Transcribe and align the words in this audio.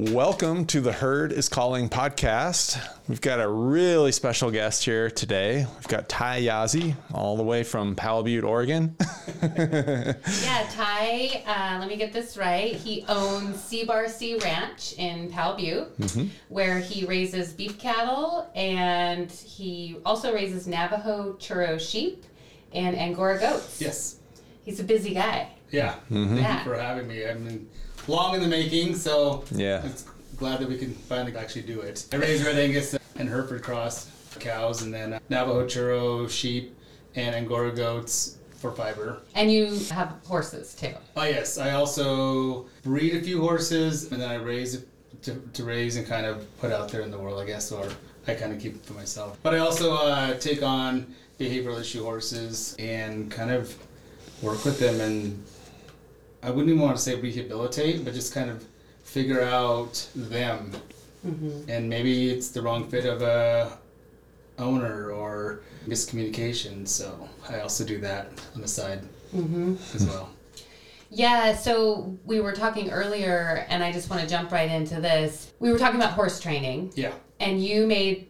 Welcome 0.00 0.64
to 0.68 0.80
the 0.80 0.92
Herd 0.92 1.30
is 1.30 1.50
Calling 1.50 1.90
podcast. 1.90 2.82
We've 3.06 3.20
got 3.20 3.38
a 3.38 3.46
really 3.46 4.12
special 4.12 4.50
guest 4.50 4.82
here 4.82 5.10
today. 5.10 5.66
We've 5.76 5.88
got 5.88 6.08
Ty 6.08 6.40
Yazzie, 6.40 6.96
all 7.12 7.36
the 7.36 7.42
way 7.42 7.62
from 7.62 7.94
Powell 7.94 8.22
Butte, 8.22 8.42
Oregon. 8.42 8.96
yeah, 9.42 10.14
Ty, 10.70 11.42
uh, 11.46 11.80
let 11.80 11.86
me 11.86 11.96
get 11.98 12.14
this 12.14 12.38
right. 12.38 12.76
He 12.76 13.04
owns 13.10 13.62
C 13.62 13.84
Bar 13.84 14.08
C 14.08 14.38
Ranch 14.38 14.94
in 14.94 15.28
Powell 15.28 15.58
Butte, 15.58 16.00
mm-hmm. 16.00 16.28
where 16.48 16.78
he 16.78 17.04
raises 17.04 17.52
beef 17.52 17.78
cattle 17.78 18.50
and 18.54 19.30
he 19.30 19.98
also 20.06 20.32
raises 20.32 20.66
Navajo 20.66 21.34
churro 21.34 21.78
sheep 21.78 22.24
and 22.72 22.96
Angora 22.96 23.38
goats. 23.38 23.82
Yes. 23.82 24.16
He's 24.64 24.80
a 24.80 24.84
busy 24.84 25.12
guy. 25.12 25.50
Yeah. 25.70 25.96
Mm-hmm. 26.10 26.28
Thank 26.28 26.40
yeah. 26.40 26.58
you 26.58 26.64
for 26.64 26.78
having 26.78 27.06
me. 27.06 27.26
I 27.28 27.34
mean, 27.34 27.68
long 28.10 28.34
in 28.34 28.40
the 28.40 28.48
making, 28.48 28.94
so 28.94 29.44
yeah, 29.52 29.84
it's 29.86 30.04
glad 30.36 30.60
that 30.60 30.68
we 30.68 30.76
can 30.76 30.92
finally 30.92 31.34
actually 31.36 31.62
do 31.62 31.80
it. 31.80 32.06
I 32.12 32.16
raise 32.16 32.44
Red 32.44 32.56
Angus 32.56 32.96
and 33.16 33.28
Hereford 33.28 33.62
Cross 33.62 34.10
cows, 34.38 34.82
and 34.82 34.92
then 34.92 35.20
Navajo 35.28 35.64
churro 35.66 36.28
sheep 36.28 36.76
and 37.14 37.34
Angora 37.34 37.72
goats 37.72 38.38
for 38.56 38.72
fiber. 38.72 39.20
And 39.34 39.50
you 39.50 39.74
have 39.90 40.16
horses 40.26 40.74
too. 40.74 40.94
Oh 41.16 41.24
yes, 41.24 41.56
I 41.58 41.72
also 41.72 42.66
breed 42.82 43.14
a 43.14 43.22
few 43.22 43.40
horses, 43.40 44.10
and 44.12 44.20
then 44.20 44.30
I 44.30 44.34
raise 44.34 44.84
to, 45.22 45.34
to 45.34 45.64
raise 45.64 45.96
and 45.96 46.06
kind 46.06 46.26
of 46.26 46.46
put 46.58 46.72
out 46.72 46.88
there 46.90 47.02
in 47.02 47.10
the 47.10 47.18
world, 47.18 47.40
I 47.40 47.46
guess, 47.46 47.72
or 47.72 47.88
I 48.26 48.34
kind 48.34 48.52
of 48.52 48.60
keep 48.60 48.74
it 48.74 48.84
for 48.84 48.94
myself. 48.94 49.38
But 49.42 49.54
I 49.54 49.58
also 49.58 49.94
uh, 49.94 50.38
take 50.38 50.62
on 50.62 51.14
behavioral 51.38 51.80
issue 51.80 52.04
horses 52.04 52.76
and 52.78 53.30
kind 53.30 53.50
of 53.50 53.74
work 54.42 54.64
with 54.64 54.78
them 54.78 55.00
and 55.00 55.42
I 56.42 56.50
wouldn't 56.50 56.68
even 56.68 56.80
want 56.80 56.96
to 56.96 57.02
say 57.02 57.20
rehabilitate, 57.20 58.04
but 58.04 58.14
just 58.14 58.34
kind 58.34 58.50
of 58.50 58.64
figure 59.04 59.42
out 59.42 60.08
them. 60.14 60.72
Mm-hmm. 61.26 61.70
And 61.70 61.88
maybe 61.88 62.30
it's 62.30 62.48
the 62.48 62.62
wrong 62.62 62.88
fit 62.88 63.04
of 63.04 63.22
a 63.22 63.78
owner 64.58 65.10
or 65.10 65.60
miscommunication. 65.86 66.86
So 66.86 67.28
I 67.48 67.60
also 67.60 67.84
do 67.84 67.98
that 68.00 68.28
on 68.54 68.62
the 68.62 68.68
side 68.68 69.02
mm-hmm. 69.34 69.74
as 69.94 70.06
well. 70.06 70.30
Yeah, 71.10 71.56
so 71.56 72.16
we 72.24 72.40
were 72.40 72.52
talking 72.52 72.90
earlier, 72.90 73.66
and 73.68 73.82
I 73.82 73.90
just 73.90 74.08
want 74.08 74.22
to 74.22 74.28
jump 74.28 74.52
right 74.52 74.70
into 74.70 75.00
this. 75.00 75.52
We 75.58 75.72
were 75.72 75.78
talking 75.78 75.96
about 75.96 76.12
horse 76.12 76.38
training. 76.38 76.92
Yeah. 76.94 77.12
And 77.40 77.64
you 77.64 77.86
made 77.86 78.28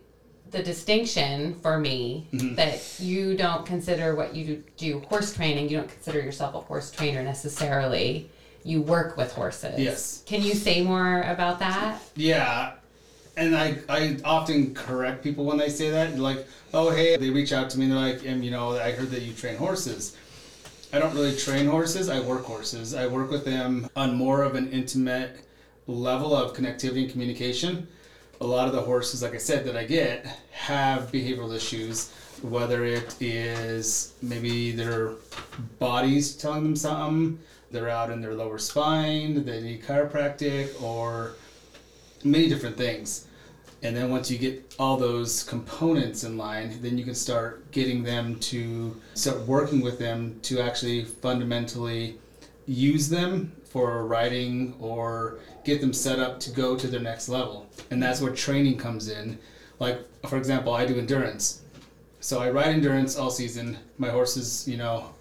the 0.50 0.62
distinction 0.62 1.54
for 1.60 1.78
me 1.78 2.26
mm-hmm. 2.32 2.54
that 2.56 2.98
you 2.98 3.36
don't 3.36 3.64
consider 3.64 4.14
what 4.14 4.34
you 4.34 4.62
do 4.76 5.00
horse 5.08 5.34
training, 5.34 5.68
you 5.68 5.76
don't 5.78 5.88
consider 5.88 6.20
yourself 6.20 6.54
a 6.54 6.60
horse 6.60 6.90
trainer 6.90 7.22
necessarily. 7.22 8.30
You 8.62 8.82
work 8.82 9.16
with 9.16 9.32
horses. 9.32 9.78
Yes. 9.78 10.22
Can 10.26 10.42
you 10.42 10.52
say 10.54 10.82
more 10.82 11.22
about 11.22 11.58
that? 11.60 12.02
Yeah. 12.14 12.74
And 13.36 13.56
I, 13.56 13.78
I 13.88 14.18
often 14.22 14.74
correct 14.74 15.24
people 15.24 15.46
when 15.46 15.56
they 15.56 15.70
say 15.70 15.90
that. 15.90 16.18
Like, 16.18 16.46
oh, 16.74 16.90
hey, 16.90 17.16
they 17.16 17.30
reach 17.30 17.52
out 17.52 17.70
to 17.70 17.78
me 17.78 17.86
and 17.86 17.94
they're 17.94 18.00
like, 18.00 18.26
and, 18.26 18.44
you 18.44 18.50
know, 18.50 18.78
I 18.78 18.92
heard 18.92 19.10
that 19.12 19.22
you 19.22 19.32
train 19.32 19.56
horses. 19.56 20.16
I 20.92 20.98
don't 20.98 21.14
really 21.14 21.36
train 21.36 21.66
horses, 21.66 22.08
I 22.08 22.20
work 22.20 22.44
horses. 22.44 22.94
I 22.94 23.06
work 23.06 23.30
with 23.30 23.44
them 23.44 23.88
on 23.94 24.16
more 24.16 24.42
of 24.42 24.56
an 24.56 24.70
intimate 24.72 25.36
level 25.86 26.34
of 26.34 26.54
connectivity 26.54 27.04
and 27.04 27.10
communication 27.10 27.88
a 28.40 28.46
lot 28.46 28.66
of 28.66 28.72
the 28.72 28.80
horses, 28.80 29.22
like 29.22 29.34
I 29.34 29.38
said, 29.38 29.64
that 29.66 29.76
I 29.76 29.84
get 29.84 30.26
have 30.52 31.12
behavioral 31.12 31.54
issues, 31.54 32.10
whether 32.42 32.84
it 32.84 33.14
is 33.20 34.14
maybe 34.22 34.72
their 34.72 35.12
bodies 35.78 36.34
telling 36.36 36.62
them 36.62 36.76
something, 36.76 37.38
they're 37.70 37.90
out 37.90 38.10
in 38.10 38.20
their 38.20 38.34
lower 38.34 38.58
spine, 38.58 39.44
they 39.44 39.60
need 39.60 39.82
chiropractic, 39.82 40.80
or 40.82 41.32
many 42.24 42.48
different 42.48 42.76
things. 42.76 43.26
And 43.82 43.96
then 43.96 44.10
once 44.10 44.30
you 44.30 44.38
get 44.38 44.74
all 44.78 44.96
those 44.96 45.42
components 45.44 46.24
in 46.24 46.36
line, 46.36 46.78
then 46.82 46.98
you 46.98 47.04
can 47.04 47.14
start 47.14 47.70
getting 47.72 48.02
them 48.02 48.38
to 48.40 48.98
start 49.14 49.40
working 49.46 49.80
with 49.80 49.98
them 49.98 50.38
to 50.42 50.60
actually 50.60 51.04
fundamentally 51.04 52.18
use 52.66 53.08
them 53.08 53.52
for 53.64 54.06
riding 54.06 54.74
or 54.80 55.38
get 55.70 55.80
them 55.80 55.92
set 55.92 56.18
up 56.18 56.40
to 56.40 56.50
go 56.50 56.76
to 56.76 56.86
their 56.86 57.00
next 57.00 57.28
level. 57.28 57.68
And 57.90 58.02
that's 58.02 58.20
where 58.20 58.34
training 58.34 58.78
comes 58.78 59.08
in. 59.08 59.38
Like, 59.78 60.00
for 60.28 60.36
example, 60.36 60.74
I 60.74 60.84
do 60.84 60.98
endurance. 60.98 61.62
So 62.20 62.40
I 62.40 62.50
ride 62.50 62.68
endurance 62.68 63.16
all 63.16 63.30
season. 63.30 63.78
My 63.98 64.10
horses, 64.10 64.68
you 64.68 64.76
know, 64.76 65.14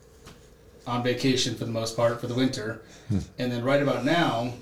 on 0.86 1.04
vacation 1.04 1.56
for 1.56 1.66
the 1.66 1.72
most 1.72 1.96
part 1.96 2.20
for 2.20 2.28
the 2.28 2.34
winter. 2.34 2.82
Hmm. 3.10 3.20
And 3.38 3.52
then 3.52 3.64
right 3.64 3.82
about 3.82 4.04
now, 4.04 4.54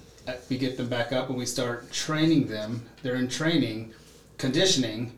we 0.50 0.58
get 0.58 0.78
them 0.78 0.90
back 0.90 1.12
up 1.14 1.30
and 1.30 1.38
we 1.38 1.46
start 1.46 1.92
training 1.92 2.48
them. 2.48 2.86
They're 3.02 3.16
in 3.16 3.30
training, 3.30 3.94
conditioning 4.38 5.14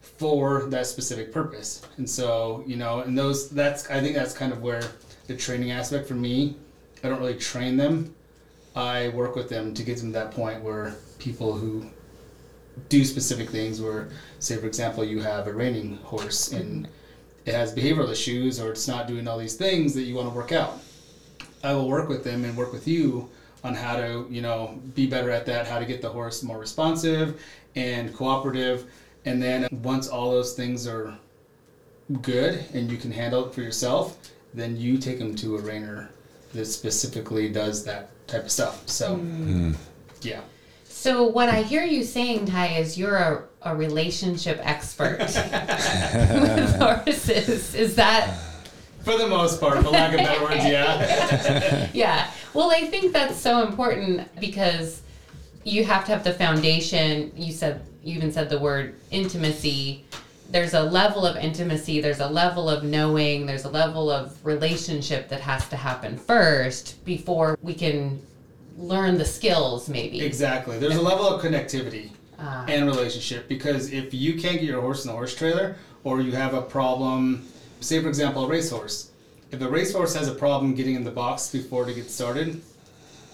for 0.00 0.64
that 0.66 0.86
specific 0.86 1.32
purpose. 1.32 1.82
And 1.98 2.08
so, 2.08 2.64
you 2.66 2.76
know, 2.76 3.00
and 3.00 3.16
those 3.16 3.50
that's 3.50 3.88
I 3.90 4.00
think 4.00 4.14
that's 4.14 4.32
kind 4.32 4.52
of 4.52 4.62
where 4.62 4.82
the 5.26 5.36
training 5.36 5.70
aspect 5.70 6.08
for 6.08 6.14
me 6.14 6.56
I 7.02 7.08
don't 7.08 7.20
really 7.20 7.36
train 7.36 7.76
them. 7.76 8.14
I 8.74 9.08
work 9.08 9.34
with 9.34 9.48
them 9.48 9.74
to 9.74 9.82
get 9.82 9.98
them 9.98 10.12
to 10.12 10.18
that 10.18 10.30
point 10.30 10.62
where 10.62 10.94
people 11.18 11.54
who 11.54 11.86
do 12.88 13.04
specific 13.04 13.50
things, 13.50 13.80
where, 13.80 14.08
say, 14.38 14.56
for 14.56 14.66
example, 14.66 15.04
you 15.04 15.20
have 15.20 15.46
a 15.46 15.52
reining 15.52 15.96
horse 15.98 16.52
and 16.52 16.88
it 17.46 17.54
has 17.54 17.74
behavioral 17.74 18.10
issues 18.10 18.60
or 18.60 18.70
it's 18.70 18.86
not 18.86 19.06
doing 19.06 19.26
all 19.26 19.38
these 19.38 19.56
things 19.56 19.94
that 19.94 20.02
you 20.02 20.14
want 20.14 20.28
to 20.28 20.34
work 20.34 20.52
out. 20.52 20.78
I 21.62 21.74
will 21.74 21.88
work 21.88 22.08
with 22.08 22.24
them 22.24 22.44
and 22.44 22.56
work 22.56 22.72
with 22.72 22.86
you 22.86 23.28
on 23.62 23.74
how 23.74 23.96
to, 23.96 24.26
you 24.30 24.40
know, 24.40 24.80
be 24.94 25.06
better 25.06 25.30
at 25.30 25.46
that, 25.46 25.66
how 25.66 25.78
to 25.78 25.84
get 25.84 26.00
the 26.00 26.08
horse 26.08 26.42
more 26.42 26.58
responsive 26.58 27.42
and 27.76 28.14
cooperative. 28.14 28.90
And 29.24 29.42
then 29.42 29.68
once 29.82 30.08
all 30.08 30.30
those 30.30 30.54
things 30.54 30.86
are 30.86 31.18
good 32.22 32.64
and 32.72 32.90
you 32.90 32.96
can 32.96 33.10
handle 33.10 33.46
it 33.46 33.54
for 33.54 33.60
yourself, 33.60 34.16
then 34.54 34.76
you 34.76 34.96
take 34.96 35.18
them 35.18 35.34
to 35.36 35.56
a 35.56 35.60
reiner 35.60 36.08
that 36.54 36.64
specifically 36.64 37.48
does 37.48 37.84
that 37.84 38.10
type 38.30 38.44
of 38.44 38.50
stuff. 38.50 38.88
So, 38.88 39.16
mm. 39.16 39.74
yeah. 40.22 40.40
So 40.84 41.24
what 41.24 41.48
I 41.48 41.62
hear 41.62 41.82
you 41.82 42.04
saying, 42.04 42.46
Ty, 42.46 42.78
is 42.78 42.98
you're 42.98 43.16
a, 43.16 43.44
a 43.62 43.74
relationship 43.74 44.60
expert 44.62 45.18
with 45.20 46.76
horses. 46.76 47.74
Is 47.74 47.96
that? 47.96 48.38
For 49.02 49.16
the 49.16 49.26
most 49.26 49.60
part, 49.60 49.82
for 49.82 49.90
lack 49.90 50.12
of 50.12 50.18
better 50.18 50.42
words, 50.42 50.64
yeah. 50.64 51.88
yeah. 51.94 52.30
Well, 52.52 52.70
I 52.70 52.86
think 52.86 53.12
that's 53.12 53.38
so 53.38 53.66
important 53.66 54.28
because 54.38 55.00
you 55.64 55.84
have 55.84 56.04
to 56.04 56.12
have 56.12 56.22
the 56.22 56.34
foundation. 56.34 57.32
You 57.34 57.52
said 57.52 57.82
you 58.02 58.16
even 58.16 58.32
said 58.32 58.50
the 58.50 58.58
word 58.58 58.94
intimacy 59.10 60.04
there's 60.50 60.74
a 60.74 60.82
level 60.82 61.24
of 61.24 61.36
intimacy, 61.36 62.00
there's 62.00 62.20
a 62.20 62.28
level 62.28 62.68
of 62.68 62.82
knowing, 62.82 63.46
there's 63.46 63.64
a 63.64 63.70
level 63.70 64.10
of 64.10 64.44
relationship 64.44 65.28
that 65.28 65.40
has 65.40 65.68
to 65.68 65.76
happen 65.76 66.16
first 66.16 67.04
before 67.04 67.58
we 67.62 67.74
can 67.74 68.20
learn 68.76 69.16
the 69.16 69.24
skills 69.24 69.88
maybe. 69.88 70.20
Exactly. 70.20 70.78
There's 70.78 70.96
a 70.96 71.02
level 71.02 71.26
of 71.26 71.42
connectivity 71.42 72.10
uh, 72.38 72.64
and 72.68 72.86
relationship 72.86 73.48
because 73.48 73.92
if 73.92 74.12
you 74.12 74.32
can't 74.40 74.54
get 74.54 74.64
your 74.64 74.80
horse 74.80 75.04
in 75.04 75.10
the 75.10 75.16
horse 75.16 75.34
trailer 75.34 75.76
or 76.04 76.20
you 76.20 76.32
have 76.32 76.54
a 76.54 76.62
problem, 76.62 77.46
say 77.80 78.02
for 78.02 78.08
example 78.08 78.44
a 78.44 78.48
racehorse. 78.48 79.10
If 79.52 79.60
a 79.60 79.68
racehorse 79.68 80.14
has 80.14 80.28
a 80.28 80.34
problem 80.34 80.74
getting 80.74 80.94
in 80.94 81.04
the 81.04 81.10
box 81.10 81.50
before 81.50 81.84
to 81.84 81.92
get 81.92 82.10
started, 82.10 82.60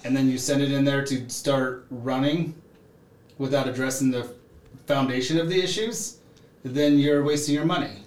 and 0.05 0.16
then 0.16 0.31
you 0.31 0.38
send 0.38 0.62
it 0.62 0.72
in 0.72 0.84
there 0.84 1.05
to 1.05 1.28
start 1.28 1.87
running 1.91 2.55
without 3.38 3.69
addressing 3.69 4.10
the 4.10 4.31
foundation 4.87 5.38
of 5.38 5.49
the 5.49 5.60
issues, 5.60 6.16
then 6.75 6.99
you're 6.99 7.22
wasting 7.22 7.54
your 7.54 7.65
money. 7.65 8.03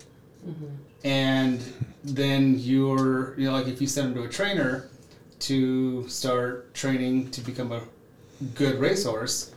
Mm-hmm. 0.48 0.66
And 1.04 1.62
then 2.04 2.60
you're, 2.60 3.40
you 3.40 3.46
know, 3.46 3.54
like 3.54 3.68
if 3.68 3.82
you 3.82 3.88
send 3.88 4.08
them 4.08 4.24
to 4.24 4.30
a 4.30 4.32
trainer 4.32 4.90
to 5.40 6.08
start 6.10 6.74
training 6.74 7.32
to 7.32 7.42
become 7.42 7.72
a 7.72 7.82
good 8.56 8.80
racehorse, 8.80 9.54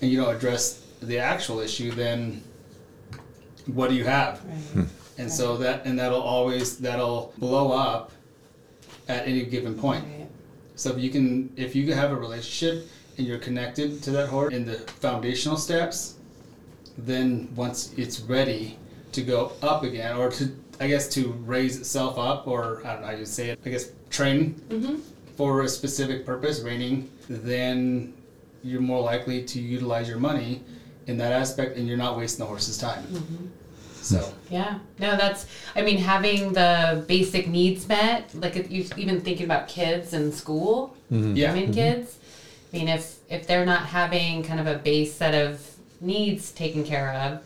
and 0.00 0.10
you 0.10 0.20
don't 0.20 0.34
address 0.34 0.84
the 1.00 1.18
actual 1.18 1.60
issue, 1.60 1.92
then 1.92 2.42
what 3.66 3.88
do 3.88 3.94
you 3.94 4.04
have? 4.04 4.44
Right. 4.44 4.56
Hmm. 4.56 4.80
And 5.18 5.28
right. 5.28 5.30
so 5.30 5.56
that, 5.58 5.86
and 5.86 5.98
that'll 5.98 6.20
always, 6.20 6.78
that'll 6.78 7.32
blow 7.38 7.72
up 7.72 8.12
at 9.08 9.26
any 9.26 9.44
given 9.44 9.74
point. 9.74 10.04
Right. 10.04 10.26
So 10.74 10.90
if 10.90 10.98
you 10.98 11.10
can, 11.10 11.52
if 11.56 11.76
you 11.76 11.94
have 11.94 12.10
a 12.10 12.16
relationship 12.16 12.88
and 13.16 13.26
you're 13.26 13.38
connected 13.38 14.02
to 14.02 14.10
that 14.10 14.28
horse 14.28 14.52
in 14.52 14.64
the 14.64 14.74
foundational 14.74 15.56
steps, 15.56 16.16
then 16.98 17.48
once 17.54 17.92
it's 17.96 18.20
ready 18.20 18.78
to 19.12 19.22
go 19.22 19.52
up 19.62 19.82
again, 19.82 20.16
or 20.16 20.30
to 20.32 20.50
I 20.80 20.88
guess 20.88 21.08
to 21.10 21.32
raise 21.44 21.78
itself 21.78 22.18
up, 22.18 22.46
or 22.46 22.82
I 22.84 22.92
don't 22.92 23.02
know 23.02 23.08
how 23.08 23.12
you 23.12 23.26
say 23.26 23.50
it. 23.50 23.60
I 23.64 23.70
guess 23.70 23.90
train 24.10 24.54
mm-hmm. 24.68 24.96
for 25.36 25.62
a 25.62 25.68
specific 25.68 26.26
purpose, 26.26 26.60
reining. 26.60 27.10
Then 27.28 28.14
you're 28.62 28.80
more 28.80 29.00
likely 29.00 29.44
to 29.44 29.60
utilize 29.60 30.08
your 30.08 30.18
money 30.18 30.62
in 31.06 31.16
that 31.18 31.32
aspect, 31.32 31.76
and 31.76 31.86
you're 31.86 31.96
not 31.96 32.16
wasting 32.16 32.40
the 32.40 32.48
horse's 32.48 32.78
time. 32.78 33.02
Mm-hmm. 33.04 33.46
So 34.02 34.32
yeah, 34.50 34.78
no, 34.98 35.16
that's. 35.16 35.46
I 35.76 35.82
mean, 35.82 35.98
having 35.98 36.52
the 36.52 37.04
basic 37.06 37.48
needs 37.48 37.86
met, 37.86 38.34
like 38.34 38.70
you 38.70 38.86
even 38.96 39.20
thinking 39.20 39.44
about 39.44 39.68
kids 39.68 40.12
in 40.12 40.32
school. 40.32 40.96
Mm-hmm. 41.12 41.36
Yeah, 41.36 41.52
I 41.52 41.54
mean, 41.54 41.64
mm-hmm. 41.64 41.74
kids 41.74 42.18
I 42.72 42.76
mean, 42.76 42.88
if 42.88 43.18
if 43.28 43.46
they're 43.46 43.66
not 43.66 43.86
having 43.86 44.42
kind 44.42 44.60
of 44.60 44.66
a 44.66 44.78
base 44.78 45.14
set 45.14 45.34
of 45.34 45.60
needs 46.02 46.50
taken 46.52 46.84
care 46.84 47.12
of, 47.14 47.42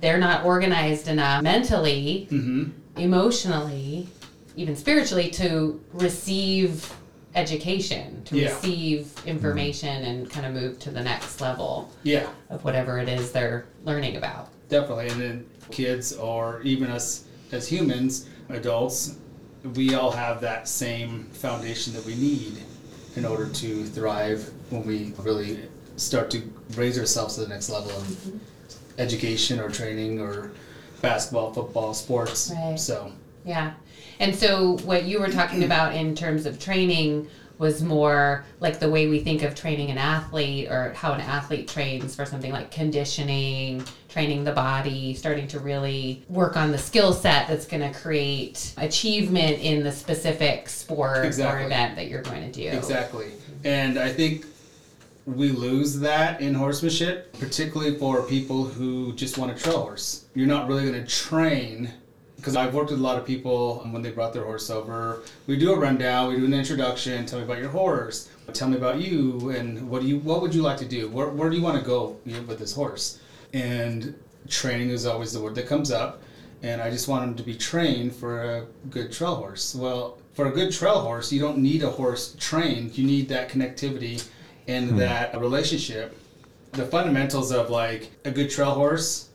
they're 0.00 0.18
not 0.18 0.44
organized 0.44 1.08
enough 1.08 1.42
mentally, 1.42 2.28
mm-hmm. 2.30 2.70
emotionally, 3.00 4.08
even 4.56 4.76
spiritually 4.76 5.30
to 5.30 5.80
receive 5.92 6.92
education, 7.34 8.22
to 8.24 8.36
Yeah. 8.36 8.48
receive 8.54 9.00
mm-hmm. 9.06 9.28
information 9.28 10.04
and 10.04 10.30
kind 10.30 10.46
of 10.46 10.52
move 10.52 10.78
to 10.80 10.90
the 10.90 11.02
next 11.02 11.40
level 11.40 11.90
Yeah, 12.02 12.26
of 12.50 12.64
whatever 12.64 12.98
it 12.98 13.08
is 13.08 13.32
they're 13.32 13.66
learning 13.84 14.16
about. 14.16 14.48
definitely. 14.68 15.08
And 15.08 15.20
then 15.20 15.46
kids, 15.70 16.12
or 16.12 16.60
even 16.62 16.90
us 16.90 17.24
as 17.52 17.68
humans, 17.68 18.28
adults, 18.48 19.16
we 19.74 19.94
all 19.94 20.10
have 20.10 20.40
that 20.40 20.68
same 20.68 21.24
foundation 21.32 21.92
that 21.94 22.04
we 22.04 22.14
need 22.16 22.54
in 23.16 23.24
order 23.24 23.48
to 23.48 23.84
thrive 23.84 24.50
when 24.70 24.84
we 24.86 25.12
really 25.22 25.58
start 25.96 26.30
to 26.30 26.42
raise 26.74 26.98
ourselves 26.98 27.34
to 27.34 27.42
the 27.42 27.48
next 27.48 27.68
level 27.68 27.90
of 27.90 28.04
mm-hmm. 28.04 28.38
education 28.98 29.58
or 29.58 29.70
training 29.70 30.20
or 30.20 30.52
basketball, 31.00 31.52
football, 31.52 31.94
sports. 31.94 32.52
Right. 32.54 32.78
So, 32.78 33.12
Yeah. 33.44 33.74
And 34.18 34.34
so 34.34 34.78
what 34.78 35.04
you 35.04 35.20
were 35.20 35.30
talking 35.30 35.64
about 35.70 35.94
in 35.94 36.14
terms 36.14 36.46
of 36.46 36.58
training 36.58 37.28
was 37.58 37.82
more 37.82 38.44
like 38.60 38.78
the 38.80 38.90
way 38.90 39.08
we 39.08 39.20
think 39.20 39.42
of 39.42 39.54
training 39.54 39.90
an 39.90 39.96
athlete 39.96 40.68
or 40.68 40.92
how 40.92 41.12
an 41.12 41.20
athlete 41.22 41.66
trains 41.66 42.14
for 42.14 42.26
something 42.26 42.52
like 42.52 42.70
conditioning, 42.70 43.82
training 44.10 44.44
the 44.44 44.52
body, 44.52 45.14
starting 45.14 45.48
to 45.48 45.58
really 45.58 46.22
work 46.28 46.56
on 46.56 46.70
the 46.70 46.76
skill 46.76 47.14
set 47.14 47.48
that's 47.48 47.66
going 47.66 47.80
to 47.80 47.98
create 47.98 48.74
achievement 48.76 49.58
in 49.60 49.82
the 49.82 49.92
specific 49.92 50.68
sport 50.68 51.24
Exactly. 51.24 51.62
or 51.62 51.66
event 51.66 51.96
that 51.96 52.08
you're 52.08 52.22
going 52.22 52.42
to 52.42 52.52
do. 52.52 52.68
Exactly. 52.76 53.30
And 53.64 53.98
I 53.98 54.12
think 54.12 54.44
we 55.26 55.50
lose 55.50 55.98
that 55.98 56.40
in 56.40 56.54
horsemanship, 56.54 57.32
particularly 57.38 57.98
for 57.98 58.22
people 58.22 58.64
who 58.64 59.12
just 59.14 59.36
want 59.36 59.54
to 59.54 59.60
trail 59.60 59.82
horse. 59.82 60.26
You're 60.34 60.46
not 60.46 60.68
really 60.68 60.88
going 60.88 61.04
to 61.04 61.10
train 61.10 61.92
because 62.36 62.54
I've 62.54 62.74
worked 62.74 62.90
with 62.90 63.00
a 63.00 63.02
lot 63.02 63.18
of 63.18 63.26
people 63.26 63.82
and 63.82 63.92
when 63.92 64.02
they 64.02 64.12
brought 64.12 64.32
their 64.32 64.44
horse 64.44 64.70
over. 64.70 65.22
We 65.48 65.56
do 65.56 65.72
a 65.72 65.78
rundown, 65.78 66.28
we 66.28 66.36
do 66.36 66.44
an 66.44 66.54
introduction, 66.54 67.26
tell 67.26 67.40
me 67.40 67.44
about 67.44 67.58
your 67.58 67.70
horse, 67.70 68.30
tell 68.52 68.68
me 68.68 68.76
about 68.76 69.00
you, 69.00 69.50
and 69.50 69.88
what 69.90 70.02
do 70.02 70.08
you 70.08 70.18
what 70.18 70.42
would 70.42 70.54
you 70.54 70.62
like 70.62 70.76
to 70.78 70.84
do? 70.84 71.08
Where, 71.08 71.28
where 71.28 71.50
do 71.50 71.56
you 71.56 71.62
want 71.62 71.76
to 71.76 71.84
go 71.84 72.16
you 72.24 72.34
know, 72.34 72.42
with 72.42 72.60
this 72.60 72.72
horse? 72.72 73.18
And 73.52 74.14
training 74.48 74.90
is 74.90 75.06
always 75.06 75.32
the 75.32 75.40
word 75.40 75.56
that 75.56 75.66
comes 75.66 75.90
up. 75.90 76.22
And 76.62 76.80
I 76.80 76.90
just 76.90 77.08
want 77.08 77.26
them 77.26 77.34
to 77.34 77.42
be 77.42 77.54
trained 77.54 78.14
for 78.14 78.42
a 78.42 78.66
good 78.90 79.12
trail 79.12 79.34
horse. 79.34 79.74
Well, 79.74 80.18
for 80.34 80.46
a 80.46 80.52
good 80.52 80.72
trail 80.72 81.00
horse, 81.00 81.32
you 81.32 81.40
don't 81.40 81.58
need 81.58 81.82
a 81.82 81.90
horse 81.90 82.36
trained. 82.38 82.96
You 82.96 83.06
need 83.06 83.28
that 83.28 83.48
connectivity 83.48 84.24
and 84.68 84.90
hmm. 84.90 84.96
that 84.98 85.38
relationship. 85.38 86.16
The 86.72 86.86
fundamentals 86.86 87.52
of 87.52 87.70
like 87.70 88.10
a 88.24 88.30
good 88.30 88.50
trail 88.50 88.72
horse 88.72 89.28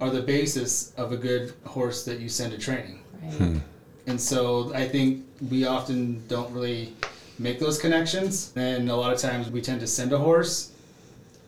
are 0.00 0.10
the 0.10 0.22
basis 0.22 0.92
of 0.96 1.12
a 1.12 1.16
good 1.16 1.52
horse 1.64 2.04
that 2.04 2.20
you 2.20 2.28
send 2.28 2.52
to 2.52 2.58
training. 2.58 3.02
Right. 3.22 3.32
Hmm. 3.32 3.58
And 4.06 4.20
so 4.20 4.72
I 4.74 4.88
think 4.88 5.26
we 5.50 5.66
often 5.66 6.26
don't 6.28 6.52
really 6.52 6.94
make 7.38 7.58
those 7.58 7.78
connections. 7.78 8.52
And 8.56 8.90
a 8.90 8.96
lot 8.96 9.12
of 9.12 9.18
times 9.18 9.50
we 9.50 9.60
tend 9.60 9.80
to 9.80 9.86
send 9.86 10.12
a 10.12 10.18
horse 10.18 10.72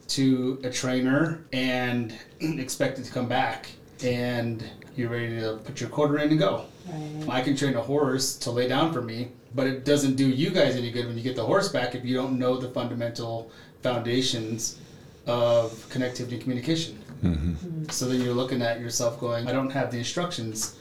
to 0.09 0.61
a 0.65 0.71
trainer 0.71 1.45
and 1.53 2.15
expect 2.41 2.99
it 2.99 3.05
to 3.05 3.13
come 3.13 3.29
back. 3.29 3.71
And 4.03 4.65
you're 4.97 5.11
ready 5.11 5.41
to 5.41 5.59
put 5.65 5.81
your 5.81 5.91
quarter 5.91 6.19
in 6.19 6.31
and 6.31 6.39
go. 6.39 6.65
Right. 6.87 7.29
I 7.29 7.41
can 7.41 7.57
train 7.57 7.77
a 7.77 7.81
horse 7.81 8.37
to 8.39 8.51
lay 8.51 8.69
down 8.69 8.93
for 8.93 9.03
me, 9.03 9.29
but 9.55 9.67
it 9.67 9.85
doesn't 9.85 10.17
do 10.17 10.29
you 10.29 10.51
guys 10.51 10.77
any 10.77 10.91
good 10.91 11.07
when 11.07 11.17
you 11.17 11.23
get 11.23 11.37
the 11.37 11.45
horse 11.45 11.69
back 11.69 11.95
if 11.95 12.05
you 12.05 12.15
don't 12.15 12.39
know 12.39 12.57
the 12.57 12.69
fundamental 12.71 13.51
foundations 13.83 14.79
of 15.27 15.73
connectivity 15.91 16.33
and 16.33 16.43
communication. 16.43 16.99
Mm-hmm. 17.23 17.89
So 17.91 18.09
then 18.09 18.21
you're 18.23 18.35
looking 18.35 18.63
at 18.63 18.81
yourself 18.81 19.21
going, 19.21 19.49
I 19.49 19.53
don't 19.53 19.71
have 19.71 19.91
the 19.91 19.99
instructions 19.99 20.77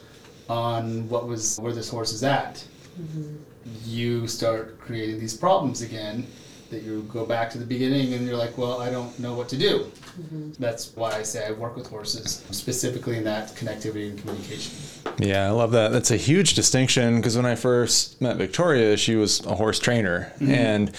on 0.48 1.08
what 1.08 1.26
was 1.26 1.58
where 1.58 1.72
this 1.72 1.88
horse 1.88 2.12
is 2.12 2.24
at. 2.24 2.64
Mm-hmm. 3.00 3.36
You 3.84 4.26
start 4.26 4.80
creating 4.80 5.20
these 5.20 5.36
problems 5.36 5.82
again 5.82 6.26
that 6.70 6.82
you 6.82 7.02
go 7.12 7.26
back 7.26 7.50
to 7.50 7.58
the 7.58 7.66
beginning 7.66 8.14
and 8.14 8.26
you're 8.26 8.36
like, 8.36 8.56
well, 8.56 8.80
I 8.80 8.90
don't 8.90 9.16
know 9.18 9.34
what 9.34 9.48
to 9.50 9.58
do. 9.58 9.90
Mm-hmm. 10.18 10.50
That's 10.58 10.94
why 10.96 11.12
I 11.12 11.22
say 11.22 11.46
I 11.46 11.52
work 11.52 11.76
with 11.76 11.88
horses 11.88 12.44
specifically 12.50 13.16
in 13.16 13.24
that 13.24 13.48
connectivity 13.56 14.10
and 14.10 14.18
communication. 14.18 14.72
Yeah, 15.18 15.46
I 15.46 15.50
love 15.50 15.72
that. 15.72 15.92
That's 15.92 16.10
a 16.10 16.16
huge 16.16 16.54
distinction 16.54 17.16
because 17.16 17.36
when 17.36 17.46
I 17.46 17.54
first 17.54 18.20
met 18.20 18.36
Victoria, 18.36 18.96
she 18.96 19.16
was 19.16 19.44
a 19.46 19.54
horse 19.54 19.78
trainer 19.78 20.32
mm-hmm. 20.36 20.50
and 20.50 20.96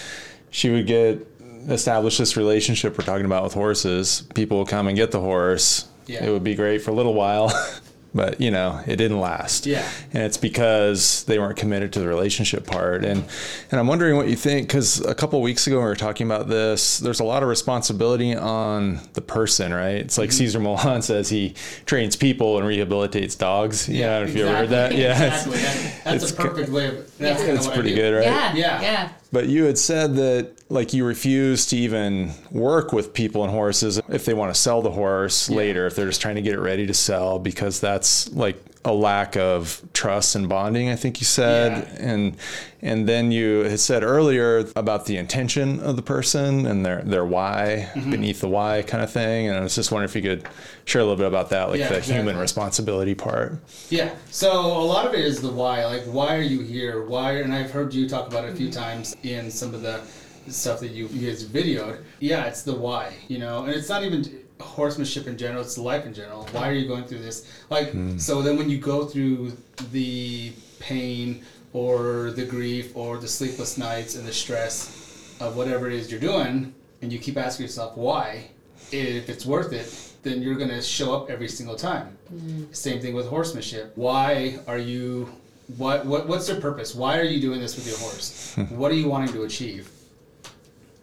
she 0.49 0.69
would 0.69 0.87
get 0.87 1.27
establish 1.69 2.17
this 2.17 2.37
relationship 2.37 2.97
we're 2.97 3.05
talking 3.05 3.25
about 3.25 3.43
with 3.43 3.53
horses. 3.53 4.23
People 4.33 4.59
would 4.59 4.67
come 4.67 4.87
and 4.87 4.97
get 4.97 5.11
the 5.11 5.19
horse. 5.19 5.87
Yeah. 6.07 6.25
It 6.25 6.31
would 6.31 6.43
be 6.43 6.55
great 6.55 6.81
for 6.81 6.91
a 6.91 6.93
little 6.93 7.13
while, 7.13 7.49
but 8.13 8.41
you 8.41 8.51
know, 8.51 8.81
it 8.85 8.97
didn't 8.97 9.19
last. 9.19 9.65
Yeah. 9.65 9.87
And 10.13 10.23
it's 10.23 10.37
because 10.37 11.23
they 11.25 11.39
weren't 11.39 11.57
committed 11.57 11.93
to 11.93 11.99
the 11.99 12.07
relationship 12.07 12.65
part. 12.67 13.05
And 13.05 13.23
and 13.71 13.79
I'm 13.79 13.87
wondering 13.87 14.17
what 14.17 14.27
you 14.27 14.35
think 14.35 14.67
because 14.67 14.99
a 15.05 15.15
couple 15.15 15.41
weeks 15.41 15.65
ago 15.67 15.77
when 15.77 15.85
we 15.85 15.89
were 15.89 15.95
talking 15.95 16.27
about 16.27 16.47
this, 16.47 16.99
there's 16.99 17.19
a 17.19 17.23
lot 17.23 17.43
of 17.43 17.49
responsibility 17.49 18.35
on 18.35 18.99
the 19.13 19.21
person, 19.21 19.73
right? 19.73 19.95
It's 19.95 20.17
like 20.17 20.29
mm-hmm. 20.29 20.37
Cesar 20.37 20.59
Millan 20.59 21.01
says 21.01 21.29
he 21.29 21.53
trains 21.85 22.15
people 22.15 22.57
and 22.57 22.67
rehabilitates 22.67 23.37
dogs. 23.37 23.87
Yeah, 23.87 24.17
I 24.17 24.19
don't 24.19 24.27
know 24.27 24.31
if 24.31 24.37
you 24.37 24.47
ever 24.47 24.57
heard 24.57 24.69
that. 24.69 24.95
Yeah, 24.95 25.11
exactly. 25.11 25.57
That- 25.57 26.01
that's 26.03 26.31
a 26.31 26.35
perfect 26.35 26.69
way 26.69 26.87
of. 26.87 27.17
That's 27.17 27.39
Yeah. 27.39 27.45
kinda 27.45 27.53
it's 27.55 27.67
pretty 27.67 27.93
good, 27.93 28.13
right? 28.13 28.25
Yeah. 28.25 28.53
Yeah. 28.53 28.81
Yeah. 28.81 29.09
But 29.31 29.47
you 29.47 29.63
had 29.63 29.77
said 29.77 30.15
that 30.15 30.51
like 30.69 30.93
you 30.93 31.05
refuse 31.05 31.65
to 31.67 31.77
even 31.77 32.31
work 32.51 32.91
with 32.91 33.13
people 33.13 33.43
and 33.43 33.51
horses 33.51 33.99
if 34.09 34.25
they 34.25 34.33
want 34.33 34.53
to 34.53 34.59
sell 34.59 34.81
the 34.81 34.91
horse 34.91 35.49
later, 35.49 35.87
if 35.87 35.95
they're 35.95 36.07
just 36.07 36.21
trying 36.21 36.35
to 36.35 36.41
get 36.41 36.53
it 36.53 36.59
ready 36.59 36.85
to 36.87 36.93
sell, 36.93 37.39
because 37.39 37.79
that's 37.79 38.29
like 38.33 38.57
a 38.83 38.91
lack 38.93 39.37
of 39.37 39.81
trust 39.93 40.35
and 40.35 40.49
bonding, 40.49 40.89
I 40.89 40.95
think 40.95 41.19
you 41.21 41.25
said. 41.25 41.87
Yeah. 41.99 42.05
And 42.07 42.37
and 42.81 43.07
then 43.07 43.31
you 43.31 43.59
had 43.59 43.79
said 43.79 44.01
earlier 44.03 44.65
about 44.75 45.05
the 45.05 45.17
intention 45.17 45.79
of 45.81 45.95
the 45.95 46.01
person 46.01 46.65
and 46.65 46.83
their 46.85 47.01
their 47.03 47.23
why 47.25 47.89
Mm-hmm. 47.93 48.09
beneath 48.11 48.41
the 48.41 48.47
why 48.47 48.81
kind 48.81 49.03
of 49.03 49.11
thing. 49.11 49.47
And 49.47 49.57
I 49.57 49.61
was 49.61 49.75
just 49.75 49.91
wondering 49.91 50.09
if 50.09 50.15
you 50.15 50.21
could 50.23 50.47
share 50.85 51.01
a 51.01 51.03
little 51.03 51.17
bit 51.17 51.27
about 51.27 51.49
that, 51.51 51.69
like 51.69 51.79
Yeah, 51.79 51.89
the 51.89 51.99
human 51.99 52.37
responsibility 52.37 53.13
part. 53.13 53.59
Yeah. 53.89 54.13
So 54.31 54.51
a 54.51 54.85
lot 54.85 55.05
of 55.05 55.13
it 55.13 55.19
is 55.23 55.41
the 55.41 55.51
why. 55.51 55.85
Like, 55.85 56.03
why 56.05 56.35
are 56.35 56.41
you 56.41 56.61
here? 56.61 57.05
Why? 57.05 57.33
And 57.41 57.53
I've 57.53 57.69
heard 57.71 57.93
you 57.93 58.09
talk 58.09 58.27
about 58.27 58.45
it 58.45 58.53
a 58.53 58.55
few 58.55 58.71
times 58.71 59.15
in 59.23 59.51
some 59.51 59.75
of 59.75 59.81
the 59.83 60.01
stuff 60.47 60.79
that 60.79 60.89
you, 60.89 61.05
you 61.07 61.27
guys 61.29 61.43
videoed. 61.45 62.01
Yeah, 62.19 62.45
it's 62.45 62.63
the 62.63 62.73
why. 62.73 63.13
You 63.27 63.37
know, 63.37 63.65
and 63.65 63.73
it's 63.73 63.89
not 63.89 64.03
even 64.03 64.40
horsemanship 64.62 65.27
in 65.27 65.38
general. 65.38 65.62
It's 65.62 65.77
life 65.77 66.06
in 66.06 66.13
general. 66.13 66.48
Why 66.51 66.70
are 66.70 66.74
you 66.74 66.88
going 66.88 67.06
through 67.06 67.20
this? 67.20 67.48
Like, 67.70 67.91
hmm. 67.91 68.18
so 68.18 68.41
then 68.41 68.58
when 68.58 68.70
you 68.70 68.77
go 68.77 69.06
through 69.06 69.58
the 69.91 70.53
pain 70.80 71.44
or 71.74 72.32
the 72.32 72.46
grief 72.46 72.96
or 72.96 73.18
the 73.18 73.27
sleepless 73.27 73.77
nights 73.77 74.15
and 74.15 74.27
the 74.27 74.34
stress 74.34 75.36
of 75.39 75.56
whatever 75.56 75.88
it 75.88 75.94
is 75.94 76.12
you're 76.12 76.20
doing, 76.20 76.74
and 77.01 77.12
you 77.12 77.20
keep 77.20 77.38
asking 77.38 77.65
yourself 77.65 77.98
why, 77.98 78.50
if 78.91 79.30
it's 79.30 79.46
worth 79.46 79.74
it, 79.74 80.13
then 80.24 80.41
you're 80.41 80.56
going 80.56 80.70
to 80.70 80.82
show 80.82 81.15
up 81.15 81.30
every 81.30 81.48
single 81.48 81.75
time. 81.75 82.18
Mm-hmm. 82.34 82.72
Same 82.74 83.01
thing 83.01 83.13
with 83.13 83.27
horsemanship. 83.27 83.94
Why 83.96 84.60
are 84.68 84.77
you? 84.77 85.34
What, 85.77 86.06
what 86.06 86.27
what's 86.27 86.48
their 86.48 86.60
purpose? 86.60 86.94
Why 86.94 87.18
are 87.18 87.24
you 87.24 87.39
doing 87.39 87.62
this 87.62 87.75
with 87.75 87.88
your 87.88 87.98
horse? 87.98 88.56
what 88.70 88.91
are 88.91 88.96
you 88.96 89.08
wanting 89.08 89.34
to 89.34 89.44
achieve? 89.44 89.89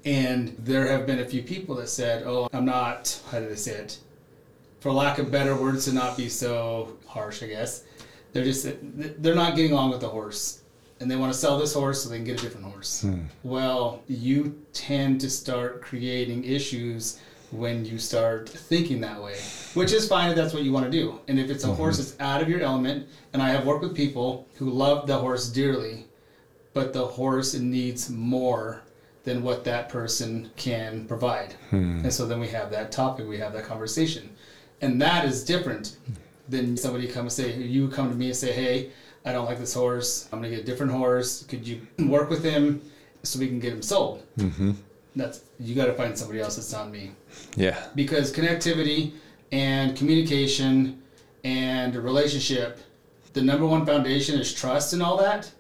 And 0.09 0.57
there 0.59 0.89
have 0.89 1.07
been 1.07 1.19
a 1.19 1.25
few 1.27 1.43
people 1.43 1.75
that 1.75 1.91
said, 1.91 2.23
"Oh, 2.23 2.49
I'm 2.55 2.65
not. 2.65 3.21
How 3.31 3.41
do 3.41 3.47
they 3.47 3.57
say 3.57 3.73
it? 3.73 3.99
For 4.81 4.91
lack 4.91 5.19
of 5.19 5.31
better 5.31 5.55
words, 5.55 5.85
to 5.85 5.93
not 5.93 6.17
be 6.17 6.31
so 6.31 6.97
harsh, 7.07 7.43
I 7.43 7.47
guess. 7.49 7.85
They're 8.33 8.45
just 8.45 8.67
they're 9.23 9.35
not 9.35 9.55
getting 9.55 9.73
along 9.73 9.91
with 9.91 10.01
the 10.01 10.09
horse, 10.09 10.63
and 10.99 11.11
they 11.11 11.17
want 11.17 11.31
to 11.35 11.39
sell 11.39 11.59
this 11.59 11.75
horse 11.75 12.03
so 12.03 12.09
they 12.09 12.17
can 12.17 12.25
get 12.25 12.41
a 12.41 12.43
different 12.43 12.65
horse. 12.69 13.03
Hmm. 13.03 13.25
Well, 13.43 14.03
you 14.09 14.59
tend 14.73 15.21
to 15.21 15.29
start 15.29 15.83
creating 15.83 16.43
issues 16.45 17.21
when 17.51 17.85
you 17.85 17.99
start 17.99 18.49
thinking 18.49 19.03
that 19.03 19.23
way, 19.23 19.37
which 19.75 19.93
is 19.93 20.09
fine 20.09 20.31
if 20.31 20.37
that's 20.37 20.55
what 20.55 20.63
you 20.63 20.73
want 20.73 20.87
to 20.87 20.91
do. 20.91 21.21
And 21.29 21.39
if 21.39 21.51
it's 21.51 21.65
a 21.65 21.67
mm-hmm. 21.67 21.77
horse 21.77 21.99
that's 21.99 22.19
out 22.19 22.41
of 22.41 22.49
your 22.49 22.63
element, 22.63 23.09
and 23.35 23.43
I 23.43 23.51
have 23.51 23.67
worked 23.67 23.83
with 23.83 23.95
people 23.95 24.49
who 24.55 24.71
love 24.71 25.07
the 25.07 25.19
horse 25.19 25.51
dearly, 25.51 26.07
but 26.73 26.95
the 26.95 27.07
horse 27.07 27.53
needs 27.53 28.09
more 28.09 28.85
than 29.25 29.43
what 29.43 29.65
that 29.65 29.89
person 29.89 30.51
can 30.57 31.05
provide. 31.07 31.55
And 31.71 32.13
so 32.13 32.27
then 32.27 32.41
we 32.41 32.49
have 32.49 32.71
that 32.71 32.91
topic, 32.93 33.29
we 33.29 33.39
have 33.39 33.53
that 33.53 33.65
conversation. 33.65 34.31
And 34.81 35.01
that 35.03 35.25
is 35.25 35.45
different 35.45 35.97
than 36.49 36.77
somebody 36.77 37.07
come 37.09 37.23
and 37.23 37.33
say, 37.33 37.55
you 37.57 37.89
come 37.89 38.09
to 38.09 38.15
me 38.17 38.27
and 38.27 38.37
say, 38.37 38.53
hey, 38.53 38.91
I 39.25 39.33
don't 39.33 39.45
like 39.45 39.59
this 39.59 39.75
horse. 39.75 40.29
I'm 40.33 40.41
going 40.41 40.51
to 40.51 40.57
get 40.57 40.63
a 40.63 40.67
different 40.67 40.93
horse. 40.93 41.43
Could 41.45 41.67
you 41.67 41.87
work 42.07 42.31
with 42.31 42.43
him 42.43 42.81
so 43.23 43.39
we 43.39 43.49
can 43.49 43.59
get 43.61 43.73
him 43.73 43.83
sold? 43.83 44.23
Mm-hmm. 44.39 44.73
That's 45.17 45.41
you 45.59 45.75
got 45.75 45.87
to 45.87 45.95
find 45.95 46.17
somebody 46.17 46.41
else 46.41 46.57
that's 46.57 46.73
not 46.73 46.91
me 46.91 47.11
Yeah. 47.57 47.77
because 47.97 48.33
connectivity 48.33 49.13
and 49.51 49.97
communication 49.97 51.03
and 51.45 51.97
a 51.97 52.01
relationship 52.01 52.79
the 53.33 53.43
number 53.43 53.67
one 53.67 53.85
foundation 53.85 54.39
is 54.39 54.53
trust 54.55 54.93
and 54.93 55.03
all 55.03 55.17
that 55.17 55.51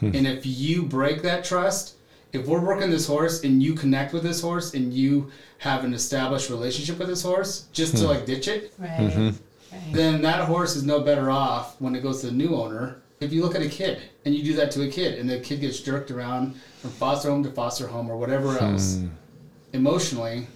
and 0.00 0.26
if 0.26 0.46
you 0.46 0.82
break 0.82 1.20
that 1.22 1.44
trust 1.44 1.96
if 2.32 2.46
we're 2.46 2.60
working 2.60 2.90
this 2.90 3.06
horse 3.06 3.44
and 3.44 3.62
you 3.62 3.74
connect 3.74 4.12
with 4.12 4.22
this 4.22 4.40
horse 4.40 4.74
and 4.74 4.92
you 4.92 5.30
have 5.58 5.84
an 5.84 5.92
established 5.94 6.50
relationship 6.50 6.98
with 6.98 7.08
this 7.08 7.22
horse, 7.22 7.66
just 7.72 7.96
to 7.96 8.02
hmm. 8.02 8.08
like 8.08 8.26
ditch 8.26 8.48
it, 8.48 8.72
Right. 8.78 8.90
Mm-hmm. 8.90 9.26
Right. 9.26 9.92
then 9.92 10.22
that 10.22 10.46
horse 10.46 10.76
is 10.76 10.84
no 10.84 11.00
better 11.00 11.30
off 11.30 11.80
when 11.80 11.94
it 11.94 12.02
goes 12.02 12.20
to 12.20 12.26
the 12.26 12.32
new 12.32 12.54
owner. 12.54 13.02
If 13.20 13.32
you 13.32 13.42
look 13.42 13.54
at 13.54 13.62
a 13.62 13.68
kid 13.68 14.02
and 14.24 14.34
you 14.34 14.42
do 14.42 14.54
that 14.54 14.70
to 14.72 14.82
a 14.82 14.88
kid 14.88 15.18
and 15.18 15.28
the 15.28 15.40
kid 15.40 15.60
gets 15.60 15.80
jerked 15.80 16.10
around 16.10 16.54
from 16.80 16.90
foster 16.90 17.30
home 17.30 17.42
to 17.44 17.50
foster 17.50 17.86
home 17.86 18.10
or 18.10 18.16
whatever 18.16 18.54
hmm. 18.54 18.64
else, 18.64 19.02
emotionally, 19.72 20.46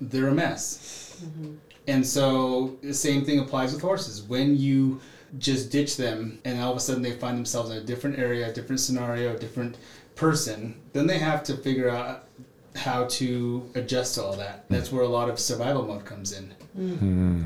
they're 0.00 0.28
a 0.28 0.34
mess. 0.34 1.20
Mm-hmm. 1.24 1.54
And 1.88 2.06
so 2.06 2.76
the 2.82 2.94
same 2.94 3.24
thing 3.24 3.40
applies 3.40 3.72
with 3.72 3.82
horses. 3.82 4.22
When 4.22 4.56
you 4.56 5.00
just 5.38 5.72
ditch 5.72 5.96
them 5.96 6.38
and 6.44 6.60
all 6.60 6.70
of 6.70 6.76
a 6.76 6.80
sudden 6.80 7.02
they 7.02 7.12
find 7.12 7.36
themselves 7.36 7.70
in 7.70 7.78
a 7.78 7.80
different 7.80 8.18
area, 8.18 8.50
a 8.50 8.52
different 8.52 8.80
scenario, 8.80 9.34
a 9.34 9.38
different 9.38 9.76
person, 10.22 10.80
then 10.92 11.08
they 11.08 11.18
have 11.18 11.42
to 11.42 11.56
figure 11.56 11.90
out 11.90 12.28
how 12.76 13.04
to 13.06 13.68
adjust 13.74 14.14
to 14.14 14.22
all 14.22 14.36
that. 14.36 14.64
Hmm. 14.68 14.74
That's 14.74 14.92
where 14.92 15.02
a 15.02 15.08
lot 15.08 15.28
of 15.28 15.38
survival 15.38 15.84
mode 15.84 16.04
comes 16.04 16.32
in. 16.32 16.54
Hmm. 16.76 17.42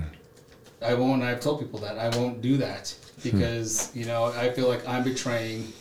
I 0.83 0.93
won't. 0.93 1.23
I've 1.23 1.41
told 1.41 1.61
people 1.61 1.81
that 1.81 1.99
I 1.99 2.15
won't 2.17 2.43
do 2.43 2.59
that 2.59 2.95
because 3.25 3.91
you 3.97 4.05
know 4.05 4.27
I 4.27 4.51
feel 4.51 4.69
like 4.69 4.87
I'm 4.87 5.03
betraying. 5.03 5.73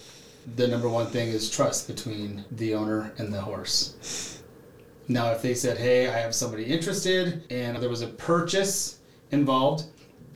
The 0.56 0.68
number 0.68 0.88
one 0.88 1.08
thing 1.08 1.28
is 1.28 1.50
trust 1.50 1.88
between 1.88 2.46
the 2.52 2.76
owner 2.76 3.12
and 3.18 3.34
the 3.34 3.42
horse. 3.42 4.42
Now, 5.08 5.32
if 5.32 5.42
they 5.42 5.54
said, 5.54 5.78
"Hey, 5.78 6.08
I 6.08 6.18
have 6.18 6.34
somebody 6.34 6.64
interested," 6.64 7.44
and 7.50 7.78
there 7.78 7.90
was 7.90 8.04
a 8.04 8.08
purchase 8.08 9.00
involved, 9.32 9.84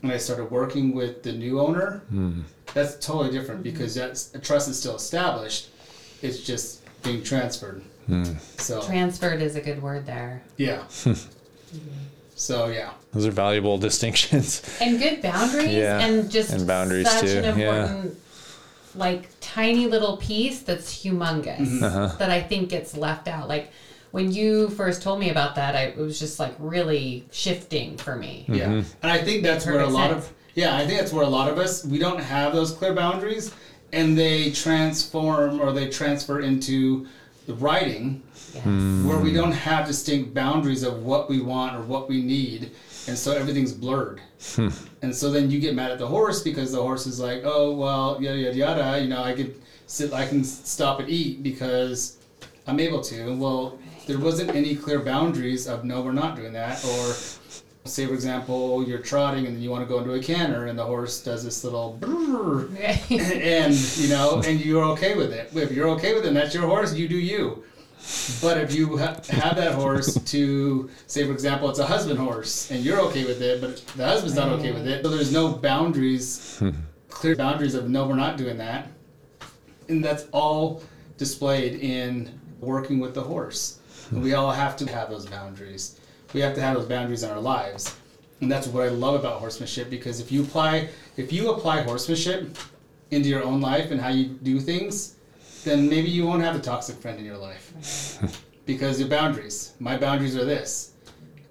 and 0.04 0.12
I 0.12 0.18
started 0.18 0.52
working 0.52 0.94
with 0.94 1.24
the 1.24 1.32
new 1.32 1.62
owner, 1.62 2.02
hmm. 2.10 2.42
that's 2.74 2.94
totally 3.06 3.32
different 3.32 3.64
because 3.64 3.96
that's 3.96 4.32
trust 4.42 4.68
is 4.68 4.78
still 4.78 4.98
established. 4.98 5.70
It's 6.22 6.40
just 6.44 6.82
being 7.04 7.24
transferred. 7.24 7.82
So 8.58 8.82
Transferred 8.82 9.42
is 9.42 9.56
a 9.56 9.62
good 9.62 9.82
word 9.82 10.06
there. 10.08 10.42
yeah. 10.58 10.84
so 12.36 12.68
yeah. 12.68 12.92
Those 13.14 13.26
are 13.28 13.32
valuable 13.32 13.78
distinctions. 13.88 14.62
And 14.82 15.00
good 15.00 15.22
boundaries 15.22 15.70
Yeah, 15.74 16.00
and 16.00 16.30
just 16.30 16.52
and 16.52 16.66
boundaries 16.68 17.10
such 17.10 17.22
too, 17.26 17.38
an 17.40 17.60
yeah. 17.60 18.04
like 18.96 19.30
tiny 19.42 19.88
little 19.88 20.18
piece 20.18 20.62
that's 20.62 21.04
humongous 21.04 21.58
Mm-hmm. 21.60 21.84
Uh-huh. 21.84 22.16
that 22.18 22.30
I 22.32 22.42
think 22.42 22.70
gets 22.70 22.96
left 22.98 23.28
out. 23.28 23.48
Like 23.48 23.72
when 24.12 24.32
you 24.32 24.70
first 24.70 25.02
told 25.04 25.20
me 25.20 25.30
about 25.30 25.56
that, 25.56 25.76
I 25.76 25.82
it 25.84 25.98
was 25.98 26.18
just 26.20 26.40
like 26.40 26.56
really 26.58 27.26
shifting 27.32 27.98
for 27.98 28.16
me. 28.16 28.46
Yeah, 28.48 28.72
and 29.04 29.12
I 29.12 29.20
think 29.20 29.44
that's 29.44 29.66
where 29.66 29.82
a 29.82 29.88
lot 29.88 30.10
sense. 30.12 30.26
of 30.26 30.34
yeah, 30.56 30.76
I 30.76 30.86
think 30.88 31.00
that's 31.00 31.14
where 31.14 31.24
a 31.24 31.30
lot 31.30 31.50
of 31.52 31.58
us 31.60 31.86
we 31.86 32.00
don't 32.00 32.20
have 32.20 32.54
those 32.54 32.72
clear 32.72 32.94
boundaries, 32.96 33.54
and 33.94 34.18
they 34.18 34.52
transform 34.52 35.60
or 35.62 35.72
they 35.72 35.90
transfer 35.90 36.42
into 36.42 37.08
the 37.48 37.54
writing 37.56 38.22
Yes. 38.54 38.66
where 39.06 39.20
we 39.20 39.32
don't 39.32 39.52
have 39.52 39.86
distinct 39.86 40.34
boundaries 40.34 40.82
of 40.82 41.04
what 41.04 41.30
we 41.30 41.40
want 41.40 41.76
or 41.76 41.82
what 41.84 42.10
we 42.10 42.22
need, 42.24 42.72
and 43.08 43.16
so 43.16 43.32
everything's 43.32 43.72
blurred. 43.74 44.22
Hmm. 44.56 44.70
and 45.04 45.14
so 45.16 45.30
then 45.30 45.52
you 45.52 45.60
get 45.60 45.76
mad 45.76 45.92
at 45.92 46.00
the 46.00 46.08
horse 46.08 46.42
because 46.42 46.72
the 46.72 46.82
horse 46.82 47.06
is 47.06 47.20
like, 47.20 47.42
oh 47.44 47.74
well, 47.76 48.18
yada 48.20 48.40
yada 48.40 48.58
yada. 48.58 49.00
You 49.02 49.08
know, 49.10 49.22
I 49.22 49.34
could 49.34 49.54
sit, 49.86 50.14
I 50.14 50.26
can 50.26 50.44
stop 50.44 51.00
and 51.00 51.10
eat 51.10 51.44
because 51.44 52.18
I'm 52.66 52.80
able 52.80 53.02
to. 53.02 53.36
Well, 53.36 53.78
there 54.08 54.18
wasn't 54.18 54.50
any 54.56 54.76
clear 54.76 55.00
boundaries 55.00 55.68
of 55.68 55.84
no, 55.84 56.02
we're 56.02 56.12
not 56.12 56.36
doing 56.36 56.54
that. 56.54 56.84
Or 56.84 57.14
say, 57.86 58.06
for 58.06 58.14
example, 58.14 58.88
you're 58.88 59.00
trotting 59.00 59.46
and 59.48 59.56
then 59.56 59.64
you 59.64 59.72
want 59.72 59.84
to 59.84 59.88
go 59.88 60.00
into 60.00 60.14
a 60.14 60.20
canter 60.20 60.68
and 60.68 60.78
the 60.78 60.84
horse 60.84 61.24
does 61.24 61.44
this 61.44 61.64
little 61.64 61.98
brrr, 62.00 62.70
and 63.10 63.74
you 63.98 64.10
know, 64.10 64.42
and 64.46 64.64
you're 64.64 64.84
okay 64.84 65.16
with 65.16 65.32
it. 65.32 65.50
If 65.54 65.72
you're 65.72 65.90
okay 65.90 66.14
with 66.14 66.26
it, 66.26 66.30
and 66.30 66.38
that's 66.38 66.54
your 66.54 66.68
horse. 66.68 66.94
You 66.94 67.08
do 67.08 67.18
you. 67.18 67.64
But 68.42 68.58
if 68.58 68.74
you 68.74 68.98
ha- 68.98 69.20
have 69.30 69.58
that 69.58 69.74
horse 69.74 70.16
to 70.16 70.90
say, 71.08 71.26
for 71.26 71.34
example, 71.34 71.70
it's 71.70 71.80
a 71.80 71.86
husband 71.86 72.18
horse, 72.18 72.72
and 72.72 72.84
you're 72.84 73.00
okay 73.02 73.26
with 73.26 73.42
it, 73.42 73.60
but 73.60 73.78
the 73.98 74.06
husband's 74.06 74.36
not 74.36 74.48
okay 74.50 74.72
with 74.72 74.88
it, 74.88 75.04
so 75.04 75.10
there's 75.10 75.34
no 75.34 75.50
boundaries, 75.52 76.62
clear 77.10 77.36
boundaries 77.36 77.76
of 77.76 77.90
no, 77.90 78.08
we're 78.08 78.16
not 78.16 78.38
doing 78.38 78.58
that, 78.58 78.88
and 79.90 80.04
that's 80.04 80.28
all 80.32 80.82
displayed 81.18 81.82
in 81.82 82.40
working 82.62 83.00
with 83.00 83.14
the 83.14 83.22
horse. 83.22 83.80
And 84.12 84.24
we 84.24 84.34
all 84.34 84.52
have 84.52 84.76
to 84.78 84.86
have 84.90 85.10
those 85.10 85.26
boundaries. 85.26 85.99
We 86.34 86.42
have 86.42 86.56
to 86.56 86.62
have 86.62 86.76
those 86.76 86.86
boundaries 86.86 87.24
in 87.24 87.32
our 87.32 87.40
lives, 87.40 87.96
and 88.42 88.52
that's 88.52 88.68
what 88.68 88.86
I 88.86 88.90
love 88.90 89.16
about 89.16 89.40
horsemanship. 89.40 89.90
Because 89.90 90.20
if 90.20 90.32
you 90.32 90.44
apply, 90.44 90.90
if 91.18 91.34
you 91.34 91.52
apply 91.52 91.82
horsemanship 91.82 92.56
into 93.12 93.30
your 93.30 93.44
own 93.44 93.62
life 93.62 93.92
and 93.92 94.00
how 94.00 94.10
you 94.10 94.26
do 94.26 94.60
things, 94.60 95.16
then 95.64 95.90
maybe 95.90 96.10
you 96.10 96.26
won't 96.26 96.44
have 96.44 96.56
a 96.56 96.60
toxic 96.60 96.98
friend 96.98 97.20
in 97.20 97.26
your 97.26 97.38
life. 97.38 98.20
because 98.66 99.00
your 99.00 99.10
boundaries. 99.10 99.74
My 99.80 99.98
boundaries 99.98 100.36
are 100.36 100.46
this. 100.46 100.94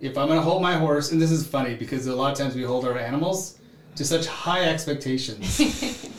If 0.00 0.16
I'm 0.16 0.28
gonna 0.28 0.40
hold 0.40 0.62
my 0.62 0.74
horse, 0.74 1.10
and 1.10 1.20
this 1.20 1.32
is 1.32 1.44
funny 1.44 1.74
because 1.74 2.06
a 2.06 2.14
lot 2.14 2.30
of 2.30 2.38
times 2.38 2.54
we 2.54 2.62
hold 2.62 2.84
our 2.84 2.96
animals 2.96 3.58
to 3.96 4.04
such 4.04 4.26
high 4.26 4.66
expectations. 4.66 6.08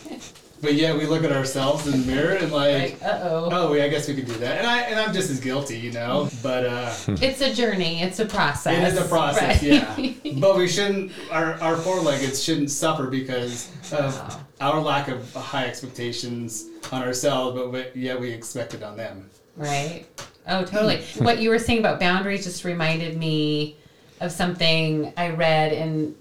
but 0.62 0.74
yeah, 0.74 0.96
we 0.96 1.06
look 1.06 1.24
at 1.24 1.32
ourselves 1.32 1.88
in 1.88 2.02
the 2.02 2.12
mirror 2.12 2.34
and 2.36 2.52
like, 2.52 3.02
Like, 3.02 3.04
uh 3.04 3.20
oh. 3.24 3.50
oh, 3.52 3.74
yeah, 3.74 3.86
I 3.86 3.90
guess 3.90 4.08
we 4.08 4.16
could 4.16 4.26
do 4.26 4.34
that. 4.34 4.58
And 4.58 4.68
I 4.68 4.82
and 4.82 5.00
I'm 5.00 5.14
just 5.14 5.30
as 5.30 5.40
guilty, 5.40 5.78
you 5.78 5.92
know. 5.92 6.30
But 6.44 6.66
uh, 6.66 6.94
It's 7.08 7.42
a 7.42 7.54
journey. 7.54 8.02
It's 8.02 8.20
a 8.20 8.26
process. 8.26 8.78
it 8.78 8.94
is 8.94 9.06
a 9.06 9.08
process, 9.08 9.64
right? 9.64 10.18
yeah. 10.24 10.34
But 10.40 10.58
we 10.58 10.68
shouldn't. 10.68 11.12
Our 11.32 11.54
our 11.56 11.78
four-leggeds 11.78 12.44
shouldn't 12.44 12.72
suffer 12.72 13.08
because 13.08 13.70
of 13.92 14.44
our 14.60 14.82
lack 14.82 15.08
of 15.08 15.34
high 15.34 15.66
expectations 15.68 16.68
on 16.92 17.04
ourselves, 17.04 17.58
but 17.58 17.72
we, 17.72 17.86
yet 17.96 18.20
we 18.20 18.32
expect 18.32 18.74
it 18.74 18.84
on 18.84 18.98
them. 18.98 19.30
Right. 19.56 20.06
Oh, 20.48 20.66
totally. 20.66 21.02
what 21.20 21.40
you 21.40 21.50
were 21.50 21.60
saying 21.60 21.80
about 21.80 22.00
boundaries 22.00 22.44
just 22.44 22.64
reminded 22.66 23.18
me 23.18 23.78
of 24.20 24.32
something 24.32 25.14
I 25.16 25.30
read 25.30 25.72
in 25.74 26.16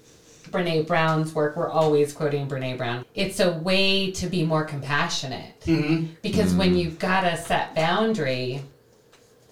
Brene 0.51 0.85
Brown's 0.87 1.33
work. 1.33 1.55
We're 1.55 1.69
always 1.69 2.13
quoting 2.13 2.47
Brene 2.47 2.77
Brown. 2.77 3.05
It's 3.15 3.39
a 3.39 3.51
way 3.51 4.11
to 4.11 4.27
be 4.27 4.45
more 4.45 4.63
compassionate. 4.63 5.59
Mm-hmm. 5.61 6.13
Because 6.21 6.53
when 6.53 6.73
mm. 6.73 6.83
you've 6.83 6.99
got 6.99 7.25
a 7.25 7.37
set 7.37 7.75
boundary, 7.75 8.61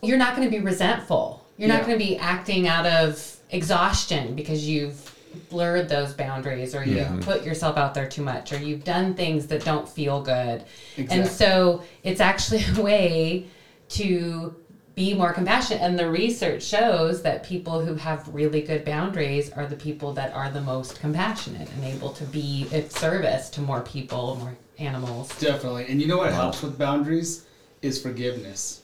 you're 0.01 0.17
not 0.17 0.35
going 0.35 0.49
to 0.49 0.55
be 0.55 0.63
resentful. 0.63 1.45
You're 1.57 1.69
not 1.69 1.85
going 1.85 1.97
to 1.97 2.05
be 2.05 2.17
acting 2.17 2.67
out 2.67 2.85
of 2.85 3.37
exhaustion 3.49 4.35
because 4.35 4.67
you've 4.67 5.15
blurred 5.49 5.89
those 5.89 6.13
boundaries 6.13 6.75
or 6.75 6.83
you've 6.83 6.97
Yeah. 6.97 7.17
put 7.21 7.43
yourself 7.43 7.77
out 7.77 7.93
there 7.93 8.07
too 8.07 8.21
much 8.21 8.53
or 8.53 8.57
you've 8.57 8.83
done 8.83 9.13
things 9.13 9.47
that 9.47 9.63
don't 9.63 9.87
feel 9.87 10.21
good. 10.21 10.63
And 10.97 11.27
so 11.27 11.83
it's 12.03 12.21
actually 12.21 12.63
a 12.77 12.81
way 12.81 13.45
to 13.89 14.55
be 14.97 15.13
more 15.13 15.31
compassionate. 15.31 15.83
And 15.83 15.97
the 15.97 16.09
research 16.09 16.63
shows 16.63 17.21
that 17.21 17.43
people 17.43 17.85
who 17.85 17.93
have 17.93 18.27
really 18.33 18.61
good 18.63 18.83
boundaries 18.83 19.51
are 19.51 19.67
the 19.67 19.75
people 19.75 20.11
that 20.13 20.33
are 20.33 20.49
the 20.49 20.59
most 20.59 20.99
compassionate 20.99 21.69
and 21.71 21.83
able 21.83 22.09
to 22.13 22.23
be 22.25 22.67
of 22.73 22.91
service 22.91 23.51
to 23.51 23.61
more 23.61 23.81
people, 23.81 24.37
more 24.37 24.57
animals. 24.79 25.29
Definitely. 25.37 25.85
And 25.87 26.01
you 26.01 26.07
know 26.07 26.17
what 26.17 26.33
helps 26.33 26.63
with 26.63 26.79
boundaries 26.79 27.45
is 27.83 28.01
forgiveness. 28.01 28.81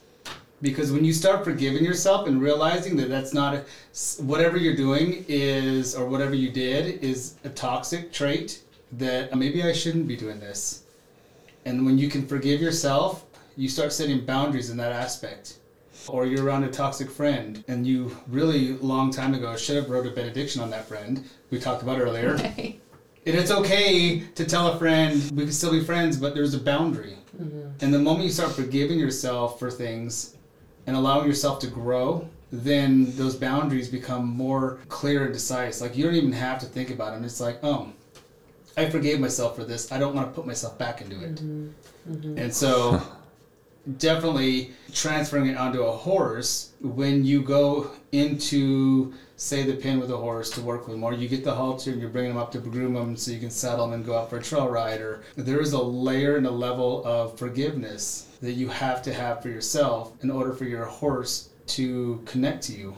Because 0.62 0.92
when 0.92 1.04
you 1.04 1.14
start 1.14 1.44
forgiving 1.44 1.84
yourself 1.84 2.28
and 2.28 2.40
realizing 2.40 2.96
that 2.98 3.10
that's 3.10 3.34
not 3.34 3.56
a, 3.56 3.66
whatever 4.22 4.56
you're 4.56 4.76
doing 4.76 5.26
is 5.28 5.96
or 5.96 6.06
whatever 6.06 6.36
you 6.36 6.52
did 6.52 7.04
is 7.04 7.38
a 7.44 7.50
toxic 7.50 8.14
trait 8.14 8.62
that 8.92 9.36
maybe 9.36 9.64
I 9.64 9.74
shouldn't 9.74 10.08
be 10.08 10.16
doing 10.16 10.40
this. 10.40 10.84
And 11.66 11.88
when 11.88 11.98
you 11.98 12.08
can 12.08 12.28
forgive 12.28 12.62
yourself, 12.62 13.26
you 13.58 13.68
start 13.68 13.92
setting 13.92 14.24
boundaries 14.24 14.70
in 14.70 14.78
that 14.78 14.92
aspect. 14.92 15.58
Or 16.08 16.26
you're 16.26 16.46
around 16.46 16.64
a 16.64 16.72
toxic 16.72 17.10
friend 17.10 17.64
and 17.68 17.86
you 17.88 18.16
really 18.28 18.74
long 18.74 19.12
time 19.12 19.34
ago 19.34 19.56
should 19.56 19.76
have 19.76 19.90
wrote 19.90 20.06
a 20.06 20.12
benediction 20.12 20.62
on 20.62 20.70
that 20.72 20.88
friend 20.88 21.24
we 21.50 21.60
talked 21.60 21.84
about 21.84 22.00
earlier. 22.00 22.38
And 23.26 23.38
it's 23.38 23.52
okay 23.52 24.20
to 24.20 24.44
tell 24.46 24.68
a 24.68 24.78
friend 24.78 25.32
we 25.34 25.44
can 25.44 25.54
still 25.54 25.72
be 25.72 25.82
friends, 25.82 26.18
but 26.18 26.36
there's 26.36 26.54
a 26.54 26.60
boundary. 26.60 27.18
Mm-hmm. 27.42 27.70
And 27.80 27.94
the 27.94 28.00
moment 28.00 28.26
you 28.26 28.32
start 28.32 28.52
forgiving 28.52 29.00
yourself 29.00 29.60
for 29.60 29.72
things 29.72 30.36
and 30.88 30.96
allowing 30.98 31.26
yourself 31.26 31.60
to 31.60 31.68
grow, 31.68 32.28
then 32.52 33.16
those 33.16 33.36
boundaries 33.36 33.88
become 33.88 34.28
more 34.28 34.80
clear 34.90 35.24
and 35.24 35.32
concise. 35.32 35.80
Like 35.80 35.96
you 35.96 36.04
don't 36.04 36.16
even 36.16 36.34
have 36.34 36.60
to 36.60 36.66
think 36.66 36.90
about 36.90 37.14
them. 37.14 37.24
It's 37.24 37.40
like, 37.40 37.60
oh, 37.64 37.94
I 38.76 38.90
forgave 38.90 39.20
myself 39.20 39.56
for 39.56 39.64
this. 39.64 39.92
I 39.92 40.00
don't 40.00 40.14
want 40.14 40.28
to 40.28 40.34
put 40.34 40.46
myself 40.46 40.78
back 40.78 41.02
into 41.02 41.24
it. 41.24 41.36
Mm-hmm. 41.36 41.70
Mm-hmm. 42.12 42.38
And 42.38 42.54
so, 42.54 43.02
definitely 43.98 44.72
transferring 44.94 45.48
it 45.48 45.58
onto 45.58 45.84
a 45.84 45.92
horse 45.92 46.72
when 46.82 47.26
you 47.26 47.42
go 47.42 47.92
into 48.14 49.14
say 49.36 49.64
the 49.64 49.74
pin 49.74 50.00
with 50.00 50.10
a 50.10 50.16
horse 50.16 50.50
to 50.50 50.62
work 50.62 50.88
with 50.88 50.96
more 50.96 51.14
you 51.14 51.28
get 51.28 51.44
the 51.44 51.54
halter 51.54 51.92
and 51.92 52.00
you're 52.00 52.10
bringing 52.10 52.32
them 52.32 52.42
up 52.42 52.52
to 52.52 52.60
groom 52.60 52.94
them 52.94 53.18
so 53.18 53.32
you 53.32 53.40
can 53.40 53.50
saddle 53.50 53.86
them 53.86 53.96
and 53.96 54.06
go 54.06 54.18
out 54.18 54.30
for 54.30 54.38
a 54.38 54.42
trail 54.42 54.70
ride 54.70 55.02
or 55.02 55.24
there 55.36 55.60
is 55.60 55.74
a 55.74 55.82
layer 55.82 56.38
and 56.38 56.48
a 56.48 56.52
level 56.52 57.04
of 57.06 57.38
forgiveness 57.38 58.28
that 58.42 58.54
you 58.54 58.70
have 58.70 59.02
to 59.02 59.14
have 59.14 59.42
for 59.42 59.50
yourself 59.50 60.14
in 60.24 60.32
order 60.32 60.54
for 60.54 60.64
your 60.64 60.86
horse 60.86 61.50
to 61.66 62.22
connect 62.26 62.64
to 62.64 62.74
you 62.74 62.96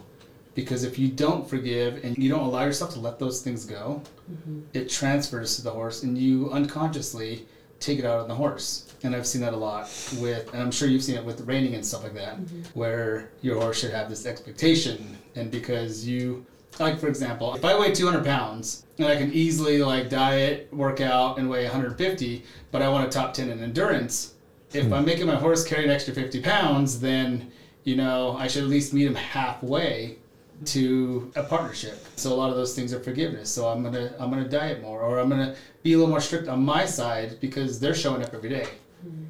because 0.53 0.83
if 0.83 0.99
you 0.99 1.07
don't 1.07 1.49
forgive 1.49 2.03
and 2.03 2.15
you 2.17 2.29
don't 2.29 2.45
allow 2.45 2.63
yourself 2.63 2.93
to 2.93 2.99
let 2.99 3.17
those 3.17 3.41
things 3.41 3.65
go 3.65 4.03
mm-hmm. 4.31 4.61
it 4.73 4.87
transfers 4.87 5.55
to 5.55 5.63
the 5.63 5.71
horse 5.71 6.03
and 6.03 6.15
you 6.15 6.51
unconsciously 6.51 7.47
take 7.79 7.99
it 7.99 8.05
out 8.05 8.19
on 8.19 8.27
the 8.27 8.35
horse. 8.35 8.84
And 9.05 9.15
I've 9.15 9.27
seen 9.27 9.41
that 9.41 9.53
a 9.53 9.57
lot 9.57 9.83
with, 10.17 10.51
and 10.53 10.61
I'm 10.63 10.71
sure 10.71 10.87
you've 10.87 11.03
seen 11.03 11.15
it 11.15 11.23
with 11.23 11.41
reining 11.41 11.75
and 11.75 11.85
stuff 11.85 12.03
like 12.03 12.15
that, 12.15 12.37
mm-hmm. 12.37 12.61
where 12.77 13.29
your 13.41 13.59
horse 13.61 13.79
should 13.79 13.91
have 13.91 14.09
this 14.09 14.25
expectation. 14.25 15.17
And 15.35 15.51
because 15.51 16.07
you, 16.07 16.45
like 16.79 16.99
for 16.99 17.07
example, 17.07 17.53
if 17.55 17.63
I 17.63 17.77
weigh 17.77 17.93
200 17.93 18.25
pounds 18.25 18.85
and 18.97 19.07
I 19.07 19.15
can 19.15 19.31
easily 19.31 19.83
like 19.83 20.09
diet, 20.09 20.73
work 20.73 21.01
out, 21.01 21.37
and 21.37 21.49
weigh 21.49 21.63
150, 21.63 22.43
but 22.71 22.81
I 22.81 22.89
want 22.89 23.07
a 23.07 23.11
top 23.11 23.33
10 23.33 23.51
in 23.51 23.61
endurance, 23.61 24.33
if 24.73 24.87
hmm. 24.87 24.93
I'm 24.93 25.05
making 25.05 25.27
my 25.27 25.35
horse 25.35 25.63
carry 25.63 25.83
an 25.83 25.91
extra 25.91 26.13
50 26.13 26.41
pounds, 26.41 26.99
then 26.99 27.51
you 27.83 27.95
know 27.95 28.35
I 28.37 28.47
should 28.47 28.63
at 28.63 28.69
least 28.69 28.93
meet 28.93 29.05
him 29.05 29.15
halfway 29.15 30.17
to 30.63 31.31
a 31.35 31.43
partnership. 31.43 32.03
So 32.15 32.33
a 32.33 32.35
lot 32.35 32.49
of 32.49 32.55
those 32.55 32.75
things 32.75 32.93
are 32.93 32.99
forgiveness. 32.99 33.49
So 33.51 33.67
I'm 33.67 33.83
gonna 33.83 34.13
I'm 34.19 34.29
gonna 34.29 34.47
diet 34.47 34.81
more, 34.81 35.01
or 35.01 35.19
I'm 35.19 35.29
gonna 35.29 35.55
be 35.83 35.93
a 35.93 35.97
little 35.97 36.09
more 36.09 36.21
strict 36.21 36.47
on 36.47 36.63
my 36.63 36.85
side 36.85 37.37
because 37.39 37.79
they're 37.79 37.95
showing 37.95 38.23
up 38.23 38.33
every 38.33 38.49
day. 38.49 38.67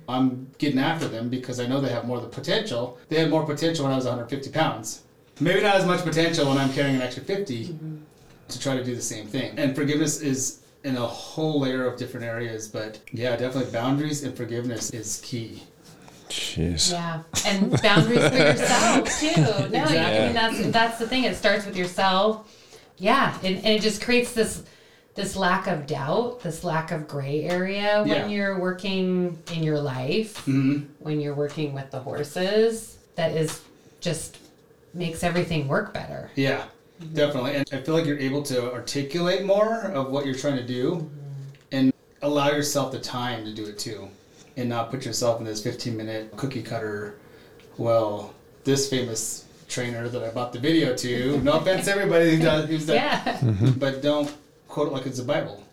I'm 0.08 0.48
getting 0.58 0.80
after 0.80 1.08
them 1.08 1.30
because 1.30 1.60
I 1.60 1.68
know 1.68 1.82
they 1.82 1.90
have 1.90 2.06
more 2.06 2.18
of 2.18 2.24
the 2.24 2.30
potential. 2.30 2.98
They 3.10 3.20
had 3.20 3.30
more 3.30 3.46
potential 3.46 3.86
when 3.86 3.94
I 3.94 3.96
was 3.96 4.06
150 4.06 4.52
pounds. 4.52 5.02
Maybe 5.40 5.62
not 5.62 5.76
as 5.76 5.86
much 5.86 6.04
potential 6.04 6.48
when 6.48 6.58
I'm 6.58 6.72
carrying 6.72 6.96
an 6.96 7.02
extra 7.02 7.24
50 7.24 7.66
mm-hmm. 7.66 7.98
to 8.48 8.60
try 8.60 8.78
to 8.78 8.84
do 8.84 8.96
the 8.96 9.02
same 9.02 9.28
thing. 9.28 9.58
And 9.58 9.76
forgiveness 9.76 10.22
is 10.22 10.62
in 10.84 10.96
a 10.98 11.06
whole 11.06 11.60
layer 11.60 11.86
of 11.86 11.98
different 11.98 12.26
areas, 12.26 12.68
but 12.68 13.00
yeah, 13.12 13.36
definitely 13.36 13.72
boundaries 13.72 14.24
and 14.24 14.38
forgiveness 14.38 14.92
is 14.92 15.20
key. 15.24 15.64
Jeez. 16.30 16.92
Yeah, 16.92 17.24
and 17.46 17.82
boundaries 17.82 18.28
for 18.30 18.36
yourself 18.36 19.20
too. 19.20 19.42
No, 19.42 19.84
Exactly. 19.84 20.00
I 20.00 20.26
mean 20.26 20.34
that's 20.34 20.68
that's 20.68 21.00
the 21.00 21.08
thing. 21.08 21.24
It 21.24 21.36
starts 21.36 21.66
with 21.66 21.76
yourself. 21.76 22.52
Yeah, 22.98 23.38
and, 23.44 23.58
and 23.58 23.68
it 23.68 23.82
just 23.82 24.02
creates 24.02 24.34
this 24.34 24.64
this 25.16 25.36
lack 25.36 25.68
of 25.68 25.88
doubt, 25.88 26.42
this 26.42 26.64
lack 26.64 26.92
of 26.92 27.08
gray 27.08 27.44
area 27.44 28.00
when 28.04 28.08
Yeah. 28.10 28.28
you're 28.28 28.60
working 28.60 29.38
in 29.54 29.64
your 29.64 29.80
life, 29.80 30.38
hmm 30.46 30.80
when 31.00 31.20
you're 31.22 31.34
working 31.36 31.74
with 31.74 31.90
the 31.92 32.00
horses. 32.00 32.98
That 33.16 33.32
is 33.32 33.62
just 34.02 34.38
makes 34.94 35.24
everything 35.24 35.68
work 35.68 35.94
better. 35.94 36.30
Yeah, 36.36 36.64
definitely. 37.14 37.56
And 37.56 37.66
I 37.72 37.78
feel 37.82 37.96
like 37.96 38.06
you're 38.06 38.20
able 38.20 38.44
to 38.44 38.72
articulate 38.74 39.46
more 39.46 39.84
of 39.84 40.10
what 40.10 40.26
you're 40.26 40.36
trying 40.36 40.58
to 40.58 40.66
do 40.68 41.10
and 41.72 41.94
allow 42.22 42.50
yourself 42.50 42.92
the 42.92 43.00
time 43.00 43.46
to 43.46 43.54
do 43.54 43.66
it 43.66 43.80
too. 43.80 44.10
And 44.58 44.70
not 44.70 44.90
put 44.92 45.06
yourself 45.06 45.40
in 45.40 45.46
this 45.46 45.62
15 45.64 45.96
minute 45.98 46.36
cookie 46.38 46.62
cutter, 46.62 47.16
well, 47.78 48.34
this 48.64 48.90
famous 48.90 49.46
trainer 49.68 50.08
that 50.08 50.24
I 50.24 50.30
bought 50.30 50.54
the 50.54 50.60
video 50.60 50.96
to, 50.96 51.38
no 51.42 51.54
offense 51.60 51.88
everybody 51.88 52.36
who 52.38 52.42
does, 52.44 52.70
who's 52.70 52.86
done, 52.86 52.96
Yeah, 52.96 53.40
but 53.78 54.02
don't 54.02 54.32
quote 54.76 54.90
it 54.90 54.94
like 54.94 55.06
it's 55.06 55.20
a 55.20 55.24
Bible. 55.24 55.64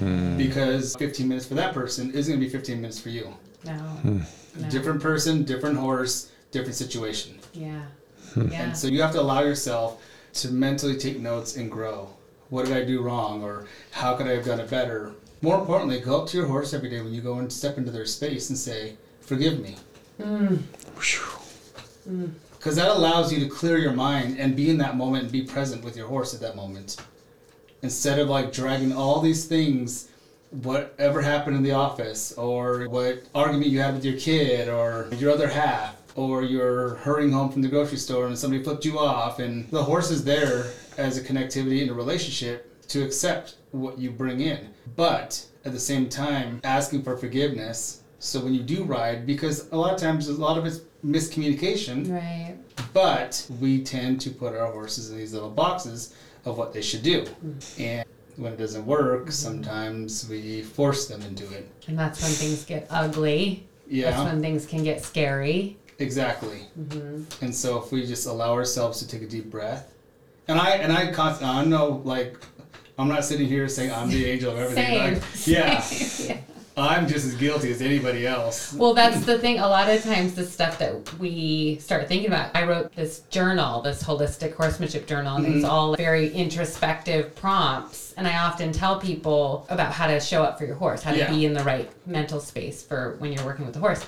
Hmm. 0.00 0.36
Because 0.36 0.96
15 0.96 1.28
minutes 1.28 1.46
for 1.46 1.54
that 1.54 1.72
person 1.72 2.10
isn't 2.10 2.32
going 2.32 2.40
to 2.40 2.44
be 2.44 2.50
15 2.50 2.80
minutes 2.80 2.98
for 2.98 3.10
you. 3.10 3.32
no, 3.64 3.72
hmm. 3.72 4.18
no. 4.56 4.68
Different 4.68 5.00
person, 5.00 5.44
different 5.44 5.78
horse, 5.78 6.32
different 6.50 6.74
situation. 6.74 7.38
Yeah, 7.54 7.82
hmm. 8.34 8.48
yeah. 8.48 8.62
And 8.62 8.76
so 8.76 8.88
you 8.88 9.00
have 9.00 9.12
to 9.12 9.20
allow 9.20 9.42
yourself 9.42 10.02
to 10.40 10.50
mentally 10.50 10.96
take 10.96 11.20
notes 11.20 11.56
and 11.56 11.70
grow. 11.70 12.10
What 12.48 12.66
did 12.66 12.76
I 12.76 12.84
do 12.84 13.00
wrong? 13.00 13.44
Or 13.44 13.68
how 13.92 14.16
could 14.16 14.26
I 14.26 14.32
have 14.32 14.44
done 14.44 14.58
it 14.58 14.68
better? 14.68 15.12
More 15.40 15.56
importantly, 15.60 16.00
go 16.00 16.22
up 16.22 16.28
to 16.30 16.36
your 16.36 16.48
horse 16.48 16.74
every 16.74 16.90
day 16.90 17.00
when 17.00 17.14
you 17.14 17.20
go 17.20 17.38
and 17.38 17.52
step 17.52 17.78
into 17.78 17.92
their 17.92 18.06
space 18.06 18.48
and 18.48 18.58
say, 18.58 18.96
Forgive 19.20 19.60
me. 19.60 19.76
Because 22.58 22.74
that 22.74 22.88
allows 22.88 23.32
you 23.32 23.38
to 23.38 23.48
clear 23.48 23.78
your 23.78 23.92
mind 23.92 24.40
and 24.40 24.56
be 24.56 24.68
in 24.68 24.78
that 24.78 24.96
moment 24.96 25.24
and 25.24 25.32
be 25.32 25.42
present 25.42 25.84
with 25.84 25.96
your 25.96 26.08
horse 26.08 26.34
at 26.34 26.40
that 26.40 26.56
moment. 26.56 26.96
Instead 27.82 28.18
of 28.18 28.28
like 28.28 28.52
dragging 28.52 28.92
all 28.92 29.20
these 29.20 29.44
things, 29.44 30.08
whatever 30.50 31.20
happened 31.20 31.56
in 31.56 31.62
the 31.62 31.72
office, 31.72 32.32
or 32.32 32.88
what 32.88 33.22
argument 33.34 33.70
you 33.70 33.80
had 33.80 33.94
with 33.94 34.04
your 34.04 34.18
kid, 34.18 34.68
or 34.68 35.08
your 35.16 35.30
other 35.30 35.48
half, 35.48 35.96
or 36.16 36.42
you're 36.42 36.96
hurrying 36.96 37.30
home 37.30 37.50
from 37.50 37.62
the 37.62 37.68
grocery 37.68 37.98
store 37.98 38.26
and 38.26 38.36
somebody 38.36 38.62
flipped 38.62 38.84
you 38.84 38.98
off, 38.98 39.38
and 39.38 39.70
the 39.70 39.82
horse 39.82 40.10
is 40.10 40.24
there 40.24 40.72
as 40.96 41.16
a 41.16 41.22
connectivity 41.22 41.82
in 41.82 41.90
a 41.90 41.94
relationship 41.94 42.64
to 42.88 43.04
accept 43.04 43.56
what 43.70 43.98
you 43.98 44.10
bring 44.10 44.40
in. 44.40 44.68
But 44.96 45.44
at 45.64 45.72
the 45.72 45.80
same 45.80 46.08
time, 46.08 46.60
asking 46.64 47.02
for 47.02 47.16
forgiveness. 47.16 48.02
So 48.18 48.40
when 48.40 48.54
you 48.54 48.62
do 48.62 48.82
ride, 48.82 49.26
because 49.26 49.70
a 49.70 49.76
lot 49.76 49.94
of 49.94 50.00
times 50.00 50.28
a 50.28 50.32
lot 50.32 50.58
of 50.58 50.66
it's 50.66 50.80
miscommunication, 51.04 52.10
right. 52.10 52.56
but 52.92 53.46
we 53.60 53.84
tend 53.84 54.20
to 54.22 54.30
put 54.30 54.56
our 54.56 54.72
horses 54.72 55.10
in 55.10 55.18
these 55.18 55.32
little 55.32 55.50
boxes 55.50 56.14
of 56.48 56.58
what 56.58 56.72
they 56.72 56.82
should 56.82 57.02
do. 57.02 57.24
Hmm. 57.24 57.82
And 57.82 58.04
when 58.36 58.52
it 58.52 58.56
doesn't 58.56 58.86
work, 58.86 59.30
sometimes 59.32 60.28
we 60.28 60.62
force 60.62 61.06
them 61.06 61.22
into 61.22 61.44
it. 61.52 61.68
And 61.86 61.98
that's 61.98 62.22
when 62.22 62.30
things 62.32 62.64
get 62.64 62.86
ugly. 62.90 63.66
Yeah. 63.86 64.10
That's 64.10 64.24
when 64.24 64.40
things 64.42 64.66
can 64.66 64.84
get 64.84 65.02
scary. 65.04 65.76
exactly. 65.98 66.60
Mm-hmm. 66.78 67.44
And 67.44 67.54
so 67.54 67.82
if 67.82 67.90
we 67.90 68.06
just 68.06 68.26
allow 68.26 68.52
ourselves 68.52 68.98
to 69.00 69.08
take 69.08 69.22
a 69.22 69.26
deep 69.26 69.50
breath, 69.50 69.92
and 70.46 70.58
I 70.60 70.70
and 70.76 70.92
I 70.92 71.10
const- 71.12 71.42
I 71.42 71.64
know 71.64 72.00
like 72.04 72.38
I'm 72.98 73.08
not 73.08 73.24
sitting 73.24 73.46
here 73.48 73.68
saying 73.68 73.92
I'm 73.92 74.08
the 74.08 74.24
angel 74.32 74.52
of 74.52 74.58
everything. 74.58 74.84
Same. 74.84 75.14
Like, 75.14 75.46
yeah, 75.46 76.40
I'm 76.80 77.06
just 77.06 77.26
as 77.26 77.34
guilty 77.34 77.70
as 77.70 77.82
anybody 77.82 78.26
else. 78.26 78.72
Well, 78.72 78.94
that's 78.94 79.24
the 79.24 79.38
thing. 79.38 79.58
A 79.58 79.68
lot 79.68 79.88
of 79.88 80.02
times, 80.02 80.34
the 80.34 80.44
stuff 80.44 80.78
that 80.78 81.18
we 81.18 81.78
start 81.78 82.08
thinking 82.08 82.28
about. 82.28 82.54
I 82.54 82.64
wrote 82.64 82.94
this 82.94 83.20
journal, 83.30 83.82
this 83.82 84.02
holistic 84.02 84.54
horsemanship 84.54 85.06
journal, 85.06 85.36
and 85.36 85.46
it's 85.46 85.56
mm-hmm. 85.56 85.64
all 85.64 85.96
very 85.96 86.32
introspective 86.32 87.34
prompts. 87.34 88.14
And 88.16 88.26
I 88.26 88.38
often 88.38 88.72
tell 88.72 89.00
people 89.00 89.66
about 89.68 89.92
how 89.92 90.06
to 90.06 90.20
show 90.20 90.42
up 90.42 90.58
for 90.58 90.64
your 90.64 90.76
horse, 90.76 91.02
how 91.02 91.12
to 91.12 91.18
Yeah. 91.18 91.30
be 91.30 91.44
in 91.44 91.54
the 91.54 91.64
right 91.64 91.90
mental 92.06 92.40
space 92.40 92.82
for 92.82 93.16
when 93.18 93.32
you're 93.32 93.44
working 93.44 93.64
with 93.64 93.74
the 93.74 93.80
horse. 93.80 94.04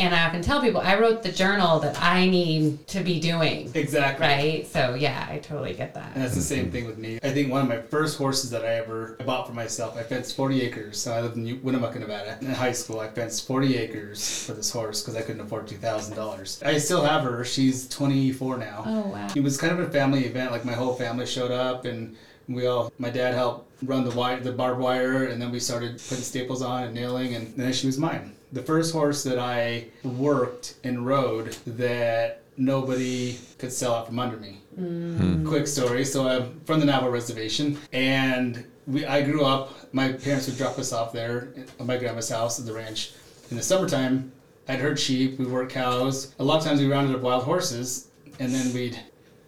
And 0.00 0.14
I 0.14 0.26
often 0.26 0.40
tell 0.40 0.62
people, 0.62 0.80
I 0.80 0.98
wrote 0.98 1.22
the 1.22 1.30
journal 1.30 1.78
that 1.80 2.00
I 2.00 2.26
need 2.26 2.86
to 2.88 3.00
be 3.00 3.20
doing. 3.20 3.70
Exactly. 3.74 4.26
Right? 4.26 4.66
So, 4.66 4.94
yeah, 4.94 5.26
I 5.28 5.38
totally 5.38 5.74
get 5.74 5.92
that. 5.92 6.12
And 6.14 6.24
that's 6.24 6.34
the 6.34 6.40
same 6.40 6.70
thing 6.70 6.86
with 6.86 6.96
me. 6.96 7.18
I 7.22 7.30
think 7.30 7.52
one 7.52 7.60
of 7.60 7.68
my 7.68 7.82
first 7.82 8.16
horses 8.16 8.48
that 8.50 8.64
I 8.64 8.76
ever 8.76 9.18
bought 9.26 9.46
for 9.46 9.52
myself, 9.52 9.98
I 9.98 10.02
fenced 10.02 10.34
40 10.36 10.62
acres. 10.62 10.98
So 10.98 11.12
I 11.12 11.20
lived 11.20 11.36
in 11.36 11.62
Winnemucca, 11.62 11.98
Nevada. 11.98 12.38
In 12.40 12.46
high 12.46 12.72
school, 12.72 12.98
I 12.98 13.08
fenced 13.08 13.46
40 13.46 13.76
acres 13.76 14.46
for 14.46 14.54
this 14.54 14.70
horse 14.70 15.02
because 15.02 15.16
I 15.16 15.20
couldn't 15.20 15.42
afford 15.42 15.68
$2,000. 15.68 16.66
I 16.66 16.78
still 16.78 17.04
have 17.04 17.22
her. 17.24 17.44
She's 17.44 17.86
24 17.88 18.56
now. 18.56 18.84
Oh, 18.86 19.00
wow. 19.08 19.28
It 19.36 19.42
was 19.42 19.58
kind 19.58 19.78
of 19.78 19.86
a 19.86 19.90
family 19.90 20.24
event. 20.24 20.50
Like 20.50 20.64
my 20.64 20.72
whole 20.72 20.94
family 20.94 21.26
showed 21.26 21.50
up, 21.50 21.84
and 21.84 22.16
we 22.48 22.66
all. 22.66 22.90
My 22.98 23.10
dad 23.10 23.34
helped 23.34 23.70
run 23.82 24.04
the 24.04 24.16
wire, 24.16 24.40
the 24.40 24.52
barbed 24.52 24.80
wire, 24.80 25.26
and 25.26 25.40
then 25.42 25.52
we 25.52 25.60
started 25.60 26.00
putting 26.08 26.24
staples 26.24 26.62
on 26.62 26.84
and 26.84 26.94
nailing, 26.94 27.34
and 27.34 27.54
then 27.54 27.72
she 27.74 27.86
was 27.86 27.98
mine. 27.98 28.34
The 28.52 28.62
first 28.62 28.92
horse 28.92 29.22
that 29.24 29.38
I 29.38 29.86
worked 30.02 30.74
and 30.82 31.06
rode 31.06 31.56
that 31.66 32.42
nobody 32.56 33.38
could 33.58 33.72
sell 33.72 33.94
out 33.94 34.06
from 34.06 34.18
under 34.18 34.36
me. 34.36 34.58
Hmm. 34.74 35.16
Hmm. 35.16 35.46
Quick 35.46 35.66
story. 35.66 36.04
So 36.04 36.28
I'm 36.28 36.60
from 36.60 36.80
the 36.80 36.86
Navajo 36.86 37.10
reservation, 37.10 37.78
and 37.92 38.64
we. 38.86 39.06
I 39.06 39.22
grew 39.22 39.44
up. 39.44 39.92
My 39.94 40.12
parents 40.12 40.46
would 40.46 40.56
drop 40.58 40.78
us 40.78 40.92
off 40.92 41.12
there 41.12 41.52
at 41.78 41.86
my 41.86 41.96
grandma's 41.96 42.28
house 42.28 42.58
at 42.58 42.66
the 42.66 42.72
ranch. 42.72 43.12
In 43.50 43.56
the 43.56 43.62
summertime, 43.62 44.32
I'd 44.68 44.78
herd 44.80 44.98
sheep. 44.98 45.38
We 45.38 45.46
worked 45.46 45.72
cows. 45.72 46.34
A 46.38 46.44
lot 46.44 46.58
of 46.58 46.64
times 46.64 46.80
we 46.80 46.86
rounded 46.90 47.14
up 47.16 47.22
wild 47.22 47.44
horses, 47.44 48.08
and 48.38 48.52
then 48.52 48.72
we'd 48.72 48.98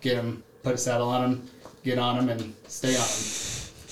get 0.01 0.17
them, 0.17 0.43
put 0.63 0.75
a 0.75 0.79
saddle 0.79 1.09
on 1.09 1.23
them, 1.23 1.51
get 1.85 1.99
on 1.99 2.17
them, 2.17 2.29
and 2.29 2.55
stay 2.67 2.91
on 2.91 2.95
them. 2.95 3.42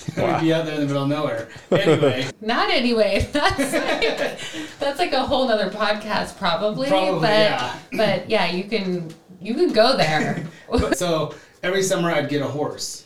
we'd 0.17 0.41
be 0.41 0.53
out 0.53 0.65
there 0.65 0.75
in 0.75 0.81
the 0.81 0.87
middle 0.87 1.03
of 1.03 1.09
nowhere. 1.09 1.49
Anyway, 1.71 2.29
Not 2.41 2.69
anyway. 2.71 3.27
That's 3.31 3.73
like, 3.73 4.39
that's 4.79 4.99
like 4.99 5.13
a 5.13 5.25
whole 5.25 5.49
other 5.49 5.69
podcast, 5.69 6.37
probably. 6.37 6.87
Probably, 6.87 7.19
but 7.19 7.29
yeah. 7.29 7.79
but 7.93 8.29
yeah, 8.29 8.51
you 8.51 8.63
can 8.65 9.13
you 9.39 9.53
can 9.53 9.71
go 9.73 9.97
there. 9.97 10.45
so 10.93 11.35
every 11.63 11.83
summer 11.83 12.11
I'd 12.11 12.29
get 12.29 12.41
a 12.41 12.47
horse, 12.47 13.05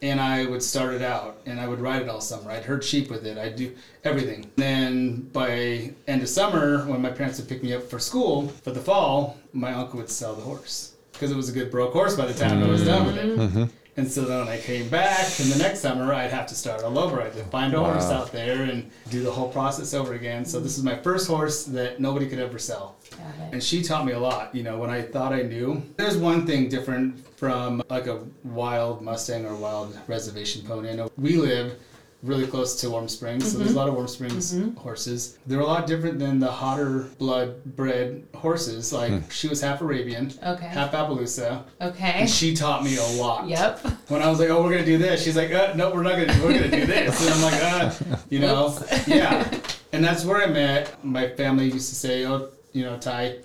and 0.00 0.20
I 0.20 0.46
would 0.46 0.62
start 0.62 0.94
it 0.94 1.02
out, 1.02 1.40
and 1.46 1.60
I 1.60 1.68
would 1.68 1.80
ride 1.80 2.02
it 2.02 2.08
all 2.08 2.20
summer. 2.20 2.50
I'd 2.50 2.64
herd 2.64 2.82
sheep 2.84 3.10
with 3.10 3.26
it. 3.26 3.38
I'd 3.38 3.56
do 3.56 3.74
everything. 4.04 4.50
Then 4.56 5.28
by 5.32 5.92
end 6.06 6.22
of 6.22 6.28
summer, 6.28 6.84
when 6.86 7.02
my 7.02 7.10
parents 7.10 7.38
would 7.38 7.48
pick 7.48 7.62
me 7.62 7.74
up 7.74 7.82
for 7.84 7.98
school 7.98 8.48
for 8.48 8.70
the 8.70 8.80
fall, 8.80 9.38
my 9.52 9.72
uncle 9.72 9.98
would 9.98 10.10
sell 10.10 10.34
the 10.34 10.42
horse 10.42 10.94
because 11.12 11.30
it 11.30 11.36
was 11.36 11.48
a 11.48 11.52
good 11.52 11.70
broke 11.70 11.92
horse 11.92 12.16
by 12.16 12.26
the 12.26 12.34
time 12.34 12.62
I 12.62 12.68
was 12.68 12.84
done 12.84 13.06
with 13.06 13.16
it. 13.16 13.38
Mm-hmm. 13.38 13.58
Mm-hmm. 13.58 13.76
And 13.96 14.10
so 14.10 14.22
then 14.22 14.38
when 14.38 14.48
I 14.48 14.58
came 14.58 14.88
back, 14.88 15.26
and 15.38 15.52
the 15.52 15.58
next 15.58 15.80
summer 15.80 16.14
I'd 16.14 16.30
have 16.30 16.46
to 16.46 16.54
start 16.54 16.82
all 16.82 16.98
over. 16.98 17.20
I'd 17.20 17.34
find 17.50 17.74
a 17.74 17.78
horse 17.78 18.10
out 18.10 18.32
there 18.32 18.62
and 18.62 18.90
do 19.10 19.22
the 19.22 19.30
whole 19.30 19.50
process 19.50 19.92
over 19.92 20.14
again. 20.14 20.46
So 20.46 20.60
this 20.60 20.78
is 20.78 20.84
my 20.84 20.96
first 20.96 21.28
horse 21.28 21.64
that 21.64 22.00
nobody 22.00 22.26
could 22.26 22.38
ever 22.38 22.58
sell. 22.58 22.96
Got 23.10 23.20
it. 23.20 23.52
And 23.52 23.62
she 23.62 23.82
taught 23.82 24.06
me 24.06 24.12
a 24.12 24.18
lot, 24.18 24.54
you 24.54 24.62
know, 24.62 24.78
when 24.78 24.88
I 24.88 25.02
thought 25.02 25.34
I 25.34 25.42
knew. 25.42 25.82
There's 25.98 26.16
one 26.16 26.46
thing 26.46 26.70
different 26.70 27.26
from 27.36 27.82
like 27.90 28.06
a 28.06 28.20
wild 28.44 29.02
Mustang 29.02 29.44
or 29.44 29.54
wild 29.56 29.98
reservation 30.06 30.62
pony. 30.66 30.90
I 30.90 30.94
know 30.94 31.10
we 31.18 31.36
live 31.36 31.78
really 32.22 32.46
close 32.46 32.80
to 32.80 32.88
Warm 32.90 33.08
Springs, 33.08 33.50
so 33.50 33.58
there's 33.58 33.72
a 33.72 33.76
lot 33.76 33.88
of 33.88 33.94
Warm 33.94 34.06
Springs 34.06 34.56
horses. 34.76 35.38
They're 35.46 35.60
a 35.60 35.66
lot 35.66 35.86
different 35.88 36.18
than 36.20 36.38
the 36.38 36.50
hotter 36.50 37.08
blood 37.18 37.64
bred 37.76 38.22
horses. 38.34 38.92
Like 38.92 39.30
she 39.32 39.48
was 39.48 39.60
half 39.60 39.80
Arabian, 39.80 40.32
Okay. 40.46 40.66
half 40.66 40.92
Appaloosa, 40.92 41.64
Okay. 41.80 42.12
and 42.20 42.30
she 42.30 42.54
taught 42.54 42.84
me 42.84 42.96
a 42.96 43.06
lot. 43.20 43.48
Yep. 43.48 43.80
When 44.08 44.22
I 44.22 44.30
was 44.30 44.38
like, 44.38 44.50
"Oh, 44.50 44.62
we're 44.62 44.70
gonna 44.70 44.84
do 44.84 44.98
this," 44.98 45.22
she's 45.22 45.36
like, 45.36 45.52
uh, 45.52 45.72
"No, 45.74 45.90
we're 45.90 46.02
not 46.04 46.12
gonna. 46.12 46.38
We're 46.44 46.52
gonna 46.54 46.70
do 46.70 46.86
this," 46.86 47.20
and 47.26 47.34
I'm 47.34 47.42
like, 47.42 47.62
"Uh, 47.62 48.16
you 48.30 48.38
know, 48.38 48.68
Oops. 48.68 49.08
yeah." 49.08 49.48
and 49.92 50.04
that's 50.04 50.24
where 50.24 50.42
I 50.42 50.46
met. 50.46 51.04
My 51.04 51.28
family 51.30 51.64
used 51.70 51.88
to 51.88 51.94
say, 51.96 52.24
"Oh, 52.26 52.50
you 52.72 52.84
know, 52.84 52.96
Ty, 52.98 53.38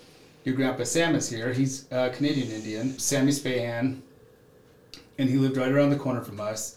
your 0.45 0.53
grandpa 0.55 0.83
Sam 0.83 1.15
is 1.15 1.27
here. 1.29 1.51
He's 1.51 1.85
a 1.91 2.09
Canadian 2.11 2.51
Indian, 2.51 2.99
Sammy 2.99 3.31
Spahan, 3.31 4.01
and 5.17 5.29
he 5.29 5.37
lived 5.37 5.57
right 5.57 5.71
around 5.71 5.89
the 5.89 5.95
corner 5.97 6.21
from 6.21 6.39
us." 6.39 6.75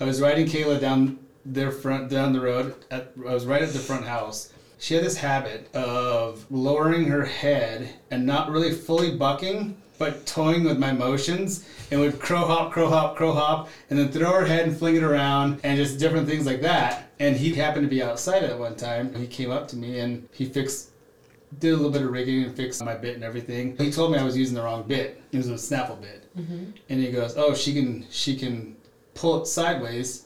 I 0.00 0.04
was 0.04 0.20
riding 0.20 0.46
Kayla 0.46 0.80
down 0.80 1.18
their 1.44 1.70
front 1.70 2.08
down 2.08 2.32
the 2.32 2.40
road. 2.40 2.74
At, 2.90 3.12
I 3.26 3.34
was 3.34 3.46
right 3.46 3.62
at 3.62 3.72
the 3.72 3.78
front 3.78 4.06
house. 4.06 4.52
She 4.78 4.94
had 4.94 5.04
this 5.04 5.16
habit 5.16 5.72
of 5.74 6.44
lowering 6.50 7.04
her 7.04 7.24
head 7.24 7.90
and 8.10 8.26
not 8.26 8.50
really 8.50 8.72
fully 8.72 9.16
bucking, 9.16 9.76
but 9.98 10.26
toying 10.26 10.64
with 10.64 10.78
my 10.78 10.90
motions 10.90 11.64
and 11.92 12.00
would 12.00 12.18
crow 12.18 12.44
hop, 12.44 12.72
crow 12.72 12.88
hop, 12.88 13.14
crow 13.16 13.32
hop, 13.32 13.68
and 13.88 13.98
then 13.98 14.10
throw 14.10 14.32
her 14.32 14.44
head 14.44 14.66
and 14.66 14.76
fling 14.76 14.96
it 14.96 15.04
around 15.04 15.60
and 15.62 15.76
just 15.76 16.00
different 16.00 16.28
things 16.28 16.46
like 16.46 16.60
that. 16.62 17.10
And 17.20 17.36
he 17.36 17.54
happened 17.54 17.84
to 17.84 17.88
be 17.88 18.02
outside 18.02 18.42
at 18.42 18.58
one 18.58 18.74
time. 18.74 19.14
He 19.14 19.28
came 19.28 19.52
up 19.52 19.68
to 19.68 19.76
me 19.76 20.00
and 20.00 20.28
he 20.32 20.44
fixed, 20.46 20.90
did 21.60 21.72
a 21.72 21.76
little 21.76 21.92
bit 21.92 22.02
of 22.02 22.10
rigging 22.10 22.42
and 22.42 22.56
fixed 22.56 22.84
my 22.84 22.96
bit 22.96 23.14
and 23.14 23.22
everything. 23.22 23.76
He 23.76 23.92
told 23.92 24.10
me 24.10 24.18
I 24.18 24.24
was 24.24 24.36
using 24.36 24.56
the 24.56 24.62
wrong 24.62 24.82
bit. 24.82 25.22
It 25.30 25.36
was 25.36 25.48
a 25.48 25.56
snaffle 25.56 25.96
bit. 25.96 26.28
Mm-hmm. 26.36 26.64
And 26.88 27.00
he 27.00 27.12
goes, 27.12 27.36
"Oh, 27.36 27.54
she 27.54 27.72
can 27.72 28.04
she 28.10 28.36
can 28.36 28.76
pull 29.14 29.40
it 29.42 29.46
sideways." 29.46 30.24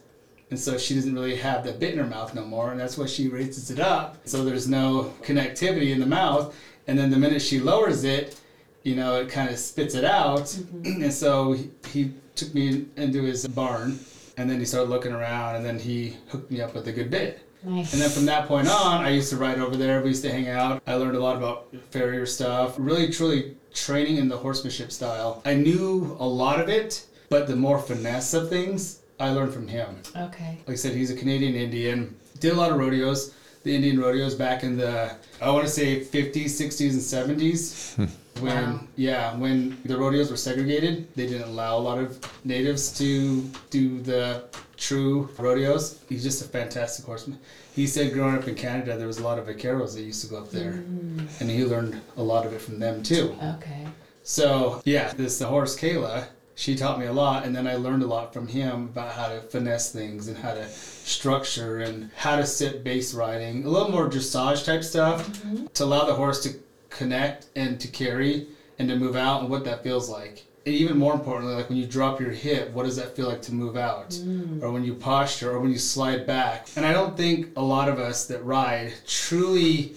And 0.51 0.59
so 0.59 0.79
she 0.79 0.95
doesn't 0.95 1.15
really 1.15 1.37
have 1.37 1.65
the 1.65 1.73
bit 1.73 1.95
in 1.95 1.99
her 1.99 2.07
mouth 2.07 2.35
no 2.35 2.45
more, 2.45 2.71
and 2.71 2.79
that's 2.79 2.97
why 2.97 3.07
she 3.07 3.29
raises 3.29 3.71
it 3.71 3.81
up. 3.81 4.17
So 4.27 4.45
there's 4.45 4.69
no 4.69 5.13
connectivity 5.23 5.91
in 5.93 5.99
the 5.99 6.07
mouth. 6.07 6.55
And 6.87 6.97
then 6.97 7.11
the 7.11 7.19
minute 7.19 7.43
she 7.43 7.59
lowers 7.59 8.05
it, 8.05 8.41
you 8.85 8.95
know, 8.95 9.21
it 9.21 9.29
kind 9.29 9.51
of 9.51 9.59
spits 9.59 9.97
it 9.97 10.05
out. 10.05 10.43
Mm-hmm. 10.43 11.03
And 11.03 11.13
so 11.13 11.53
he, 11.53 11.71
he 11.89 12.13
took 12.37 12.55
me 12.55 12.87
into 12.97 13.23
his 13.23 13.47
barn, 13.49 13.99
and 14.37 14.49
then 14.49 14.61
he 14.61 14.65
started 14.65 14.89
looking 14.89 15.13
around, 15.13 15.57
and 15.57 15.65
then 15.65 15.81
he 15.81 16.17
hooked 16.29 16.51
me 16.51 16.61
up 16.61 16.75
with 16.75 16.87
a 16.87 16.93
good 16.93 17.11
bit. 17.11 17.41
Nice. 17.65 17.93
And 17.93 18.01
then 18.01 18.11
from 18.11 18.27
that 18.27 18.47
point 18.47 18.69
on, 18.69 19.05
I 19.05 19.11
used 19.11 19.31
to 19.31 19.37
ride 19.37 19.59
over 19.59 19.77
there. 19.77 20.01
We 20.01 20.11
used 20.11 20.23
to 20.23 20.31
hang 20.31 20.49
out. 20.49 20.81
I 20.87 20.95
learned 20.95 21.17
a 21.17 21.21
lot 21.21 21.37
about 21.37 21.75
farrier 21.91 22.25
stuff. 22.25 22.77
Really, 22.79 23.11
truly 23.11 23.57
training 23.75 24.19
in 24.19 24.29
the 24.29 24.37
horsemanship 24.37 24.93
style. 24.93 25.43
I 25.45 25.55
knew 25.55 26.17
a 26.21 26.27
lot 26.27 26.61
of 26.61 26.69
it, 26.69 27.05
but 27.29 27.49
the 27.49 27.57
more 27.57 27.81
finesse 27.81 28.35
of 28.35 28.49
things, 28.49 29.01
I 29.19 29.31
learned 29.31 29.53
from 29.55 29.67
him. 29.69 29.97
okay. 30.17 30.59
Like 30.67 30.75
I 30.75 30.77
said, 30.77 30.95
he's 30.95 31.11
a 31.11 31.17
Canadian 31.17 31.55
Indian. 31.55 32.15
Did 32.41 32.53
a 32.53 32.57
lot 32.57 32.71
of 32.71 32.79
rodeos, 32.79 33.35
the 33.63 33.75
Indian 33.75 33.99
rodeos 33.99 34.35
back 34.35 34.63
in 34.63 34.77
the, 34.77 35.15
I 35.41 35.51
want 35.51 35.65
to 35.65 35.71
say 35.73 36.01
50s, 36.01 36.45
60s, 36.45 36.91
and 36.93 37.39
70s. 37.41 37.95
Hmm. 37.97 38.05
when, 38.45 38.73
Wow. 38.75 38.81
yeah, 38.97 39.35
when 39.39 39.79
the 39.87 39.97
rodeos 39.97 40.31
were 40.31 40.37
segregated, 40.37 41.09
they 41.17 41.27
didn't 41.27 41.49
allow 41.49 41.79
a 41.79 41.81
lot 41.81 41.99
of 41.99 42.19
natives 42.45 42.97
to 42.99 43.43
do 43.71 44.01
the 44.03 44.45
true 44.77 45.31
rodeos. 45.39 46.01
He's 46.09 46.23
just 46.23 46.43
a 46.45 46.49
fantastic 46.49 47.07
horseman. 47.07 47.39
He 47.75 47.87
said 47.87 48.13
growing 48.13 48.37
up 48.37 48.47
in 48.47 48.55
Canada, 48.55 48.99
there 48.99 49.07
was 49.07 49.19
a 49.19 49.23
lot 49.25 49.39
of 49.39 49.47
vaqueros 49.47 49.95
that 49.95 50.03
used 50.03 50.23
to 50.25 50.29
go 50.31 50.37
up 50.39 50.51
there. 50.51 50.73
Hmm. 50.73 51.21
And 51.41 51.51
he 51.51 51.65
learned 51.65 51.99
a 52.19 52.23
lot 52.23 52.45
of 52.45 52.53
it 52.53 52.61
from 52.61 52.79
them 52.79 53.03
too. 53.03 53.35
Okay. 53.57 53.87
So 54.23 54.83
yeah, 54.85 55.13
this 55.15 55.39
the 55.39 55.47
horse 55.47 55.75
Kayla, 55.79 56.27
she 56.57 56.75
taught 56.75 56.99
me 56.99 57.07
a 57.07 57.13
lot, 57.13 57.45
and 57.45 57.55
then 57.55 57.67
I 57.67 57.77
learned 57.77 58.03
a 58.03 58.07
lot 58.07 58.33
from 58.33 58.49
him 58.49 58.85
about 58.87 59.13
how 59.13 59.29
to 59.29 59.43
finesse 59.43 59.93
things 59.93 60.27
and 60.27 60.37
how 60.37 60.55
to 60.55 60.67
structure 60.69 61.81
and 61.81 62.11
how 62.17 62.37
to 62.37 62.47
sit 62.47 62.83
base 62.83 63.15
riding, 63.15 63.65
a 63.65 63.69
little 63.69 63.91
more 63.91 64.09
dressage 64.09 64.65
type 64.65 64.83
stuff 64.83 65.29
mm-hmm. 65.29 65.67
to 65.67 65.85
allow 65.85 66.07
the 66.07 66.15
horse 66.15 66.43
to 66.45 66.55
connect 66.89 67.47
and 67.57 67.79
to 67.79 67.89
carry 67.89 68.49
and 68.79 68.89
to 68.89 68.97
move 68.97 69.17
out 69.17 69.43
and 69.43 69.51
what 69.51 69.65
that 69.67 69.83
feels 69.83 70.09
like. 70.09 70.45
And 70.65 70.75
even 70.75 70.97
more 70.99 71.13
importantly, 71.13 71.55
like 71.55 71.69
when 71.69 71.79
you 71.79 71.87
drop 71.87 72.19
your 72.19 72.31
hip, 72.31 72.73
what 72.73 72.85
does 72.85 72.97
that 72.97 73.15
feel 73.15 73.29
like 73.29 73.43
to 73.43 73.55
move 73.55 73.77
out? 73.77 74.11
Mm. 74.11 74.63
Or 74.63 74.73
when 74.73 74.83
you 74.83 74.95
posture 74.95 75.53
or 75.53 75.61
when 75.61 75.71
you 75.71 75.79
slide 75.79 76.27
back. 76.27 76.69
And 76.75 76.85
I 76.85 76.93
don't 76.93 77.17
think 77.17 77.51
a 77.57 77.63
lot 77.63 77.89
of 77.89 78.01
us 78.01 78.27
that 78.27 78.45
ride 78.45 78.95
truly 79.07 79.95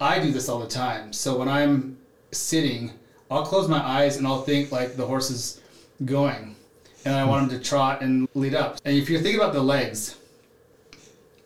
I 0.00 0.18
do 0.18 0.32
this 0.32 0.48
all 0.48 0.58
the 0.58 0.66
time. 0.66 1.12
So 1.12 1.38
when 1.38 1.48
I'm 1.48 1.96
sitting, 2.32 2.92
I'll 3.30 3.46
close 3.46 3.68
my 3.68 3.80
eyes 3.80 4.16
and 4.16 4.26
I'll 4.26 4.42
think 4.42 4.72
like 4.72 4.96
the 4.96 5.06
horse 5.06 5.30
is 5.30 5.61
going. 6.04 6.56
And 7.04 7.14
I 7.14 7.24
want 7.24 7.50
him 7.50 7.58
to 7.58 7.64
trot 7.64 8.02
and 8.02 8.28
lead 8.34 8.54
up. 8.54 8.78
And 8.84 8.96
if 8.96 9.10
you're 9.10 9.20
thinking 9.20 9.40
about 9.40 9.52
the 9.52 9.62
legs, 9.62 10.16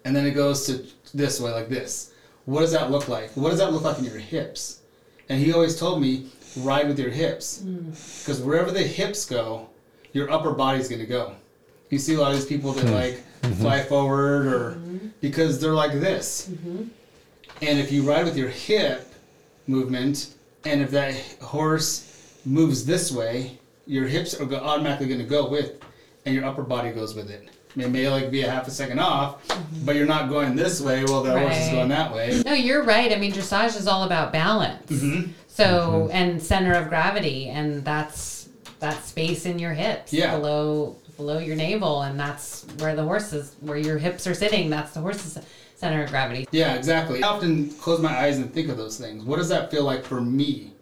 and 0.04 0.14
then 0.14 0.26
it 0.26 0.32
goes 0.32 0.66
to 0.66 0.84
this 1.14 1.40
way, 1.40 1.50
like 1.52 1.68
this, 1.68 2.12
what 2.44 2.60
does 2.60 2.72
that 2.72 2.90
look 2.90 3.08
like? 3.08 3.30
What 3.36 3.50
does 3.50 3.58
that 3.58 3.72
look 3.72 3.82
like 3.82 3.98
in 3.98 4.04
your 4.04 4.18
hips? 4.18 4.80
And 5.28 5.40
he 5.42 5.52
always 5.52 5.78
told 5.78 6.00
me, 6.00 6.26
ride 6.58 6.88
with 6.88 6.98
your 6.98 7.10
hips. 7.10 7.60
Hmm. 7.60 7.90
Because 7.90 8.40
wherever 8.40 8.70
the 8.70 8.82
hips 8.82 9.24
go, 9.24 9.68
your 10.12 10.30
upper 10.30 10.52
body's 10.52 10.88
going 10.88 11.00
to 11.00 11.06
go. 11.06 11.34
You 11.90 11.98
see 11.98 12.14
a 12.14 12.20
lot 12.20 12.32
of 12.32 12.38
these 12.38 12.46
people 12.46 12.72
that 12.72 12.86
hmm. 12.86 12.92
like 12.92 13.22
mm-hmm. 13.42 13.54
fly 13.54 13.82
forward 13.82 14.46
or 14.46 14.70
mm-hmm. 14.72 15.08
because 15.20 15.60
they're 15.60 15.74
like 15.74 15.92
this. 15.92 16.48
Mm-hmm. 16.50 16.84
And 17.62 17.78
if 17.78 17.90
you 17.90 18.02
ride 18.02 18.24
with 18.24 18.36
your 18.36 18.48
hip 18.48 19.12
movement, 19.66 20.34
and 20.64 20.82
if 20.82 20.90
that 20.90 21.14
horse 21.40 22.38
moves 22.44 22.84
this 22.84 23.10
way, 23.10 23.58
your 23.86 24.06
hips 24.06 24.38
are 24.38 24.52
automatically 24.54 25.06
going 25.06 25.20
to 25.20 25.26
go 25.26 25.48
with, 25.48 25.80
and 26.24 26.34
your 26.34 26.44
upper 26.44 26.62
body 26.62 26.90
goes 26.90 27.14
with 27.14 27.30
it. 27.30 27.48
It 27.76 27.90
may 27.90 28.08
like 28.08 28.30
be 28.30 28.42
a 28.42 28.50
half 28.50 28.66
a 28.66 28.70
second 28.70 28.98
off, 29.00 29.46
but 29.84 29.96
you're 29.96 30.06
not 30.06 30.30
going 30.30 30.56
this 30.56 30.80
way 30.80 31.04
while 31.04 31.22
the 31.22 31.38
horse 31.38 31.56
is 31.56 31.68
going 31.70 31.88
that 31.90 32.12
way. 32.12 32.42
No, 32.44 32.54
you're 32.54 32.82
right. 32.82 33.12
I 33.12 33.16
mean, 33.16 33.32
dressage 33.32 33.76
is 33.76 33.86
all 33.86 34.04
about 34.04 34.32
balance. 34.32 34.90
Mm-hmm. 34.90 35.32
So 35.48 36.08
and 36.12 36.42
center 36.42 36.74
of 36.74 36.88
gravity, 36.88 37.48
and 37.48 37.84
that's 37.84 38.48
that 38.80 39.04
space 39.04 39.46
in 39.46 39.58
your 39.58 39.72
hips 39.72 40.12
Yeah. 40.12 40.36
below 40.36 40.96
below 41.16 41.38
your 41.38 41.56
navel, 41.56 42.02
and 42.02 42.18
that's 42.18 42.66
where 42.78 42.94
the 42.94 43.02
horse 43.02 43.32
is, 43.32 43.56
where 43.60 43.78
your 43.78 43.98
hips 43.98 44.26
are 44.26 44.34
sitting. 44.34 44.68
That's 44.68 44.92
the 44.92 45.00
horse's 45.00 45.38
center 45.74 46.02
of 46.02 46.10
gravity. 46.10 46.46
Yeah, 46.50 46.74
exactly. 46.74 47.22
I 47.22 47.28
often 47.28 47.70
close 47.70 48.00
my 48.00 48.14
eyes 48.18 48.38
and 48.38 48.52
think 48.52 48.68
of 48.68 48.76
those 48.76 48.98
things. 48.98 49.24
What 49.24 49.36
does 49.36 49.48
that 49.48 49.70
feel 49.70 49.84
like 49.84 50.04
for 50.04 50.20
me? 50.20 50.72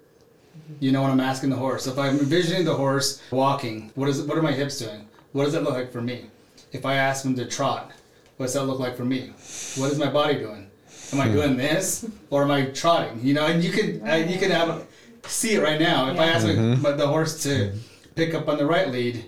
You 0.81 0.93
know, 0.93 1.03
when 1.03 1.11
I'm 1.11 1.21
asking 1.21 1.51
the 1.51 1.57
horse. 1.57 1.87
If 1.87 1.99
I'm 1.99 2.19
envisioning 2.19 2.65
the 2.65 2.75
horse 2.75 3.23
walking, 3.31 3.91
what 3.95 4.09
is 4.09 4.23
what 4.23 4.39
are 4.39 4.43
my 4.43 4.53
hips 4.53 4.79
doing? 4.79 5.09
What 5.33 5.45
does 5.45 5.53
that 5.53 5.63
look 5.63 5.75
like 5.75 5.93
for 5.93 6.01
me? 6.01 6.27
If 6.73 6.87
I 6.87 6.95
ask 6.95 7.25
him 7.25 7.35
to 7.37 7.45
trot, 7.47 7.93
what 8.37 8.47
does 8.47 8.55
that 8.55 8.65
look 8.65 8.79
like 8.81 8.97
for 8.97 9.05
me? 9.05 9.33
What 9.77 9.93
is 9.93 9.99
my 9.99 10.11
body 10.11 10.35
doing? 10.35 10.71
Am 11.13 11.21
I 11.21 11.29
doing 11.29 11.57
this 11.57 12.07
or 12.31 12.43
am 12.43 12.51
I 12.51 12.67
trotting? 12.67 13.21
You 13.23 13.35
know, 13.35 13.47
and 13.47 13.63
you 13.63 13.71
can 13.71 14.09
uh, 14.09 14.15
you 14.17 14.39
can 14.39 14.51
have 14.51 14.69
a, 14.69 14.87
see 15.29 15.55
it 15.55 15.63
right 15.63 15.81
now. 15.81 16.11
If 16.11 16.19
I 16.19 16.27
ask 16.27 16.47
my, 16.83 16.93
the 16.93 17.07
horse 17.07 17.43
to 17.45 17.73
pick 18.15 18.35
up 18.35 18.49
on 18.49 18.59
the 18.59 18.67
right 18.67 18.91
lead 18.91 19.25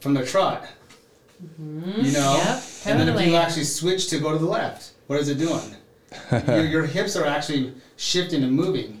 from 0.00 0.14
the 0.14 0.24
trot, 0.24 0.66
you 1.58 2.12
know, 2.12 2.40
Yep, 2.44 2.62
and 2.86 3.00
then 3.00 3.08
if 3.08 3.26
you 3.26 3.34
actually 3.36 3.64
switch 3.64 4.08
to 4.08 4.18
go 4.18 4.32
to 4.32 4.38
the 4.38 4.46
left, 4.46 4.92
what 5.06 5.18
is 5.20 5.28
it 5.28 5.38
doing? 5.38 5.74
your, 6.46 6.64
your 6.64 6.86
hips 6.86 7.16
are 7.16 7.26
actually 7.26 7.74
shifting 7.96 8.42
and 8.42 8.52
moving, 8.52 8.97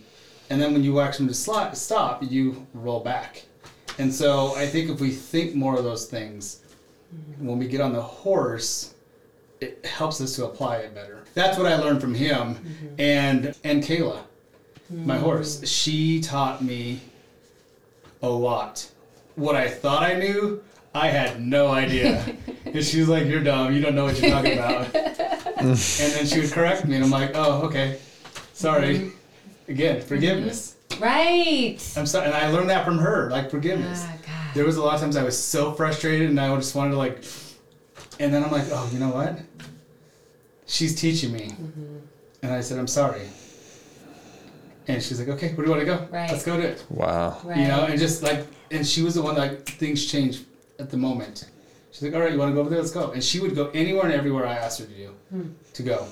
and 0.50 0.60
then 0.60 0.72
when 0.72 0.82
you 0.82 1.00
ask 1.00 1.18
them 1.18 1.28
to 1.28 1.34
stop, 1.34 2.22
you 2.22 2.66
roll 2.74 3.00
back. 3.00 3.44
And 3.98 4.12
so 4.14 4.54
I 4.54 4.66
think 4.66 4.90
if 4.90 5.00
we 5.00 5.10
think 5.10 5.54
more 5.54 5.76
of 5.76 5.84
those 5.84 6.06
things, 6.06 6.62
when 7.38 7.58
we 7.58 7.66
get 7.66 7.80
on 7.80 7.92
the 7.92 8.02
horse, 8.02 8.94
it 9.60 9.84
helps 9.84 10.20
us 10.20 10.36
to 10.36 10.44
apply 10.46 10.76
it 10.78 10.94
better. 10.94 11.24
That's 11.34 11.58
what 11.58 11.66
I 11.66 11.76
learned 11.76 12.00
from 12.00 12.14
him, 12.14 12.54
mm-hmm. 12.54 13.00
and 13.00 13.54
and 13.64 13.82
Kayla, 13.82 14.20
my 14.90 15.16
mm. 15.16 15.20
horse. 15.20 15.66
She 15.68 16.20
taught 16.20 16.62
me 16.62 17.00
a 18.22 18.28
lot. 18.28 18.88
What 19.36 19.56
I 19.56 19.68
thought 19.68 20.02
I 20.02 20.14
knew, 20.14 20.62
I 20.94 21.08
had 21.08 21.40
no 21.40 21.68
idea. 21.68 22.36
and 22.64 22.84
she 22.84 23.00
was 23.00 23.08
like, 23.08 23.26
"You're 23.26 23.42
dumb. 23.42 23.72
You 23.72 23.80
don't 23.80 23.94
know 23.94 24.04
what 24.04 24.20
you're 24.20 24.30
talking 24.30 24.58
about." 24.58 24.94
and 24.94 25.76
then 25.76 26.26
she 26.26 26.40
would 26.40 26.52
correct 26.52 26.84
me, 26.86 26.96
and 26.96 27.04
I'm 27.04 27.10
like, 27.10 27.32
"Oh, 27.34 27.62
okay, 27.62 27.98
sorry." 28.52 28.98
Mm-hmm. 28.98 29.17
Again, 29.68 29.96
mm-hmm. 29.96 30.08
forgiveness. 30.08 30.76
Right. 30.98 31.78
I'm 31.96 32.06
sorry, 32.06 32.26
and 32.26 32.34
I 32.34 32.50
learned 32.50 32.70
that 32.70 32.84
from 32.84 32.98
her, 32.98 33.30
like 33.30 33.50
forgiveness. 33.50 34.04
Ah, 34.04 34.14
God. 34.26 34.54
There 34.54 34.64
was 34.64 34.76
a 34.76 34.82
lot 34.82 34.94
of 34.94 35.00
times 35.00 35.16
I 35.16 35.22
was 35.22 35.38
so 35.38 35.72
frustrated, 35.72 36.30
and 36.30 36.40
I 36.40 36.54
just 36.56 36.74
wanted 36.74 36.92
to 36.92 36.96
like, 36.96 37.22
and 38.18 38.32
then 38.32 38.42
I'm 38.42 38.50
like, 38.50 38.64
"Oh, 38.70 38.88
you 38.92 38.98
know 38.98 39.10
what? 39.10 39.38
She's 40.66 40.98
teaching 40.98 41.32
me," 41.32 41.50
mm-hmm. 41.50 41.98
and 42.42 42.52
I 42.52 42.60
said, 42.60 42.78
"I'm 42.78 42.88
sorry." 42.88 43.22
And 44.88 45.02
she's 45.02 45.18
like, 45.18 45.28
"Okay, 45.28 45.48
where 45.48 45.66
do 45.66 45.70
you 45.70 45.76
want 45.76 45.80
to 45.80 45.86
go? 45.86 46.08
Right. 46.10 46.30
Let's 46.30 46.44
go 46.44 46.56
do 46.56 46.62
it." 46.62 46.84
Wow. 46.88 47.38
Right. 47.44 47.58
You 47.58 47.68
know, 47.68 47.84
and 47.84 47.98
just 47.98 48.22
like, 48.22 48.46
and 48.70 48.86
she 48.86 49.02
was 49.02 49.14
the 49.14 49.22
one 49.22 49.34
that 49.34 49.52
like, 49.52 49.68
things 49.68 50.06
changed 50.06 50.46
at 50.78 50.90
the 50.90 50.96
moment. 50.96 51.48
She's 51.90 52.02
like, 52.02 52.14
all 52.14 52.20
right, 52.20 52.32
you 52.32 52.38
want 52.38 52.50
to 52.50 52.54
go 52.54 52.60
over 52.60 52.70
there? 52.70 52.78
Let's 52.78 52.92
go. 52.92 53.12
And 53.12 53.24
she 53.24 53.40
would 53.40 53.54
go 53.54 53.70
anywhere 53.70 54.04
and 54.04 54.12
everywhere 54.12 54.46
I 54.46 54.54
asked 54.54 54.78
her 54.80 54.86
to 54.86 54.92
do, 54.92 55.14
hmm. 55.30 55.48
to 55.72 55.82
go. 55.82 56.06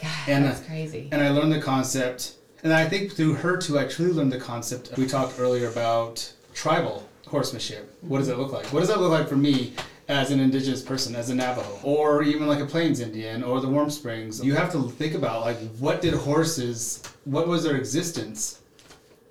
God, 0.00 0.28
and, 0.28 0.44
that's 0.44 0.60
crazy. 0.60 1.08
And 1.10 1.22
I 1.22 1.30
learned 1.30 1.52
the 1.52 1.60
concept, 1.60 2.34
and 2.62 2.72
I 2.72 2.88
think 2.88 3.12
through 3.12 3.34
her 3.34 3.56
too, 3.56 3.78
I 3.78 3.86
truly 3.86 4.12
learned 4.12 4.32
the 4.32 4.38
concept. 4.38 4.96
We 4.96 5.06
talked 5.06 5.38
earlier 5.38 5.68
about 5.68 6.32
tribal 6.54 7.08
horsemanship. 7.26 7.94
What 8.02 8.18
does 8.18 8.28
it 8.28 8.38
look 8.38 8.52
like? 8.52 8.66
What 8.66 8.80
does 8.80 8.88
that 8.88 9.00
look 9.00 9.10
like 9.10 9.28
for 9.28 9.36
me 9.36 9.74
as 10.08 10.30
an 10.30 10.40
indigenous 10.40 10.82
person, 10.82 11.14
as 11.14 11.30
a 11.30 11.34
Navajo, 11.34 11.78
or 11.82 12.22
even 12.22 12.46
like 12.46 12.60
a 12.60 12.66
Plains 12.66 13.00
Indian, 13.00 13.42
or 13.42 13.60
the 13.60 13.68
Warm 13.68 13.90
Springs? 13.90 14.44
You 14.44 14.54
have 14.54 14.72
to 14.72 14.90
think 14.90 15.14
about 15.14 15.42
like 15.42 15.58
what 15.78 16.00
did 16.00 16.14
horses, 16.14 17.02
what 17.24 17.46
was 17.46 17.64
their 17.64 17.76
existence, 17.76 18.60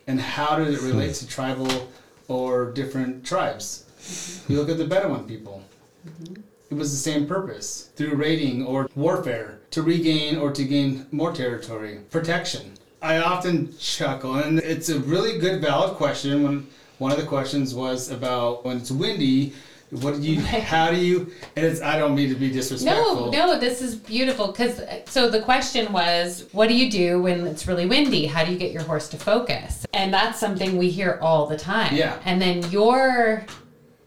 and 0.08 0.20
how 0.20 0.58
did 0.58 0.74
it 0.74 0.82
relate 0.82 1.16
to 1.16 1.28
tribal 1.28 1.90
or 2.28 2.72
different 2.72 3.26
tribes? 3.26 3.86
You 4.48 4.58
look 4.58 4.70
at 4.70 4.78
the 4.78 4.86
Bedouin 4.86 5.26
people. 5.26 5.64
Mm-hmm. 6.08 6.42
It 6.70 6.76
was 6.76 6.92
the 6.92 6.98
same 6.98 7.28
purpose 7.28 7.90
through 7.96 8.16
raiding 8.16 8.66
or 8.66 8.90
warfare 8.96 9.60
to 9.72 9.82
regain 9.82 10.38
or 10.38 10.52
to 10.52 10.64
gain 10.64 11.06
more 11.12 11.32
territory, 11.34 12.00
protection. 12.10 12.74
I 13.02 13.20
often 13.20 13.78
chuckle, 13.78 14.36
and 14.36 14.60
it's 14.60 14.90
a 14.90 15.00
really 15.00 15.38
good, 15.40 15.62
valid 15.62 15.96
question. 15.98 16.44
When 16.44 16.68
one 16.98 17.12
of 17.12 17.18
the 17.18 17.26
questions 17.26 17.76
was 17.76 18.10
about 18.10 18.66
when 18.66 18.78
it's 18.78 18.92
windy, 18.92 19.54
what 19.92 20.16
do 20.16 20.22
you, 20.22 20.42
how 20.42 20.90
do 20.90 20.98
you, 20.98 21.32
and 21.56 21.66
it's, 21.66 21.82
I 21.82 21.98
don't 21.98 22.16
mean 22.16 22.30
to 22.30 22.36
be 22.36 22.52
disrespectful. 22.52 23.32
No, 23.32 23.54
no, 23.54 23.60
this 23.60 23.82
is 23.82 23.96
beautiful 23.96 24.48
because 24.48 24.82
so 25.06 25.30
the 25.30 25.42
question 25.42 25.92
was, 25.94 26.48
what 26.52 26.68
do 26.68 26.76
you 26.76 26.90
do 26.90 27.22
when 27.22 27.46
it's 27.46 27.68
really 27.68 27.86
windy? 27.86 28.26
How 28.26 28.44
do 28.44 28.52
you 28.52 28.58
get 28.58 28.72
your 28.72 28.84
horse 28.84 29.08
to 29.10 29.18
focus? 29.18 29.86
And 29.94 30.14
that's 30.14 30.40
something 30.40 30.78
we 30.78 30.90
hear 30.90 31.20
all 31.22 31.46
the 31.48 31.58
time. 31.58 31.96
Yeah. 31.96 32.20
And 32.26 32.42
then 32.42 32.70
your 32.72 33.46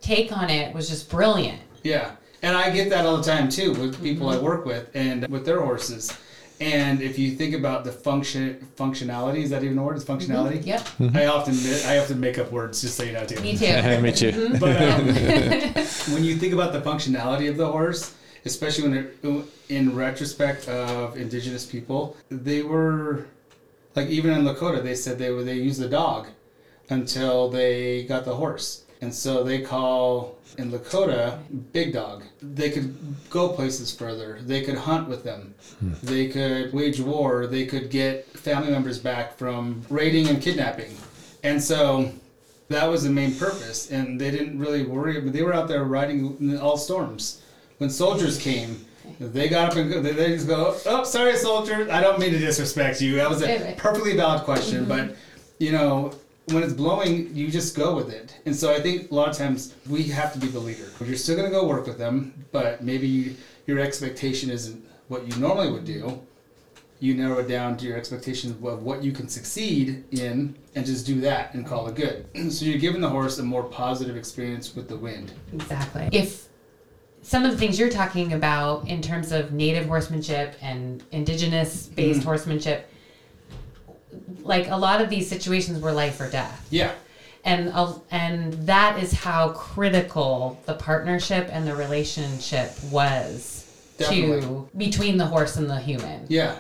take 0.00 0.36
on 0.36 0.50
it 0.50 0.74
was 0.74 0.88
just 0.88 1.08
brilliant. 1.10 1.60
Yeah, 1.82 2.12
and 2.42 2.56
I 2.56 2.70
get 2.70 2.90
that 2.90 3.06
all 3.06 3.16
the 3.16 3.22
time 3.22 3.48
too 3.48 3.72
with 3.72 4.02
people 4.02 4.28
I 4.28 4.36
mm-hmm. 4.36 4.44
work 4.44 4.64
with 4.64 4.90
and 4.94 5.26
with 5.28 5.44
their 5.44 5.60
horses. 5.60 6.16
And 6.60 7.00
if 7.00 7.18
you 7.18 7.30
think 7.30 7.54
about 7.54 7.84
the 7.84 7.92
function 7.92 8.68
functionality, 8.76 9.38
is 9.44 9.50
that 9.50 9.64
even 9.64 9.78
a 9.78 9.82
word? 9.82 9.96
Is 9.96 10.04
mm-hmm. 10.04 10.32
functionality? 10.32 10.64
Yep. 10.66 10.80
Mm-hmm. 10.80 11.16
I 11.16 11.26
often 11.26 11.54
I 11.86 11.98
often 11.98 12.20
make 12.20 12.38
up 12.38 12.52
words 12.52 12.82
just 12.82 12.96
so 12.96 13.02
you 13.02 13.12
know 13.12 13.24
too. 13.24 13.40
Me 13.40 13.56
too. 13.56 14.00
Me 14.02 14.12
too. 14.12 14.58
But 14.58 14.80
um, 14.82 15.06
when 16.14 16.24
you 16.24 16.36
think 16.36 16.52
about 16.52 16.72
the 16.72 16.82
functionality 16.82 17.48
of 17.48 17.56
the 17.56 17.66
horse, 17.66 18.14
especially 18.44 18.88
when 18.88 18.98
it, 18.98 19.44
in 19.70 19.94
retrospect 19.96 20.68
of 20.68 21.16
indigenous 21.16 21.64
people, 21.64 22.16
they 22.28 22.62
were 22.62 23.26
like 23.96 24.08
even 24.08 24.32
in 24.32 24.44
Lakota, 24.44 24.82
they 24.82 24.94
said 24.94 25.18
they 25.18 25.30
were 25.30 25.42
they 25.42 25.54
used 25.54 25.80
the 25.80 25.88
dog 25.88 26.28
until 26.90 27.48
they 27.48 28.04
got 28.04 28.24
the 28.24 28.34
horse, 28.34 28.79
and 29.00 29.14
so 29.14 29.42
they 29.42 29.60
call 29.60 30.36
in 30.58 30.70
Lakota 30.70 31.38
big 31.72 31.92
dog. 31.92 32.24
They 32.42 32.70
could 32.70 32.94
go 33.30 33.48
places 33.48 33.94
further. 33.94 34.40
They 34.42 34.62
could 34.62 34.76
hunt 34.76 35.08
with 35.08 35.24
them. 35.24 35.54
Hmm. 35.78 35.92
They 36.02 36.28
could 36.28 36.72
wage 36.72 37.00
war. 37.00 37.46
They 37.46 37.66
could 37.66 37.90
get 37.90 38.26
family 38.26 38.70
members 38.70 38.98
back 38.98 39.38
from 39.38 39.82
raiding 39.88 40.28
and 40.28 40.42
kidnapping, 40.42 40.96
and 41.42 41.62
so 41.62 42.12
that 42.68 42.88
was 42.88 43.04
the 43.04 43.10
main 43.10 43.34
purpose, 43.34 43.90
and 43.90 44.20
they 44.20 44.30
didn't 44.30 44.58
really 44.58 44.84
worry. 44.84 45.20
But 45.20 45.32
they 45.32 45.42
were 45.42 45.54
out 45.54 45.68
there 45.68 45.84
riding 45.84 46.36
in 46.40 46.58
all 46.58 46.76
storms. 46.76 47.42
When 47.78 47.90
soldiers 47.90 48.38
came, 48.38 48.84
they 49.18 49.48
got 49.48 49.70
up 49.70 49.76
and 49.76 49.90
go, 49.90 50.02
they 50.02 50.12
they 50.12 50.28
just 50.28 50.46
go, 50.46 50.76
"Oh, 50.86 51.04
sorry, 51.04 51.36
soldier. 51.36 51.88
I 51.90 52.00
don't 52.00 52.18
mean 52.18 52.32
to 52.32 52.38
disrespect 52.38 53.00
you. 53.00 53.16
That 53.16 53.30
was 53.30 53.42
a 53.42 53.74
perfectly 53.76 54.16
valid 54.16 54.42
question, 54.42 54.86
mm-hmm. 54.86 55.08
but 55.08 55.16
you 55.58 55.72
know." 55.72 56.12
When 56.52 56.62
it's 56.62 56.72
blowing, 56.72 57.34
you 57.34 57.50
just 57.50 57.76
go 57.76 57.94
with 57.94 58.10
it. 58.12 58.36
And 58.46 58.54
so 58.54 58.72
I 58.72 58.80
think 58.80 59.10
a 59.10 59.14
lot 59.14 59.28
of 59.28 59.36
times 59.36 59.74
we 59.88 60.04
have 60.04 60.32
to 60.32 60.38
be 60.38 60.48
the 60.48 60.58
leader. 60.58 60.86
You're 61.00 61.16
still 61.16 61.36
going 61.36 61.48
to 61.48 61.54
go 61.54 61.66
work 61.66 61.86
with 61.86 61.98
them, 61.98 62.46
but 62.52 62.82
maybe 62.82 63.06
you, 63.06 63.36
your 63.66 63.78
expectation 63.78 64.50
isn't 64.50 64.84
what 65.08 65.26
you 65.26 65.40
normally 65.40 65.70
would 65.70 65.84
do 65.84 66.20
you 67.00 67.14
narrow 67.14 67.38
it 67.38 67.48
down 67.48 67.76
to 67.78 67.86
your 67.86 67.96
expectations 67.96 68.52
of 68.52 68.82
what 68.82 69.02
you 69.02 69.10
can 69.10 69.26
succeed 69.26 70.04
in 70.12 70.54
and 70.74 70.86
just 70.86 71.06
do 71.06 71.20
that 71.22 71.52
and 71.54 71.66
call 71.66 71.88
it 71.88 71.94
good. 71.94 72.26
so 72.52 72.64
you're 72.64 72.78
giving 72.78 73.00
the 73.00 73.08
horse 73.08 73.38
a 73.38 73.42
more 73.42 73.64
positive 73.64 74.16
experience 74.16 74.76
with 74.76 74.86
the 74.86 74.96
wind. 74.96 75.32
Exactly. 75.52 76.08
If 76.12 76.48
some 77.22 77.44
of 77.44 77.50
the 77.50 77.56
things 77.56 77.78
you're 77.78 77.90
talking 77.90 78.34
about 78.34 78.86
in 78.86 79.00
terms 79.00 79.32
of 79.32 79.52
native 79.52 79.86
horsemanship 79.86 80.54
and 80.60 81.02
indigenous 81.10 81.86
based 81.86 82.20
mm-hmm. 82.20 82.28
horsemanship, 82.28 82.90
like 84.50 84.68
a 84.68 84.76
lot 84.76 85.00
of 85.00 85.08
these 85.08 85.26
situations 85.28 85.80
were 85.80 85.92
life 85.92 86.20
or 86.20 86.28
death. 86.28 86.66
Yeah. 86.70 86.92
and 87.44 87.70
uh, 87.72 87.94
and 88.10 88.52
that 88.66 89.02
is 89.02 89.12
how 89.12 89.50
critical 89.52 90.60
the 90.66 90.74
partnership 90.74 91.48
and 91.50 91.66
the 91.66 91.74
relationship 91.74 92.70
was 92.90 93.64
to 93.98 94.68
between 94.76 95.16
the 95.16 95.26
horse 95.26 95.56
and 95.56 95.70
the 95.70 95.78
human. 95.78 96.26
Yeah. 96.28 96.56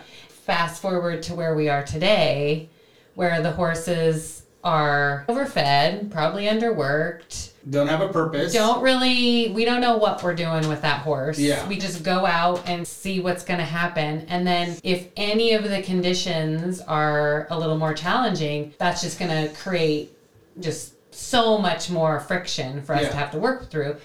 Fast 0.46 0.80
forward 0.80 1.22
to 1.24 1.34
where 1.34 1.54
we 1.54 1.68
are 1.68 1.84
today, 1.84 2.68
where 3.14 3.42
the 3.42 3.52
horses 3.52 4.42
are 4.62 5.24
overfed, 5.28 6.10
probably 6.10 6.44
underworked. 6.44 7.52
Don't 7.68 7.88
have 7.88 8.00
a 8.00 8.08
purpose. 8.08 8.52
Don't 8.52 8.82
really, 8.82 9.50
we 9.52 9.64
don't 9.64 9.80
know 9.80 9.96
what 9.98 10.22
we're 10.22 10.34
doing 10.34 10.68
with 10.68 10.82
that 10.82 11.00
horse. 11.02 11.38
Yeah. 11.38 11.66
We 11.68 11.78
just 11.78 12.02
go 12.02 12.24
out 12.26 12.66
and 12.68 12.86
see 12.86 13.20
what's 13.20 13.44
going 13.44 13.58
to 13.58 13.64
happen. 13.66 14.26
And 14.28 14.46
then 14.46 14.76
if 14.82 15.08
any 15.16 15.52
of 15.52 15.64
the 15.68 15.82
conditions 15.82 16.80
are 16.80 17.46
a 17.50 17.58
little 17.58 17.76
more 17.78 17.94
challenging, 17.94 18.74
that's 18.78 19.02
just 19.02 19.18
going 19.18 19.30
to 19.30 19.54
create 19.56 20.16
just 20.58 20.94
so 21.14 21.58
much 21.58 21.90
more 21.90 22.20
friction 22.20 22.82
for 22.82 22.94
us 22.94 23.02
Yeah. 23.02 23.08
to 23.10 23.16
have 23.16 23.30
to 23.32 23.38
work 23.38 23.70
through 23.70 23.96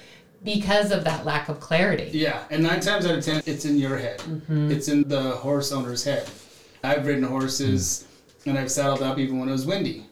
because 0.44 0.92
of 0.92 1.04
that 1.06 1.26
lack 1.26 1.50
of 1.50 1.60
clarity. 1.60 2.10
Yeah, 2.14 2.44
and 2.52 2.62
nine 2.62 2.80
times 2.80 3.06
out 3.06 3.18
of 3.18 3.24
ten, 3.26 3.42
it's 3.46 3.66
in 3.66 3.78
your 3.78 3.98
head. 3.98 4.20
Mm-hmm. 4.20 4.72
It's 4.72 4.88
in 4.90 5.08
the 5.08 5.32
horse 5.32 5.72
owner's 5.72 6.04
head. 6.04 6.30
I've 6.84 7.06
ridden 7.08 7.24
horses, 7.24 8.06
and 8.46 8.58
I've 8.58 8.70
saddled 8.72 9.02
up 9.02 9.18
even 9.18 9.40
when 9.40 9.50
it 9.50 9.54
was 9.54 9.66
windy. 9.66 10.06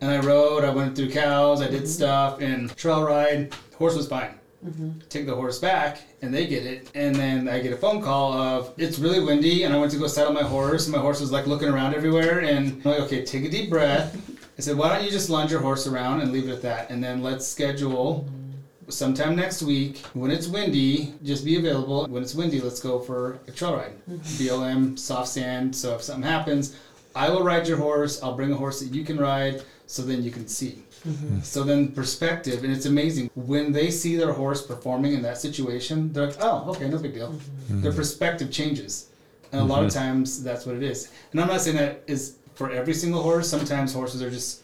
And 0.00 0.10
I 0.10 0.18
rode, 0.18 0.64
I 0.64 0.70
went 0.70 0.94
through 0.94 1.10
cows, 1.10 1.62
I 1.62 1.68
did 1.68 1.82
mm-hmm. 1.82 1.86
stuff, 1.86 2.40
and 2.40 2.74
trail 2.76 3.02
ride. 3.02 3.54
Horse 3.78 3.96
was 3.96 4.08
fine. 4.08 4.34
Mm-hmm. 4.64 5.00
Take 5.08 5.26
the 5.26 5.34
horse 5.34 5.58
back, 5.58 6.00
and 6.22 6.34
they 6.34 6.46
get 6.46 6.66
it. 6.66 6.90
And 6.94 7.14
then 7.14 7.48
I 7.48 7.60
get 7.60 7.72
a 7.72 7.76
phone 7.76 8.02
call 8.02 8.32
of 8.32 8.72
it's 8.76 8.98
really 8.98 9.20
windy, 9.20 9.62
and 9.62 9.74
I 9.74 9.78
went 9.78 9.92
to 9.92 9.98
go 9.98 10.06
saddle 10.06 10.32
my 10.32 10.42
horse, 10.42 10.86
and 10.86 10.94
my 10.94 11.00
horse 11.00 11.20
was 11.20 11.30
like 11.30 11.46
looking 11.46 11.68
around 11.68 11.94
everywhere. 11.94 12.40
And 12.40 12.82
I'm 12.84 12.90
like, 12.90 13.00
okay, 13.02 13.24
take 13.24 13.44
a 13.44 13.48
deep 13.48 13.70
breath. 13.70 14.16
I 14.58 14.62
said, 14.62 14.76
why 14.76 14.88
don't 14.94 15.04
you 15.04 15.10
just 15.10 15.28
lunge 15.28 15.50
your 15.50 15.60
horse 15.60 15.86
around 15.86 16.22
and 16.22 16.32
leave 16.32 16.48
it 16.48 16.52
at 16.52 16.62
that, 16.62 16.90
and 16.90 17.04
then 17.04 17.22
let's 17.22 17.46
schedule 17.46 18.26
mm-hmm. 18.26 18.90
sometime 18.90 19.36
next 19.36 19.62
week 19.62 19.98
when 20.14 20.30
it's 20.30 20.46
windy 20.46 21.14
just 21.22 21.44
be 21.44 21.58
available 21.58 22.06
when 22.06 22.22
it's 22.22 22.34
windy 22.34 22.60
let's 22.60 22.80
go 22.80 22.98
for 22.98 23.38
a 23.48 23.50
trail 23.50 23.74
ride 23.74 23.92
blm 24.08 24.98
soft 24.98 25.28
sand 25.28 25.74
so 25.74 25.96
if 25.96 26.02
something 26.02 26.22
happens 26.22 26.76
i 27.14 27.28
will 27.28 27.42
ride 27.42 27.66
your 27.66 27.76
horse 27.76 28.22
i'll 28.22 28.36
bring 28.36 28.52
a 28.52 28.56
horse 28.56 28.80
that 28.80 28.94
you 28.94 29.04
can 29.04 29.18
ride 29.18 29.62
so 29.86 30.02
then 30.02 30.22
you 30.22 30.30
can 30.30 30.46
see. 30.46 30.82
Mm-hmm. 31.06 31.40
So 31.40 31.62
then 31.62 31.92
perspective 31.92 32.64
and 32.64 32.72
it's 32.72 32.86
amazing. 32.86 33.30
When 33.34 33.72
they 33.72 33.90
see 33.90 34.16
their 34.16 34.32
horse 34.32 34.66
performing 34.66 35.14
in 35.14 35.22
that 35.22 35.38
situation 35.38 36.12
they're 36.12 36.26
like 36.26 36.36
oh 36.40 36.70
okay 36.70 36.88
no 36.88 36.98
big 36.98 37.14
deal. 37.14 37.32
Mm-hmm. 37.32 37.82
Their 37.82 37.92
perspective 37.92 38.50
changes. 38.50 39.08
And 39.52 39.60
a 39.60 39.64
lot 39.64 39.84
of 39.84 39.90
mm-hmm. 39.90 39.98
times 39.98 40.42
that's 40.42 40.66
what 40.66 40.74
it 40.74 40.82
is. 40.82 41.12
And 41.32 41.40
i'm 41.40 41.48
not 41.48 41.60
saying 41.60 41.76
that 41.76 42.02
is 42.06 42.36
for 42.54 42.70
every 42.70 42.94
single 42.94 43.22
horse. 43.22 43.48
Sometimes 43.48 43.92
horses 43.92 44.22
are 44.22 44.30
just 44.30 44.62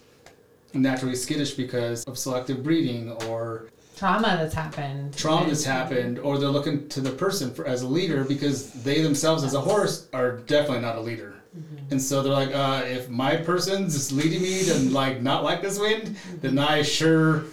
naturally 0.75 1.15
skittish 1.15 1.53
because 1.53 2.05
of 2.05 2.19
selective 2.19 2.63
breeding 2.63 3.13
or 3.29 3.69
Trauma 3.95 4.39
that's 4.41 4.55
happened. 4.55 5.17
trauma 5.17 5.47
that's 5.47 5.65
happened 5.65 6.19
or 6.19 6.39
they're 6.39 6.49
looking 6.49 6.89
to 6.89 7.01
the 7.01 7.11
person 7.11 7.53
for 7.55 7.67
as 7.67 7.83
a 7.83 7.87
leader 7.87 8.25
because 8.25 8.73
they 8.83 9.03
themselves 9.03 9.45
as 9.45 9.55
a 9.55 9.61
horse 9.61 10.09
are 10.13 10.39
definitely 10.39 10.81
not 10.81 10.97
a 10.97 11.01
leader 11.01 11.42
and 11.91 12.01
so 12.01 12.23
they're 12.23 12.33
like 12.33 12.55
uh, 12.55 12.83
if 12.87 13.09
my 13.11 13.37
person's 13.37 13.95
just 13.95 14.13
leading 14.13 14.41
me 14.43 14.63
to 14.65 14.75
like 14.91 15.21
not 15.21 15.45
like 15.45 15.61
this 15.61 15.79
wind 15.79 16.17
then 16.41 16.59
i 16.59 16.81
sure 16.83 17.45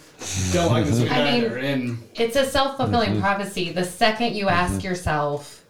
don't 0.52 0.70
like 0.72 0.86
this 0.86 0.98
wind 1.00 1.12
I 1.12 1.24
mean- 1.32 1.44
either 1.44 1.58
and 1.58 1.98
It's 2.14 2.36
a 2.36 2.44
self 2.46 2.76
fulfilling 2.76 3.20
prophecy. 3.20 3.72
The 3.72 3.84
second 3.84 4.34
you 4.34 4.48
ask 4.48 4.82
yourself, 4.84 5.64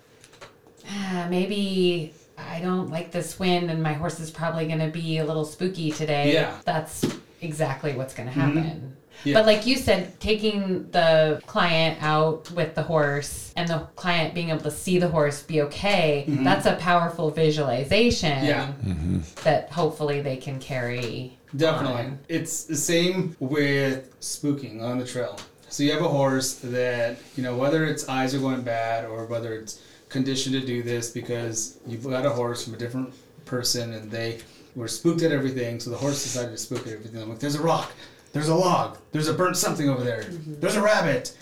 ah, 0.88 1.26
maybe 1.30 2.12
I 2.36 2.60
don't 2.60 2.90
like 2.90 3.12
this 3.12 3.38
wind 3.38 3.70
and 3.70 3.80
my 3.82 3.92
horse 3.92 4.18
is 4.18 4.30
probably 4.30 4.66
going 4.66 4.80
to 4.80 4.88
be 4.88 5.18
a 5.18 5.24
little 5.24 5.44
spooky 5.44 5.90
today, 5.92 6.32
Yeah. 6.32 6.56
that's 6.64 7.04
exactly 7.42 7.94
what's 7.94 8.12
going 8.14 8.28
to 8.28 8.34
happen. 8.34 8.96
Yeah. 9.24 9.34
But 9.34 9.46
like 9.46 9.66
you 9.66 9.76
said, 9.76 10.18
taking 10.20 10.90
the 10.90 11.42
client 11.46 12.02
out 12.02 12.50
with 12.52 12.74
the 12.74 12.82
horse 12.82 13.52
and 13.56 13.68
the 13.68 13.80
client 13.96 14.34
being 14.34 14.50
able 14.50 14.62
to 14.62 14.70
see 14.70 14.98
the 14.98 15.08
horse 15.08 15.42
be 15.42 15.62
okay, 15.62 16.24
mm-hmm. 16.26 16.44
that's 16.44 16.66
a 16.66 16.76
powerful 16.76 17.30
visualization 17.30 18.44
Yeah. 18.44 18.72
Mm-hmm. 18.84 19.20
that 19.44 19.70
hopefully 19.70 20.20
they 20.20 20.36
can 20.36 20.58
carry. 20.58 21.36
Definitely. 21.56 22.02
on. 22.02 22.18
It's 22.28 22.64
the 22.64 22.76
same 22.76 23.36
with 23.40 24.18
spooking 24.20 24.82
on 24.82 24.98
the 24.98 25.06
trail. 25.06 25.38
So 25.68 25.82
you 25.82 25.92
have 25.92 26.02
a 26.02 26.08
horse 26.08 26.54
that, 26.54 27.16
you 27.36 27.42
know, 27.42 27.56
whether 27.56 27.84
its 27.84 28.08
eyes 28.08 28.34
are 28.34 28.38
going 28.38 28.62
bad 28.62 29.04
or 29.04 29.26
whether 29.26 29.54
it's 29.54 29.82
conditioned 30.08 30.54
to 30.60 30.66
do 30.66 30.82
this 30.82 31.10
because 31.10 31.78
you've 31.86 32.04
got 32.04 32.26
a 32.26 32.30
horse 32.30 32.64
from 32.64 32.74
a 32.74 32.76
different 32.76 33.14
person 33.44 33.92
and 33.92 34.10
they 34.10 34.40
were 34.74 34.88
spooked 34.88 35.22
at 35.22 35.32
everything, 35.32 35.80
so 35.80 35.90
the 35.90 35.96
horse 35.96 36.22
decided 36.22 36.50
to 36.52 36.56
spook 36.56 36.86
at 36.86 36.92
everything. 36.92 37.20
I'm 37.20 37.28
like, 37.28 37.40
there's 37.40 37.56
a 37.56 37.62
rock, 37.62 37.92
there's 38.32 38.48
a 38.48 38.54
log, 38.54 38.98
there's 39.12 39.28
a 39.28 39.34
burnt 39.34 39.56
something 39.56 39.88
over 39.88 40.04
there, 40.04 40.22
mm-hmm. 40.22 40.60
there's 40.60 40.76
a 40.76 40.82
rabbit. 40.82 41.36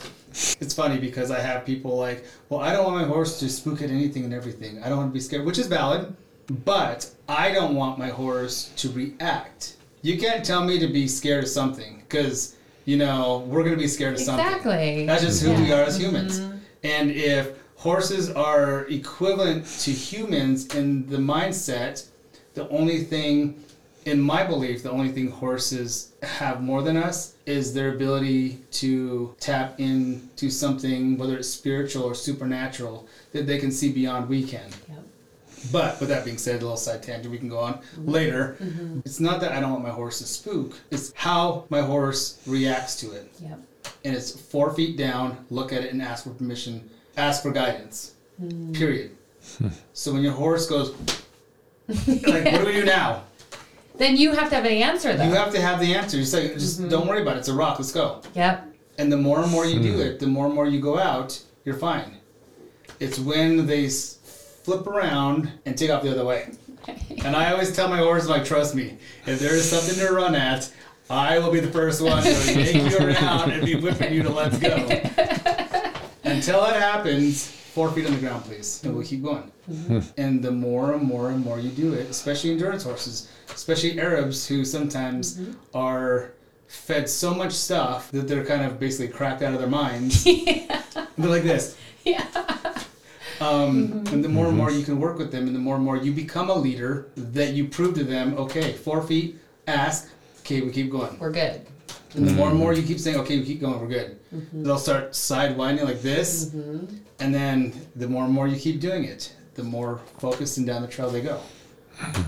It's 0.61 0.75
funny 0.75 0.99
because 0.99 1.31
I 1.31 1.41
have 1.41 1.65
people 1.65 1.97
like, 1.97 2.25
well, 2.49 2.61
I 2.61 2.73
don't 2.73 2.85
want 2.85 2.97
my 2.97 3.05
horse 3.13 3.41
to 3.41 3.49
spook 3.49 3.83
at 3.83 3.91
anything 3.91 4.25
and 4.25 4.35
everything. 4.35 4.81
I 4.83 4.89
don't 4.89 4.99
want 4.99 5.11
to 5.11 5.15
be 5.15 5.21
scared, 5.21 5.45
which 5.45 5.59
is 5.59 5.67
valid, 5.67 6.15
but 6.65 7.11
I 7.29 7.51
don't 7.51 7.75
want 7.75 7.99
my 7.99 8.09
horse 8.09 8.71
to 8.77 8.91
react. 8.91 9.77
You 10.03 10.19
can't 10.19 10.45
tell 10.45 10.65
me 10.65 10.79
to 10.79 10.87
be 10.87 11.09
scared 11.09 11.45
of 11.45 11.51
something 11.51 12.03
because, 12.07 12.57
you 12.85 12.97
know, 12.97 13.45
we're 13.49 13.65
going 13.65 13.75
to 13.75 13.81
be 13.81 13.89
scared 13.89 14.15
of 14.15 14.21
something. 14.21 14.47
Exactly. 14.47 15.07
That's 15.07 15.23
just 15.23 15.43
who 15.43 15.55
we 15.55 15.73
are 15.73 15.83
as 15.83 15.99
humans. 15.99 16.41
Mm-hmm. 16.41 16.59
And 16.85 17.11
if 17.11 17.53
horses 17.77 18.31
are 18.31 18.87
equivalent 18.87 19.67
to 19.81 19.91
humans 19.91 20.75
in 20.75 21.09
the 21.09 21.19
mindset, 21.19 22.07
the 22.55 22.69
only 22.69 23.03
thing 23.03 23.63
in 24.09 24.21
my 24.21 24.43
belief, 24.43 24.83
the 24.83 24.91
only 24.91 25.11
thing 25.11 25.31
horses 25.31 26.13
have 26.23 26.63
more 26.63 26.83
than 26.83 26.97
us 26.97 27.35
is 27.45 27.75
their 27.75 27.95
ability 27.95 28.59
to 28.71 29.35
tap 29.39 29.79
into 29.79 30.51
something, 30.51 31.19
whether 31.19 31.37
it's 31.37 31.49
spiritual 31.49 32.05
or 32.05 32.15
supernatural, 32.15 33.07
that 33.33 33.47
they 33.47 33.59
can 33.59 33.71
see 33.71 33.93
beyond 33.93 34.29
we 34.29 34.43
can. 34.43 34.69
Yep. 34.89 34.99
But 35.71 36.01
with 36.01 36.09
that 36.09 36.25
being 36.25 36.39
said, 36.39 36.57
a 36.57 36.65
little 36.65 36.77
side 36.77 37.03
tangent 37.03 37.31
we 37.31 37.39
can 37.39 37.49
go 37.49 37.59
on 37.59 37.75
mm-hmm. 37.75 38.09
later. 38.09 38.57
Mm-hmm. 38.61 39.01
It's 39.05 39.21
not 39.21 39.41
that 39.41 39.53
I 39.53 39.61
don't 39.61 39.73
want 39.73 39.85
my 39.85 39.91
horse 39.91 40.19
to 40.19 40.27
spook, 40.27 40.79
it's 40.91 41.13
how 41.15 41.67
my 41.69 41.83
horse 41.83 42.41
reacts 42.47 42.97
to 43.01 43.13
it. 43.13 43.31
Yep. 43.41 43.61
And 44.05 44.17
it's 44.17 44.39
four 44.41 44.73
feet 44.73 44.97
down, 44.97 45.45
look 45.51 45.73
at 45.73 45.83
it 45.85 45.93
and 45.93 46.01
ask 46.01 46.25
for 46.25 46.31
permission, 46.31 46.89
ask 47.17 47.43
for 47.43 47.51
guidance. 47.51 48.15
Mm. 48.43 48.75
Period. 48.75 49.11
so 49.93 50.13
when 50.13 50.23
your 50.23 50.33
horse 50.33 50.67
goes, 50.67 50.95
like, 51.89 52.45
what 52.45 52.61
do 52.61 52.67
we 52.67 52.73
do 52.73 52.85
now? 52.85 53.25
Then 53.99 54.17
you 54.17 54.33
have 54.33 54.49
to 54.51 54.57
have 54.57 54.65
an 54.65 54.73
answer 54.73 55.17
though. 55.17 55.25
You 55.25 55.35
have 55.35 55.53
to 55.53 55.61
have 55.61 55.81
the 55.81 55.95
answer. 55.95 56.17
You 56.17 56.25
say, 56.25 56.55
just 56.55 56.81
mm-hmm. 56.81 56.89
don't 56.89 57.07
worry 57.07 57.23
about 57.23 57.37
it. 57.37 57.41
It's 57.41 57.49
a 57.49 57.55
rock. 57.55 57.79
Let's 57.79 57.93
go. 57.93 58.23
yep. 58.35 58.65
And 58.97 59.13
the 59.13 59.17
more 59.17 59.41
and 59.41 59.51
more 59.51 59.65
you 59.65 59.81
do 59.81 59.95
hmm. 59.95 60.01
it, 60.01 60.19
the 60.19 60.27
more 60.27 60.47
and 60.47 60.55
more 60.55 60.67
you 60.67 60.81
go 60.81 60.99
out, 60.99 61.41
you're 61.65 61.77
fine. 61.77 62.17
It's 62.99 63.19
when 63.19 63.67
they 63.67 63.89
flip 63.89 64.89
around 64.89 65.53
and 65.67 65.79
take 65.79 65.91
off 65.91 66.03
the 66.03 66.11
other 66.11 66.25
way. 66.25 66.51
And 67.25 67.37
I 67.37 67.53
always 67.53 67.75
tell 67.75 67.89
my 67.89 67.99
horse, 67.99 68.29
like, 68.29 68.45
trust 68.45 68.75
me, 68.75 68.97
if 69.27 69.41
there 69.41 69.55
is 69.55 69.69
something 69.69 69.97
to 69.97 70.13
run 70.15 70.35
at, 70.35 70.73
I 71.11 71.39
will 71.39 71.51
be 71.51 71.61
the 71.61 71.71
first 71.71 72.01
one 72.01 72.23
to 72.23 72.35
take 72.45 72.75
you 72.75 72.97
around 72.97 73.51
and 73.51 73.65
be 73.65 73.75
whipping 73.75 74.15
you 74.15 74.23
to 74.23 74.31
let's 74.31 74.59
go. 74.59 74.77
Until 76.25 76.65
it 76.65 76.77
happens, 76.77 77.58
four 77.79 77.93
feet 77.93 78.07
on 78.07 78.13
the 78.13 78.19
ground, 78.19 78.43
please, 78.43 78.83
and 78.83 78.93
we'll 78.93 79.07
keep 79.07 79.23
going. 79.23 79.53
Mm-hmm. 79.71 80.01
And 80.17 80.43
the 80.43 80.51
more 80.51 80.95
and 80.95 81.03
more 81.03 81.31
and 81.31 81.45
more 81.45 81.61
you 81.61 81.71
do 81.71 81.93
it, 81.93 82.11
especially 82.11 82.51
endurance 82.51 82.83
horses, 82.83 83.31
especially 83.51 84.01
Arabs 84.01 84.49
who 84.49 84.65
sometimes 84.65 85.37
mm-hmm. 85.37 85.53
are 85.75 86.33
fed 86.67 87.09
so 87.09 87.33
much 87.33 87.53
stuff 87.53 88.11
that 88.11 88.27
they're 88.27 88.45
kind 88.45 88.65
of 88.65 88.81
basically 88.81 89.07
cracked 89.07 89.43
out 89.43 89.55
of 89.55 89.61
their 89.61 89.69
minds. 89.69 90.25
They're 90.25 91.31
like 91.37 91.45
this. 91.45 91.79
Yeah. 92.03 92.27
Um, 93.41 93.89
mm-hmm. 93.89 94.13
And 94.13 94.25
the 94.25 94.29
more 94.29 94.49
and 94.49 94.57
more 94.57 94.73
you 94.73 94.83
can 94.83 94.99
work 94.99 95.17
with 95.17 95.31
them, 95.31 95.47
and 95.47 95.55
the 95.55 95.61
more 95.61 95.77
and 95.77 95.85
more 95.85 95.97
you 95.97 96.13
become 96.13 96.51
a 96.51 96.55
leader, 96.55 97.07
that 97.17 97.53
you 97.53 97.69
prove 97.69 97.95
to 97.95 98.03
them, 98.03 98.35
okay, 98.37 98.73
four 98.73 99.05
feet, 99.05 99.39
ask, 99.69 100.11
okay, 100.41 100.63
we 100.63 100.73
keep 100.73 100.91
going. 100.91 101.17
We're 101.21 101.31
good. 101.31 101.65
And 102.15 102.27
the 102.27 102.33
more 102.33 102.49
and 102.49 102.59
more 102.59 102.73
you 102.73 102.83
keep 102.83 102.99
saying, 102.99 103.19
okay, 103.19 103.39
we 103.39 103.45
keep 103.45 103.61
going, 103.61 103.79
we're 103.81 103.87
good. 103.87 104.19
They'll 104.53 104.79
start 104.79 105.13
sidewinding 105.13 105.85
like 105.85 106.03
this, 106.03 106.53
and 107.21 107.35
then 107.35 107.73
the 107.97 108.09
more 108.09 108.25
and 108.25 108.33
more 108.33 108.49
you 108.49 108.59
keep 108.59 108.81
doing 108.81 109.05
it, 109.05 109.35
the 109.55 109.63
more 109.63 110.01
focused 110.19 110.59
and 110.59 110.67
down 110.67 110.83
the 110.83 110.89
trail 110.89 111.11
they 111.11 111.21
go. 111.21 111.41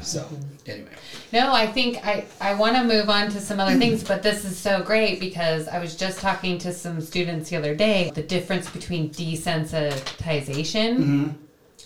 So, 0.03 0.27
anyway. 0.67 0.91
No, 1.33 1.53
I 1.53 1.67
think 1.67 2.05
I, 2.05 2.27
I 2.41 2.55
want 2.55 2.75
to 2.77 2.83
move 2.83 3.09
on 3.09 3.31
to 3.31 3.41
some 3.41 3.61
other 3.61 3.79
things, 3.79 4.03
but 4.03 4.23
this 4.23 4.45
is 4.45 4.59
so 4.59 4.83
great 4.83 5.21
because 5.21 5.69
I 5.69 5.79
was 5.79 5.95
just 5.95 6.19
talking 6.19 6.59
to 6.59 6.73
some 6.73 7.01
students 7.01 7.51
the 7.51 7.57
other 7.57 7.75
day. 7.75 8.11
The 8.15 8.23
difference 8.23 8.69
between 8.69 9.11
desensitization, 9.11 10.99
mm-hmm. 10.99 11.29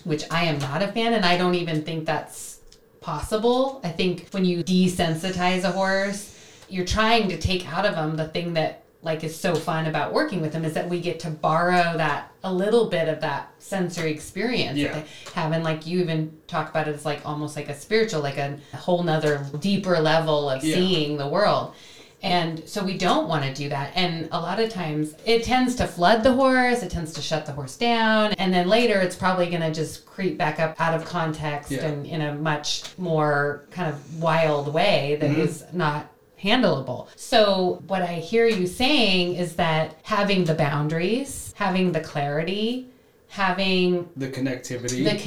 which 0.03 0.23
I 0.31 0.45
am 0.45 0.57
not 0.59 0.81
a 0.81 0.87
fan, 0.87 1.13
and 1.13 1.25
I 1.25 1.37
don't 1.37 1.55
even 1.55 1.83
think 1.83 2.05
that's 2.05 2.59
possible. 3.01 3.81
I 3.83 3.89
think 3.89 4.29
when 4.31 4.45
you 4.45 4.63
desensitize 4.63 5.63
a 5.63 5.71
horse, 5.71 6.35
you're 6.67 6.85
trying 6.85 7.29
to 7.29 7.37
take 7.37 7.71
out 7.71 7.85
of 7.85 7.93
them 7.93 8.15
the 8.15 8.27
thing 8.27 8.55
that 8.55 8.83
like 9.03 9.23
is 9.23 9.39
so 9.39 9.53
fun 9.53 9.85
about 9.85 10.11
working 10.11 10.41
with 10.41 10.51
them 10.51 10.65
is 10.65 10.73
that 10.73 10.89
we 10.89 10.99
get 10.99 11.19
to 11.19 11.29
borrow 11.29 11.95
that 11.95 12.31
a 12.45 12.53
little 12.53 12.85
bit 12.85 13.09
of 13.09 13.19
that 13.21 13.51
sensory 13.57 14.11
experience 14.11 14.77
Yeah. 14.77 14.93
that 14.93 15.05
they 15.05 15.31
have 15.33 15.51
and 15.51 15.63
like 15.63 15.85
you 15.85 15.99
even 15.99 16.31
talk 16.47 16.69
about 16.69 16.87
it 16.87 16.95
as 16.95 17.03
like 17.03 17.25
almost 17.25 17.55
like 17.55 17.69
a 17.69 17.75
spiritual 17.75 18.21
like 18.21 18.37
a, 18.37 18.57
whole 18.73 19.03
nother 19.03 19.45
deeper 19.59 19.99
level 19.99 20.49
of 20.49 20.63
Yeah. 20.63 20.75
seeing 20.75 21.17
the 21.17 21.27
world 21.27 21.73
and 22.21 22.67
so 22.69 22.83
we 22.83 22.97
don't 22.97 23.27
want 23.27 23.43
to 23.43 23.53
do 23.53 23.67
that 23.69 23.91
and 23.95 24.29
a 24.31 24.39
lot 24.39 24.59
of 24.59 24.69
times 24.69 25.15
it 25.25 25.43
tends 25.43 25.75
to 25.75 25.87
flood 25.87 26.23
the 26.23 26.33
horse 26.33 26.83
it 26.83 26.91
tends 26.91 27.13
to 27.13 27.21
shut 27.21 27.47
the 27.47 27.51
horse 27.51 27.77
down 27.77 28.33
and 28.33 28.53
then 28.53 28.67
later 28.67 28.99
it's 29.01 29.15
probably 29.15 29.47
going 29.47 29.61
to 29.61 29.73
just 29.73 30.05
creep 30.05 30.37
back 30.37 30.59
up 30.59 30.79
out 30.79 30.93
of 30.93 31.03
context 31.03 31.71
Yeah. 31.71 31.85
and 31.87 32.05
in 32.05 32.21
a 32.21 32.35
much 32.35 32.97
more 32.99 33.65
kind 33.71 33.91
of 33.91 34.21
wild 34.21 34.71
way 34.71 35.17
that 35.19 35.31
mm-hmm. 35.31 35.41
is 35.41 35.65
not 35.73 36.11
handleable. 36.41 37.07
So, 37.15 37.81
what 37.87 38.01
I 38.01 38.15
hear 38.15 38.47
you 38.47 38.67
saying 38.67 39.35
is 39.35 39.55
that 39.55 39.97
having 40.03 40.45
the 40.45 40.53
boundaries, 40.53 41.44
having 41.55 41.93
the 41.93 42.01
clarity, 42.01 42.87
having 43.29 44.07
The 44.15 44.27
connectivity, 44.27 45.03
the 45.03 45.17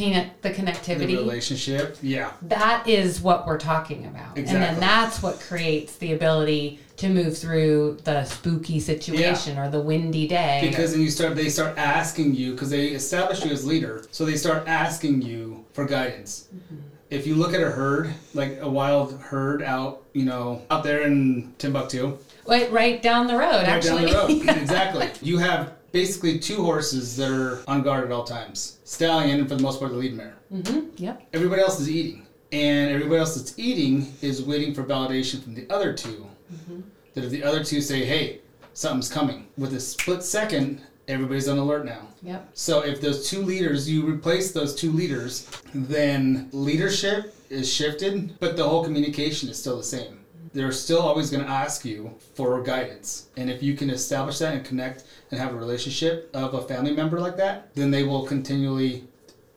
connect 0.50 0.86
the 0.86 0.94
the 0.94 1.06
relationship, 1.06 1.98
yeah. 2.00 2.32
that 2.42 2.86
is 2.86 3.20
what 3.20 3.46
we're 3.46 3.58
talking 3.58 4.06
about. 4.06 4.38
And 4.38 4.46
then 4.46 4.78
that's 4.78 5.22
what 5.22 5.40
creates 5.40 5.96
the 5.96 6.12
ability 6.12 6.80
to 6.98 7.08
move 7.08 7.36
through 7.36 7.98
the 8.04 8.24
spooky 8.24 8.78
situation 8.78 9.58
or 9.58 9.70
the 9.70 9.80
windy 9.80 10.28
day. 10.28 10.60
Because 10.62 10.92
then 10.92 11.00
you 11.00 11.10
start, 11.10 11.34
they 11.34 11.48
start 11.48 11.76
asking 11.78 12.34
you 12.34 12.52
because 12.52 12.70
they 12.70 12.88
establish 12.88 13.44
you 13.44 13.50
as 13.50 13.66
leader, 13.66 14.04
so 14.10 14.24
they 14.24 14.36
start 14.36 14.68
asking 14.68 15.22
you 15.22 15.64
for 15.72 15.84
guidance. 15.86 16.48
Mm-hmm. 16.54 16.76
If 17.10 17.26
you 17.26 17.36
look 17.36 17.54
at 17.54 17.62
a 17.62 17.70
herd, 17.70 18.12
like 18.34 18.58
a 18.60 18.68
wild 18.68 19.18
herd 19.18 19.62
out, 19.62 20.04
you 20.12 20.26
know, 20.26 20.62
out 20.70 20.84
there 20.84 21.02
in 21.02 21.54
Timbuktu, 21.56 22.18
right, 22.46 22.70
right 22.70 23.00
down 23.00 23.26
the 23.26 23.36
road, 23.36 23.66
right 23.66 23.82
down 23.82 24.04
actually. 24.04 24.06
the 24.06 24.48
road, 24.48 24.58
exactly. 24.60 25.08
You 25.22 25.38
have 25.38 25.77
basically 25.92 26.38
two 26.38 26.62
horses 26.62 27.16
that 27.16 27.30
are 27.30 27.62
on 27.68 27.82
guard 27.82 28.04
at 28.04 28.12
all 28.12 28.24
times: 28.24 28.78
stallion, 28.84 29.40
and 29.40 29.48
for 29.48 29.56
the 29.56 29.62
most 29.62 29.78
part, 29.78 29.92
the 29.92 29.98
lead 29.98 30.14
mare. 30.14 30.36
Mm-hmm, 30.52 31.02
yep. 31.02 31.22
Everybody 31.32 31.62
else 31.62 31.80
is 31.80 31.90
eating, 31.90 32.26
and 32.52 32.90
everybody 32.90 33.18
else 33.18 33.34
that's 33.34 33.58
eating 33.58 34.12
is 34.22 34.42
waiting 34.42 34.74
for 34.74 34.84
validation 34.84 35.42
from 35.42 35.54
the 35.54 35.68
other 35.70 35.92
2 35.92 36.08
mm-hmm. 36.08 36.80
That 37.14 37.24
if 37.24 37.30
the 37.30 37.42
other 37.42 37.64
two 37.64 37.80
say, 37.80 38.04
"Hey, 38.04 38.40
something's 38.74 39.08
coming," 39.08 39.48
with 39.56 39.74
a 39.74 39.80
split 39.80 40.22
second, 40.22 40.82
everybody's 41.08 41.48
on 41.48 41.58
alert 41.58 41.84
now. 41.84 42.06
Yep. 42.22 42.50
So 42.54 42.80
if 42.82 43.00
those 43.00 43.28
two 43.28 43.42
leaders, 43.42 43.88
you 43.88 44.06
replace 44.06 44.52
those 44.52 44.74
two 44.74 44.92
leaders, 44.92 45.48
then 45.74 46.48
leadership 46.52 47.34
is 47.50 47.72
shifted, 47.72 48.38
but 48.40 48.56
the 48.56 48.68
whole 48.68 48.84
communication 48.84 49.48
is 49.48 49.58
still 49.58 49.78
the 49.78 49.82
same. 49.82 50.17
They're 50.54 50.72
still 50.72 51.00
always 51.00 51.30
going 51.30 51.44
to 51.44 51.50
ask 51.50 51.84
you 51.84 52.14
for 52.34 52.62
guidance. 52.62 53.28
And 53.36 53.50
if 53.50 53.62
you 53.62 53.74
can 53.74 53.90
establish 53.90 54.38
that 54.38 54.54
and 54.54 54.64
connect 54.64 55.04
and 55.30 55.38
have 55.40 55.52
a 55.52 55.56
relationship 55.56 56.30
of 56.34 56.54
a 56.54 56.62
family 56.62 56.92
member 56.92 57.20
like 57.20 57.36
that, 57.36 57.74
then 57.74 57.90
they 57.90 58.02
will 58.04 58.24
continually 58.26 59.04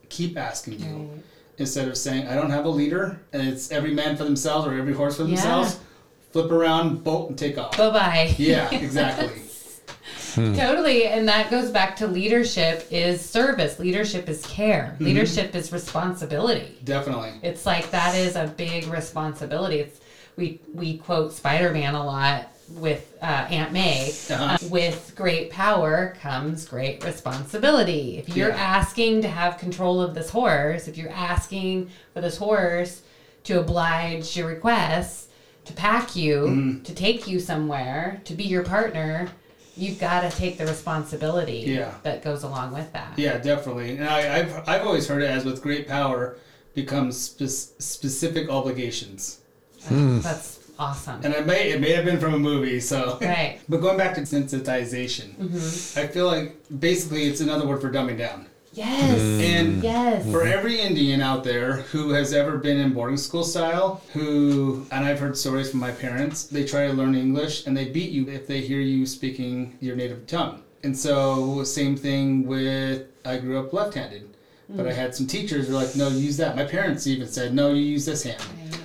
keep 0.10 0.38
asking 0.38 0.80
you. 0.80 0.96
Right. 0.96 1.10
Instead 1.58 1.88
of 1.88 1.98
saying, 1.98 2.28
I 2.28 2.36
don't 2.36 2.50
have 2.50 2.66
a 2.66 2.70
leader 2.70 3.22
and 3.34 3.48
it's 3.48 3.72
every 3.72 3.94
man 3.94 4.18
for 4.18 4.24
themselves 4.24 4.68
or 4.68 4.74
every 4.74 4.94
horse 4.94 5.16
for 5.18 5.24
Yeah. 5.24 5.28
themselves, 5.30 5.80
flip 6.32 6.52
around, 6.52 7.04
bolt, 7.04 7.30
and 7.30 7.38
take 7.38 7.58
off. 7.58 7.78
Bye 7.78 7.90
bye. 7.92 8.36
Yeah, 8.38 8.70
exactly. 8.76 9.42
Totally. 10.34 11.08
And 11.08 11.28
that 11.28 11.52
goes 11.52 11.70
back 11.72 11.96
to 11.98 12.08
leadership 12.08 12.88
is 12.90 13.22
service. 13.24 13.80
Leadership 13.80 14.30
is 14.30 14.46
care. 14.46 14.94
Mm-hmm. 14.96 15.04
Leadership 15.06 15.56
is 15.56 15.72
responsibility. 15.74 16.80
Definitely. 16.84 17.34
It's 17.44 17.66
like 17.66 17.92
that 17.92 18.16
is 18.16 18.36
a 18.36 18.48
big 18.58 18.88
responsibility. 18.88 19.80
It's 19.80 20.00
we 20.38 20.60
we 20.74 20.98
quote 20.98 21.34
Spider 21.34 21.72
Man 21.72 21.96
a 21.96 22.06
lot 22.06 22.48
with 22.76 23.18
uh, 23.22 23.26
Aunt 23.26 23.74
May. 23.74 24.12
Uh-huh. 24.30 24.44
Uh, 24.44 24.58
with 24.70 25.14
great 25.16 25.50
power 25.52 26.16
comes 26.22 26.66
great 26.66 27.04
responsibility. 27.04 28.18
If 28.18 28.36
you're 28.36 28.50
Yeah. 28.50 28.56
asking 28.56 29.24
to 29.24 29.28
have 29.28 29.58
control 29.58 30.02
of 30.02 30.14
this 30.14 30.30
horse, 30.30 30.88
if 30.88 30.98
you're 30.98 31.12
asking 31.12 31.90
for 32.14 32.22
this 32.22 32.38
horse 32.38 33.02
to 33.44 33.60
oblige 33.60 34.38
your 34.38 34.48
requests, 34.48 35.28
to 35.66 35.74
pack 35.74 36.16
you, 36.16 36.36
Mm-hmm. 36.48 36.84
to 36.84 36.94
take 36.96 37.28
you 37.28 37.40
somewhere, 37.42 38.22
to 38.24 38.34
be 38.34 38.44
your 38.46 38.64
partner, 38.64 39.28
you've 39.76 40.00
got 40.00 40.22
to 40.30 40.38
take 40.38 40.58
the 40.58 40.66
responsibility 40.66 41.64
Yeah. 41.68 41.94
that 42.04 42.24
goes 42.24 42.44
along 42.44 42.74
with 42.74 42.94
that. 42.94 43.14
Yeah, 43.18 43.38
definitely. 43.38 43.98
And 43.98 44.08
I, 44.08 44.38
I've, 44.40 44.70
I've 44.70 44.86
always 44.88 45.08
heard 45.10 45.24
it 45.24 45.30
as 45.30 45.44
with 45.44 45.62
great 45.62 45.90
power 45.90 46.38
becomes 46.74 47.20
spe- 47.20 47.82
specific 47.82 48.50
obligations. 48.50 49.40
Mm. 49.90 50.22
That's 50.22 50.60
awesome. 50.78 51.22
And 51.24 51.34
it 51.34 51.46
may, 51.46 51.72
it 51.72 51.82
may 51.82 51.92
have 51.92 52.06
been 52.06 52.20
from 52.20 52.34
a 52.34 52.40
movie, 52.40 52.80
so. 52.80 53.18
Right. 53.22 53.60
but 53.70 53.78
going 53.78 53.98
back 53.98 54.16
to 54.16 54.22
sensitization, 54.22 55.36
mm-hmm. 55.36 56.00
I 56.00 56.08
feel 56.08 56.28
like 56.28 56.56
basically 56.80 57.24
it's 57.24 57.42
another 57.42 57.68
word 57.68 57.82
for 57.82 57.92
dumbing 57.92 58.18
down. 58.18 58.48
Yes. 58.74 59.20
Mm. 59.20 59.42
And 59.42 59.84
Yes. 59.84 60.32
for 60.32 60.44
every 60.44 60.80
Indian 60.80 61.22
out 61.22 61.44
there 61.44 61.74
who 61.92 62.12
has 62.12 62.34
ever 62.34 62.58
been 62.58 62.78
in 62.78 62.94
boarding 62.94 63.18
school 63.18 63.44
style, 63.44 64.02
who, 64.14 64.86
and 64.92 65.06
I've 65.06 65.20
heard 65.20 65.38
stories 65.38 65.72
from 65.72 65.82
my 65.82 65.92
parents, 65.92 66.44
they 66.46 66.64
try 66.64 66.88
to 66.88 66.94
learn 66.94 67.16
English 67.16 67.68
and 67.68 67.76
they 67.76 67.90
beat 67.90 68.12
you 68.12 68.30
if 68.30 68.48
they 68.48 68.62
hear 68.62 68.80
you 68.80 69.06
speaking 69.06 69.78
your 69.82 69.96
native 69.96 70.26
tongue. 70.26 70.64
And 70.84 70.98
so, 70.98 71.64
same 71.64 71.96
thing 71.96 72.48
with, 72.48 73.08
I 73.26 73.38
grew 73.38 73.60
up 73.60 73.74
left 73.74 73.94
handed, 73.94 74.36
but 74.70 74.88
I 74.88 74.92
mm. 74.92 74.96
had 74.96 75.14
some 75.14 75.28
teachers 75.28 75.68
who 75.68 75.74
were 75.74 75.82
like, 75.82 75.96
no, 75.96 76.08
use 76.08 76.38
that. 76.38 76.56
My 76.56 76.66
parents 76.66 77.06
even 77.08 77.28
said, 77.28 77.54
no, 77.54 77.74
you 77.74 77.84
use 77.84 78.06
this 78.06 78.24
hand. 78.24 78.42
Gosh. 78.72 78.81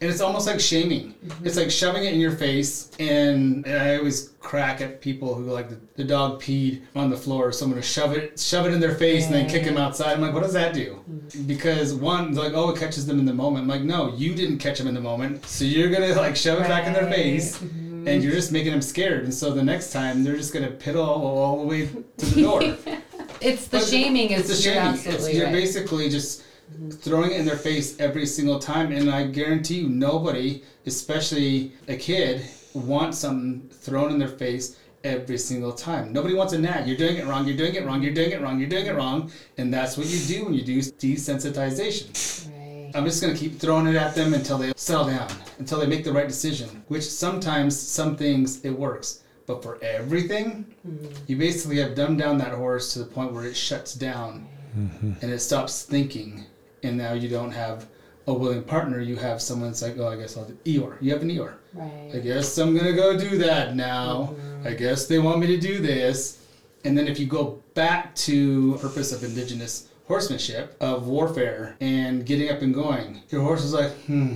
And 0.00 0.10
it's 0.10 0.20
almost 0.20 0.46
like 0.46 0.60
shaming. 0.60 1.14
It's 1.22 1.34
mm-hmm. 1.34 1.58
like 1.58 1.70
shoving 1.70 2.04
it 2.04 2.12
in 2.12 2.20
your 2.20 2.32
face, 2.32 2.90
and, 2.98 3.66
and 3.66 3.82
I 3.82 3.96
always 3.96 4.30
crack 4.40 4.80
at 4.80 5.00
people 5.00 5.34
who 5.34 5.44
like 5.44 5.68
the, 5.68 5.78
the 5.96 6.04
dog 6.04 6.40
peed 6.40 6.82
on 6.94 7.10
the 7.10 7.16
floor. 7.16 7.52
So 7.52 7.64
I'm 7.64 7.70
gonna 7.70 7.82
shove 7.82 8.12
it, 8.12 8.38
shove 8.38 8.66
it 8.66 8.72
in 8.72 8.80
their 8.80 8.94
face, 8.94 9.26
and 9.26 9.34
then 9.34 9.48
kick 9.48 9.62
him 9.62 9.76
outside. 9.76 10.12
I'm 10.12 10.20
like, 10.20 10.34
what 10.34 10.42
does 10.42 10.52
that 10.52 10.74
do? 10.74 11.02
Mm-hmm. 11.10 11.42
Because 11.42 11.94
one, 11.94 12.32
they're 12.32 12.44
like, 12.44 12.54
oh, 12.54 12.70
it 12.70 12.78
catches 12.78 13.06
them 13.06 13.18
in 13.18 13.24
the 13.24 13.34
moment. 13.34 13.62
I'm 13.62 13.68
like, 13.68 13.82
no, 13.82 14.14
you 14.14 14.34
didn't 14.34 14.58
catch 14.58 14.78
them 14.78 14.86
in 14.88 14.94
the 14.94 15.00
moment, 15.00 15.46
so 15.46 15.64
you're 15.64 15.90
gonna 15.90 16.14
like 16.14 16.36
shove 16.36 16.60
it 16.60 16.68
back 16.68 16.86
in 16.86 16.92
their 16.92 17.10
face. 17.10 17.58
Mm-hmm. 17.58 17.86
And 18.06 18.22
you're 18.22 18.34
just 18.34 18.52
making 18.52 18.70
them 18.70 18.82
scared, 18.82 19.24
and 19.24 19.34
so 19.34 19.50
the 19.50 19.64
next 19.64 19.92
time 19.92 20.22
they're 20.22 20.36
just 20.36 20.52
gonna 20.52 20.70
piddle 20.70 21.04
all, 21.04 21.38
all 21.38 21.60
the 21.60 21.66
way 21.66 21.88
to 22.18 22.26
the 22.26 22.42
door. 22.42 22.62
It's 23.40 23.68
the 23.68 23.78
But 23.78 23.86
shaming 23.86 24.30
is 24.30 24.50
It's 24.50 24.66
a 24.66 24.70
you're 24.70 25.14
It's, 25.14 25.32
you're 25.32 25.44
right. 25.44 25.52
basically 25.52 26.08
just 26.08 26.42
throwing 26.90 27.30
it 27.32 27.40
in 27.40 27.46
their 27.46 27.56
face 27.56 27.98
every 28.00 28.26
single 28.26 28.58
time, 28.58 28.92
and 28.92 29.10
I 29.10 29.26
guarantee 29.26 29.80
you, 29.80 29.88
nobody, 29.88 30.62
especially 30.86 31.72
a 31.88 31.96
kid, 31.96 32.46
wants 32.74 33.18
something 33.18 33.68
thrown 33.70 34.10
in 34.10 34.18
their 34.18 34.28
face 34.28 34.76
every 35.04 35.38
single 35.38 35.72
time. 35.72 36.12
Nobody 36.12 36.34
wants 36.34 36.52
a 36.52 36.58
nag. 36.58 36.86
You're 36.86 36.96
doing 36.96 37.16
it 37.16 37.26
wrong. 37.26 37.46
You're 37.46 37.56
doing 37.56 37.74
it 37.74 37.86
wrong. 37.86 38.02
You're 38.02 38.14
doing 38.14 38.32
it 38.32 38.40
wrong. 38.40 38.58
You're 38.58 38.68
doing 38.68 38.86
it 38.86 38.94
wrong, 38.94 39.30
and 39.56 39.72
that's 39.72 39.96
what 39.96 40.06
you 40.06 40.18
do 40.26 40.44
when 40.44 40.54
you 40.54 40.62
do 40.62 40.78
desensitization. 40.78 42.50
Right. 42.50 42.92
I'm 42.94 43.04
just 43.04 43.20
gonna 43.20 43.36
keep 43.36 43.58
throwing 43.58 43.86
it 43.86 43.96
at 43.96 44.14
them 44.14 44.34
until 44.34 44.58
they 44.58 44.72
settle 44.76 45.06
down, 45.06 45.28
until 45.58 45.78
they 45.78 45.86
make 45.86 46.04
the 46.04 46.12
right 46.12 46.28
decision. 46.28 46.82
Which 46.88 47.04
sometimes, 47.04 47.78
some 47.78 48.16
things 48.16 48.64
it 48.64 48.70
works, 48.70 49.22
but 49.46 49.62
for 49.62 49.78
everything, 49.82 50.66
mm-hmm. 50.86 51.14
you 51.26 51.36
basically 51.36 51.78
have 51.78 51.94
dumbed 51.94 52.18
down 52.18 52.38
that 52.38 52.52
horse 52.52 52.92
to 52.94 52.98
the 52.98 53.06
point 53.06 53.32
where 53.32 53.44
it 53.44 53.56
shuts 53.56 53.94
down 53.94 54.48
mm-hmm. 54.76 55.12
and 55.22 55.32
it 55.32 55.38
stops 55.38 55.84
thinking, 55.84 56.44
and 56.82 56.96
now 56.96 57.12
you 57.12 57.28
don't 57.28 57.52
have 57.52 57.86
a 58.26 58.32
willing 58.32 58.62
partner. 58.62 59.00
You 59.00 59.16
have 59.16 59.40
someone 59.40 59.68
that's 59.68 59.82
like, 59.82 59.96
oh, 59.98 60.08
I 60.08 60.16
guess 60.16 60.36
I'll 60.36 60.44
do 60.44 60.56
Eeyore. 60.64 60.96
You 61.00 61.12
have 61.12 61.22
an 61.22 61.30
Eeyore. 61.30 61.54
Right. 61.74 62.10
I 62.14 62.18
guess 62.18 62.58
I'm 62.58 62.76
gonna 62.76 62.92
go 62.92 63.18
do 63.18 63.38
that 63.38 63.76
now. 63.76 64.34
I 64.64 64.72
guess 64.72 65.06
they 65.06 65.18
want 65.18 65.38
me 65.38 65.46
to 65.48 65.58
do 65.58 65.78
this. 65.78 66.42
And 66.84 66.96
then 66.96 67.08
if 67.08 67.18
you 67.18 67.26
go 67.26 67.62
back 67.74 68.14
to 68.16 68.78
purpose 68.78 69.12
of 69.12 69.24
indigenous 69.24 69.88
horsemanship, 70.06 70.76
of 70.80 71.06
warfare, 71.06 71.76
and 71.80 72.24
getting 72.24 72.48
up 72.50 72.62
and 72.62 72.72
going, 72.72 73.22
your 73.28 73.42
horse 73.42 73.64
is 73.64 73.72
like, 73.72 73.90
hmm. 74.06 74.34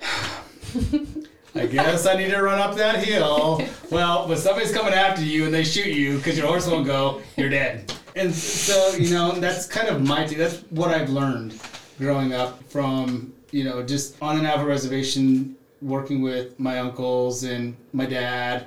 I 1.54 1.66
guess 1.66 2.06
I 2.06 2.14
need 2.16 2.30
to 2.30 2.40
run 2.42 2.58
up 2.58 2.76
that 2.76 3.04
hill. 3.04 3.62
Well, 3.90 4.26
but 4.26 4.38
somebody's 4.38 4.72
coming 4.72 4.94
after 4.94 5.22
you 5.22 5.44
and 5.44 5.52
they 5.52 5.64
shoot 5.64 5.88
you 5.88 6.16
because 6.16 6.38
your 6.38 6.46
horse 6.46 6.66
won't 6.66 6.86
go, 6.86 7.20
you're 7.36 7.50
dead. 7.50 7.92
And 8.14 8.34
so, 8.34 8.96
you 8.96 9.10
know, 9.10 9.32
that's 9.32 9.66
kind 9.66 9.88
of 9.88 10.02
my. 10.02 10.26
That's 10.26 10.60
what 10.70 10.90
I've 10.90 11.10
learned 11.10 11.58
growing 11.98 12.32
up 12.32 12.62
from, 12.64 13.32
you 13.50 13.64
know, 13.64 13.82
just 13.82 14.16
on 14.20 14.36
an 14.36 14.44
Navajo 14.44 14.66
reservation, 14.68 15.56
working 15.80 16.22
with 16.22 16.58
my 16.58 16.78
uncles 16.78 17.44
and 17.44 17.76
my 17.92 18.06
dad, 18.06 18.66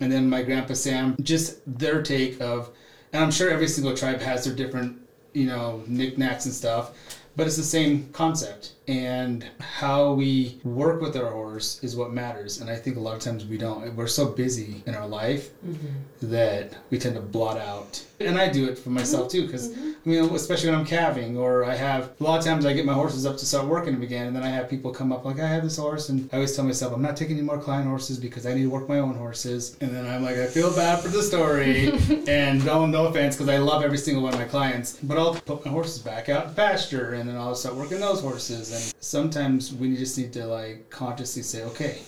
and 0.00 0.10
then 0.10 0.28
my 0.28 0.42
grandpa 0.42 0.74
Sam. 0.74 1.16
Just 1.22 1.60
their 1.66 2.02
take 2.02 2.40
of, 2.40 2.70
and 3.12 3.22
I'm 3.22 3.30
sure 3.30 3.50
every 3.50 3.68
single 3.68 3.96
tribe 3.96 4.20
has 4.20 4.44
their 4.44 4.54
different, 4.54 4.98
you 5.32 5.46
know, 5.46 5.82
knickknacks 5.86 6.46
and 6.46 6.54
stuff, 6.54 6.92
but 7.36 7.46
it's 7.46 7.56
the 7.56 7.62
same 7.62 8.08
concept. 8.12 8.72
And 8.88 9.46
how 9.60 10.12
we 10.12 10.58
work 10.64 11.02
with 11.02 11.16
our 11.16 11.30
horse 11.30 11.82
is 11.82 11.96
what 11.96 12.12
matters. 12.12 12.60
And 12.60 12.70
I 12.70 12.76
think 12.76 12.96
a 12.96 13.00
lot 13.00 13.14
of 13.14 13.20
times 13.20 13.44
we 13.44 13.58
don't. 13.58 13.94
We're 13.94 14.06
so 14.06 14.26
busy 14.26 14.82
in 14.86 14.94
our 14.94 15.06
life 15.06 15.50
mm-hmm. 15.66 16.30
that 16.30 16.76
we 16.90 16.98
tend 16.98 17.16
to 17.16 17.20
blot 17.20 17.58
out. 17.58 18.02
And 18.18 18.38
I 18.38 18.48
do 18.48 18.66
it 18.66 18.78
for 18.78 18.88
myself 18.88 19.30
too, 19.30 19.42
because 19.42 19.76
I 19.76 20.08
mean, 20.08 20.24
especially 20.34 20.70
when 20.70 20.78
I'm 20.78 20.86
calving, 20.86 21.36
or 21.36 21.64
I 21.64 21.74
have 21.74 22.12
a 22.18 22.24
lot 22.24 22.38
of 22.38 22.44
times 22.44 22.64
I 22.64 22.72
get 22.72 22.86
my 22.86 22.94
horses 22.94 23.26
up 23.26 23.36
to 23.36 23.44
start 23.44 23.66
working 23.66 23.92
them 23.92 24.02
again, 24.02 24.28
and 24.28 24.34
then 24.34 24.42
I 24.42 24.48
have 24.48 24.70
people 24.70 24.90
come 24.90 25.12
up 25.12 25.24
like, 25.24 25.38
I 25.38 25.46
have 25.48 25.64
this 25.64 25.76
horse, 25.76 26.08
and 26.08 26.30
I 26.32 26.36
always 26.36 26.56
tell 26.56 26.64
myself 26.64 26.94
I'm 26.94 27.02
not 27.02 27.16
taking 27.16 27.36
any 27.36 27.44
more 27.44 27.58
client 27.58 27.86
horses 27.86 28.18
because 28.18 28.46
I 28.46 28.54
need 28.54 28.62
to 28.62 28.70
work 28.70 28.88
my 28.88 29.00
own 29.00 29.16
horses. 29.16 29.76
And 29.80 29.90
then 29.90 30.06
I'm 30.06 30.22
like, 30.22 30.36
I 30.36 30.46
feel 30.46 30.74
bad 30.74 31.00
for 31.00 31.08
the 31.08 31.22
story, 31.22 31.90
and 32.28 32.64
no, 32.64 32.86
no 32.86 33.06
offense, 33.06 33.36
because 33.36 33.50
I 33.50 33.58
love 33.58 33.82
every 33.82 33.98
single 33.98 34.22
one 34.22 34.32
of 34.32 34.38
my 34.38 34.46
clients, 34.46 34.98
but 35.02 35.18
I'll 35.18 35.34
put 35.34 35.66
my 35.66 35.70
horses 35.70 35.98
back 35.98 36.28
out 36.28 36.46
in 36.46 36.54
pasture, 36.54 37.14
and 37.14 37.28
then 37.28 37.36
I'll 37.36 37.54
start 37.54 37.74
working 37.74 38.00
those 38.00 38.22
horses. 38.22 38.72
And 38.72 38.94
sometimes 39.02 39.74
we 39.74 39.96
just 39.96 40.16
need 40.16 40.32
to 40.34 40.46
like 40.46 40.88
consciously 40.88 41.42
say, 41.42 41.64
okay, 41.64 41.98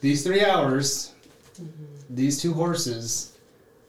these 0.00 0.22
three 0.22 0.44
hours, 0.44 1.14
mm-hmm. 1.60 1.84
these 2.14 2.40
two 2.40 2.52
horses, 2.52 3.37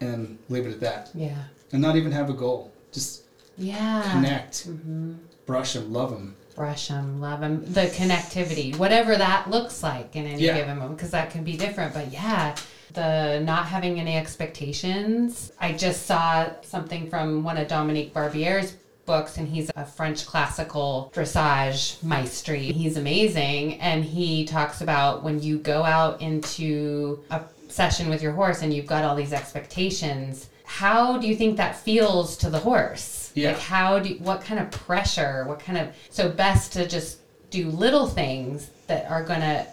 and 0.01 0.37
leave 0.49 0.65
it 0.65 0.71
at 0.71 0.79
that, 0.81 1.09
Yeah. 1.13 1.35
and 1.71 1.81
not 1.81 1.95
even 1.95 2.11
have 2.11 2.29
a 2.29 2.33
goal. 2.33 2.71
Just 2.91 3.23
Yeah. 3.57 4.11
connect, 4.11 4.67
mm-hmm. 4.67 5.13
brush 5.45 5.73
them, 5.73 5.91
love 5.93 6.11
them. 6.11 6.35
brush 6.55 6.89
them, 6.89 7.21
love 7.21 7.39
them, 7.39 7.63
the 7.71 7.85
connectivity, 7.87 8.75
whatever 8.75 9.15
that 9.15 9.49
looks 9.49 9.81
like 9.81 10.13
in 10.17 10.25
any 10.25 10.41
Yeah. 10.43 10.57
given 10.57 10.77
moment, 10.77 10.97
because 10.97 11.11
that 11.11 11.29
can 11.29 11.45
be 11.45 11.55
different. 11.55 11.93
But 11.93 12.11
yeah, 12.11 12.53
the 12.93 13.39
not 13.45 13.65
having 13.67 13.97
any 13.97 14.17
expectations. 14.17 15.53
I 15.59 15.71
just 15.71 16.05
saw 16.05 16.47
something 16.61 17.09
from 17.09 17.43
one 17.43 17.57
of 17.57 17.67
Dominique 17.69 18.13
Barbier's 18.13 18.73
books, 19.05 19.37
and 19.37 19.47
he's 19.47 19.71
a 19.75 19.85
French 19.85 20.25
classical 20.25 21.11
dressage 21.15 21.97
maestri. 22.03 22.71
He's 22.73 22.97
amazing, 22.97 23.79
and 23.79 24.03
he 24.03 24.43
talks 24.45 24.81
about 24.81 25.23
when 25.23 25.41
you 25.41 25.59
go 25.59 25.83
out 25.83 26.21
into 26.21 27.19
a 27.31 27.41
session 27.69 28.09
with 28.09 28.21
your 28.21 28.31
horse 28.33 28.61
and 28.61 28.73
you've 28.73 28.85
got 28.87 29.03
all 29.03 29.15
these 29.15 29.33
expectations. 29.33 30.49
How 30.65 31.17
do 31.17 31.27
you 31.27 31.35
think 31.35 31.57
that 31.57 31.77
feels 31.77 32.37
to 32.37 32.49
the 32.49 32.59
horse? 32.59 33.31
Yeah. 33.35 33.49
Like 33.51 33.59
how 33.59 33.99
do 33.99 34.13
what 34.15 34.41
kind 34.41 34.59
of 34.59 34.69
pressure, 34.71 35.45
what 35.47 35.59
kind 35.59 35.77
of 35.77 35.89
so 36.09 36.29
best 36.29 36.73
to 36.73 36.87
just 36.87 37.19
do 37.49 37.69
little 37.69 38.07
things 38.07 38.69
that 38.87 39.09
are 39.09 39.23
gonna 39.23 39.65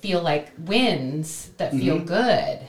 feel 0.00 0.22
like 0.22 0.50
wins 0.58 1.50
that 1.58 1.72
feel 1.72 1.96
Mm-hmm. 1.96 2.06
good. 2.06 2.60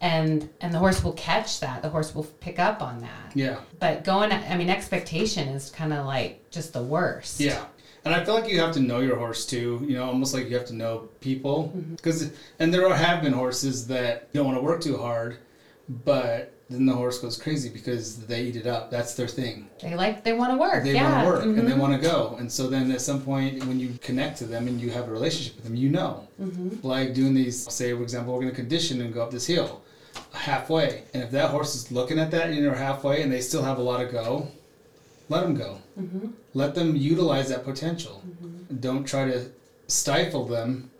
And 0.00 0.48
and 0.60 0.72
the 0.72 0.78
horse 0.78 1.02
will 1.02 1.14
catch 1.14 1.60
that. 1.60 1.82
The 1.82 1.88
horse 1.88 2.14
will 2.14 2.24
pick 2.24 2.58
up 2.60 2.82
on 2.82 3.00
that. 3.00 3.32
Yeah, 3.34 3.56
But 3.80 4.04
going 4.04 4.30
I 4.32 4.56
mean 4.56 4.70
expectation 4.70 5.48
is 5.48 5.70
kind 5.70 5.92
of 5.92 6.06
like 6.06 6.50
just 6.50 6.72
the 6.72 6.82
worst. 6.82 7.40
yeah. 7.40 7.64
And 8.08 8.16
I 8.16 8.24
feel 8.24 8.32
like 8.32 8.48
you 8.48 8.58
have 8.60 8.72
to 8.72 8.80
know 8.80 9.00
your 9.00 9.16
horse 9.16 9.44
too. 9.44 9.84
You 9.86 9.96
know, 9.96 10.06
almost 10.06 10.32
like 10.32 10.48
you 10.48 10.56
have 10.56 10.66
to 10.68 10.74
know 10.74 11.10
people. 11.20 11.74
Because 11.90 12.32
and 12.58 12.72
there 12.72 12.88
are, 12.88 12.94
have 12.94 13.22
been 13.22 13.34
horses 13.34 13.86
that 13.88 14.32
don't 14.32 14.46
want 14.46 14.56
to 14.56 14.62
work 14.62 14.80
too 14.80 14.96
hard, 14.96 15.36
but 16.04 16.54
then 16.70 16.86
the 16.86 16.94
horse 16.94 17.18
goes 17.18 17.36
crazy 17.36 17.68
because 17.68 18.24
they 18.24 18.44
eat 18.44 18.56
it 18.56 18.66
up. 18.66 18.90
That's 18.90 19.12
their 19.12 19.28
thing. 19.28 19.68
They 19.82 19.94
like 19.94 20.24
they 20.24 20.32
want 20.32 20.52
to 20.52 20.56
work. 20.56 20.84
They 20.84 20.94
yeah. 20.94 21.22
want 21.22 21.42
to 21.42 21.48
work 21.48 21.58
and 21.58 21.68
they 21.68 21.72
mhm. 21.74 21.78
want 21.78 22.00
to 22.00 22.08
go. 22.08 22.36
And 22.38 22.50
so 22.50 22.66
then 22.66 22.90
at 22.92 23.02
some 23.02 23.20
point 23.20 23.62
when 23.66 23.78
you 23.78 23.98
connect 24.00 24.38
to 24.38 24.46
them 24.46 24.68
and 24.68 24.80
you 24.80 24.90
have 24.90 25.08
a 25.08 25.12
relationship 25.12 25.56
with 25.56 25.64
them, 25.64 25.76
you 25.76 25.90
know. 25.90 26.26
Like 26.82 27.12
doing 27.12 27.34
these, 27.34 27.70
say 27.70 27.92
for 27.92 28.02
example, 28.02 28.32
we're 28.32 28.40
going 28.40 28.52
to 28.52 28.56
condition 28.56 29.02
and 29.02 29.12
go 29.12 29.22
up 29.22 29.30
this 29.30 29.46
hill 29.46 29.82
halfway. 30.32 31.02
And 31.12 31.22
if 31.22 31.30
that 31.32 31.50
horse 31.50 31.74
is 31.74 31.92
looking 31.92 32.18
at 32.18 32.30
that 32.30 32.48
and 32.48 32.56
you're 32.56 32.74
halfway 32.74 33.20
and 33.20 33.30
they 33.30 33.42
still 33.42 33.62
have 33.62 33.76
a 33.76 33.82
lot 33.82 33.98
to 33.98 34.06
go, 34.06 34.48
let 35.28 35.42
them 35.42 35.54
go. 35.54 35.78
Let 36.54 36.74
them 36.74 36.96
utilize 36.96 37.48
that 37.50 37.64
potential. 37.64 38.22
Don't 38.80 39.04
try 39.04 39.24
to 39.30 39.46
stifle 39.86 40.44
them 40.46 40.90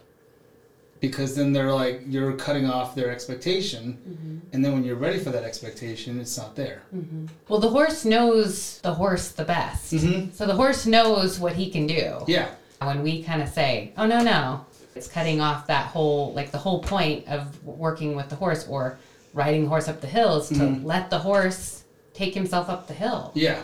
because 1.00 1.36
then 1.36 1.52
they're 1.52 1.72
like 1.72 2.02
you're 2.08 2.32
cutting 2.32 2.66
off 2.68 2.94
their 2.96 3.10
expectation 3.10 4.42
and 4.52 4.64
then 4.64 4.72
when 4.72 4.82
you're 4.82 4.96
ready 4.96 5.18
for 5.18 5.30
that 5.30 5.44
expectation 5.44 6.18
it's 6.18 6.36
not 6.36 6.56
there 6.56 6.82
Well, 7.48 7.60
the 7.60 7.68
horse 7.68 8.04
knows 8.04 8.78
the 8.80 8.94
horse 8.94 9.28
the 9.28 9.44
best. 9.44 9.92
Mhm. 9.92 10.32
So 10.34 10.44
the 10.46 10.54
horse 10.54 10.86
knows 10.86 11.38
what 11.38 11.52
he 11.52 11.70
can 11.70 11.86
do. 11.86 12.24
yeah 12.26 12.48
When 12.80 13.02
we 13.02 13.22
kind 13.22 13.42
of 13.42 13.48
say, 13.48 13.92
"Oh 13.98 14.06
no, 14.06 14.22
no," 14.22 14.64
it's 14.96 15.06
cutting 15.08 15.40
off 15.40 15.66
that 15.68 15.86
whole 15.88 16.32
like 16.32 16.50
the 16.50 16.58
whole 16.58 16.80
point 16.82 17.28
of 17.28 17.42
working 17.64 18.16
with 18.16 18.28
the 18.28 18.36
horse 18.36 18.66
or 18.68 18.98
riding 19.34 19.64
the 19.64 19.68
horse 19.68 19.86
up 19.88 20.00
the 20.00 20.06
hill 20.08 20.38
is 20.40 20.48
to 20.48 20.54
Mhm. 20.54 20.84
let 20.84 21.10
the 21.10 21.18
horse 21.18 21.82
take 22.14 22.34
himself 22.34 22.68
up 22.68 22.88
the 22.88 22.94
hill. 22.94 23.30
Yeah. 23.34 23.60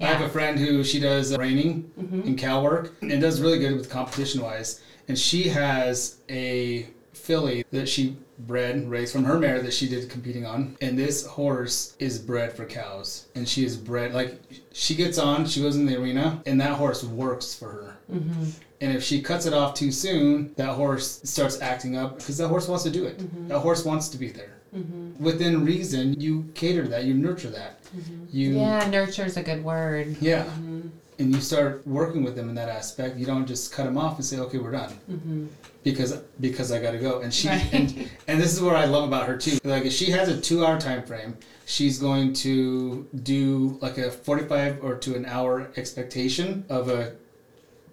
I 0.00 0.06
have 0.06 0.22
a 0.22 0.28
friend 0.28 0.58
who 0.58 0.82
she 0.82 0.98
does 0.98 1.32
uh, 1.32 1.38
reining 1.38 1.90
mm-hmm. 1.98 2.22
in 2.22 2.36
cow 2.36 2.62
work 2.62 2.94
and 3.02 3.20
does 3.20 3.40
really 3.40 3.58
good 3.58 3.76
with 3.76 3.90
competition 3.90 4.42
wise. 4.42 4.82
And 5.08 5.18
she 5.18 5.48
has 5.48 6.20
a 6.28 6.86
filly 7.12 7.64
that 7.70 7.88
she 7.88 8.16
bred 8.38 8.74
and 8.74 8.90
raised 8.90 9.12
from 9.12 9.24
her 9.24 9.38
mare 9.38 9.60
that 9.60 9.74
she 9.74 9.88
did 9.88 10.08
competing 10.08 10.46
on. 10.46 10.76
And 10.80 10.98
this 10.98 11.26
horse 11.26 11.96
is 11.98 12.18
bred 12.18 12.52
for 12.52 12.64
cows. 12.64 13.28
And 13.34 13.48
she 13.48 13.64
is 13.64 13.76
bred, 13.76 14.14
like, 14.14 14.40
she 14.72 14.94
gets 14.94 15.18
on, 15.18 15.46
she 15.46 15.60
goes 15.60 15.76
in 15.76 15.86
the 15.86 16.00
arena, 16.00 16.42
and 16.46 16.60
that 16.60 16.72
horse 16.72 17.04
works 17.04 17.54
for 17.54 17.68
her. 17.68 17.96
Mm-hmm. 18.10 18.44
And 18.80 18.96
if 18.96 19.02
she 19.02 19.20
cuts 19.20 19.44
it 19.44 19.52
off 19.52 19.74
too 19.74 19.92
soon, 19.92 20.54
that 20.54 20.70
horse 20.70 21.20
starts 21.24 21.60
acting 21.60 21.96
up 21.96 22.16
because 22.16 22.38
that 22.38 22.48
horse 22.48 22.66
wants 22.66 22.84
to 22.84 22.90
do 22.90 23.04
it. 23.04 23.18
Mm-hmm. 23.18 23.48
That 23.48 23.58
horse 23.58 23.84
wants 23.84 24.08
to 24.08 24.18
be 24.18 24.30
there. 24.30 24.59
Mm-hmm. 24.76 25.22
Within 25.22 25.64
reason, 25.64 26.20
you 26.20 26.50
cater 26.54 26.86
that, 26.88 27.04
you 27.04 27.14
nurture 27.14 27.50
that. 27.50 27.82
Mm-hmm. 27.84 28.24
You 28.30 28.50
Yeah, 28.58 28.88
nurture 28.88 29.24
is 29.24 29.36
a 29.36 29.42
good 29.42 29.64
word. 29.64 30.16
yeah. 30.20 30.44
Mm-hmm. 30.44 30.80
And 31.18 31.34
you 31.34 31.40
start 31.42 31.86
working 31.86 32.22
with 32.24 32.34
them 32.34 32.48
in 32.48 32.54
that 32.54 32.70
aspect. 32.70 33.18
You 33.18 33.26
don't 33.26 33.46
just 33.46 33.72
cut 33.72 33.84
them 33.84 33.98
off 33.98 34.16
and 34.16 34.24
say, 34.24 34.38
"Okay, 34.38 34.56
we're 34.56 34.70
done," 34.70 35.50
because 35.82 36.12
because 36.40 36.72
I 36.72 36.80
got 36.80 36.92
to 36.92 36.98
go. 36.98 37.20
And 37.20 37.32
she 37.34 37.48
Right. 37.48 37.68
and, 37.74 38.10
and 38.26 38.40
this 38.40 38.54
is 38.54 38.62
what 38.62 38.74
I 38.74 38.86
love 38.86 39.04
about 39.06 39.28
her 39.28 39.36
too. 39.36 39.58
Like 39.62 39.84
if 39.84 39.92
she 39.92 40.06
has 40.12 40.30
a 40.30 40.40
two-hour 40.40 40.80
time 40.80 41.02
frame, 41.02 41.36
she's 41.66 41.98
going 41.98 42.32
to 42.34 43.06
do 43.22 43.76
like 43.82 43.98
a 43.98 44.10
forty-five 44.10 44.82
or 44.82 44.94
to 44.96 45.14
an 45.14 45.26
hour 45.26 45.70
expectation 45.76 46.64
of 46.70 46.88
a 46.88 47.12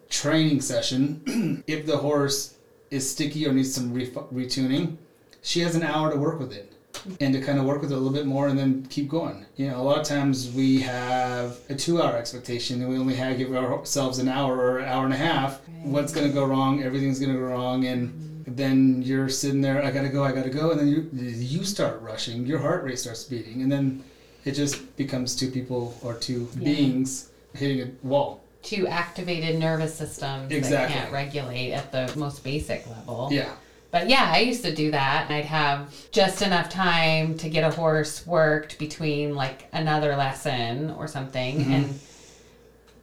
training 0.09 0.61
session, 0.61 1.63
if 1.67 1.85
the 1.85 1.97
horse 1.97 2.55
is 2.91 3.09
sticky 3.11 3.45
or 3.45 3.51
needs 3.51 3.73
some 3.73 3.91
re- 3.93 4.07
retuning, 4.09 4.95
she 5.41 5.61
has 5.61 5.75
an 5.75 5.83
hour 5.83 6.11
to 6.11 6.17
work 6.17 6.39
with 6.39 6.51
it 6.53 6.73
and 7.21 7.33
to 7.33 7.39
kind 7.41 7.59
of 7.59 7.65
work 7.65 7.81
with 7.81 7.91
it 7.91 7.95
a 7.95 7.97
little 7.97 8.13
bit 8.13 8.25
more 8.25 8.47
and 8.47 8.57
then 8.57 8.85
keep 8.89 9.07
going. 9.07 9.45
You 9.55 9.67
know, 9.69 9.79
a 9.79 9.83
lot 9.83 9.97
of 9.99 10.05
times 10.05 10.51
we 10.51 10.79
have 10.81 11.57
a 11.69 11.75
two 11.75 12.01
hour 12.01 12.17
expectation 12.17 12.81
and 12.81 12.89
we 12.89 12.97
only 12.97 13.15
have 13.15 13.37
give 13.37 13.55
ourselves 13.55 14.19
an 14.19 14.27
hour 14.27 14.55
or 14.57 14.79
an 14.79 14.85
hour 14.89 15.05
and 15.05 15.13
a 15.13 15.17
half. 15.17 15.61
What's 15.83 16.11
going 16.13 16.27
to 16.27 16.33
go 16.33 16.45
wrong? 16.45 16.83
Everything's 16.83 17.19
going 17.19 17.31
to 17.33 17.39
go 17.39 17.45
wrong. 17.45 17.85
And 17.85 18.43
then 18.47 19.01
you're 19.03 19.29
sitting 19.29 19.61
there, 19.61 19.83
I 19.83 19.91
got 19.91 20.01
to 20.01 20.09
go, 20.09 20.23
I 20.23 20.31
got 20.31 20.43
to 20.43 20.49
go. 20.49 20.71
And 20.71 20.79
then 20.79 20.87
you, 20.87 21.09
you 21.13 21.63
start 21.63 22.01
rushing, 22.01 22.45
your 22.45 22.59
heart 22.59 22.83
rate 22.83 22.99
starts 22.99 23.23
beating. 23.23 23.61
And 23.61 23.71
then 23.71 24.03
it 24.43 24.51
just 24.51 24.95
becomes 24.97 25.35
two 25.35 25.51
people 25.51 25.97
or 26.01 26.13
two 26.15 26.49
Yeah. 26.57 26.63
beings 26.65 27.29
hitting 27.53 27.81
a 27.81 28.07
wall. 28.07 28.41
Two 28.63 28.87
activated 28.87 29.59
nervous 29.59 29.93
systems 29.95 30.51
Exactly. 30.51 30.93
that 30.95 31.01
can't 31.03 31.13
regulate 31.13 31.71
at 31.73 31.91
the 31.91 32.11
most 32.19 32.43
basic 32.43 32.85
level. 32.89 33.29
Yeah. 33.31 33.51
But 33.97 34.09
yeah, 34.09 34.29
I 34.31 34.41
used 34.41 34.63
to 34.63 34.75
do 34.75 34.91
that. 34.91 35.25
And 35.25 35.33
I'd 35.33 35.45
have 35.45 35.91
just 36.11 36.43
enough 36.43 36.69
time 36.69 37.35
to 37.39 37.49
get 37.49 37.63
a 37.63 37.75
horse 37.75 38.27
worked 38.27 38.77
between 38.77 39.33
like 39.33 39.67
another 39.73 40.15
lesson 40.15 40.91
or 40.91 41.07
something 41.07 41.57
Mm-hmm. 41.57 41.71
and 41.73 41.99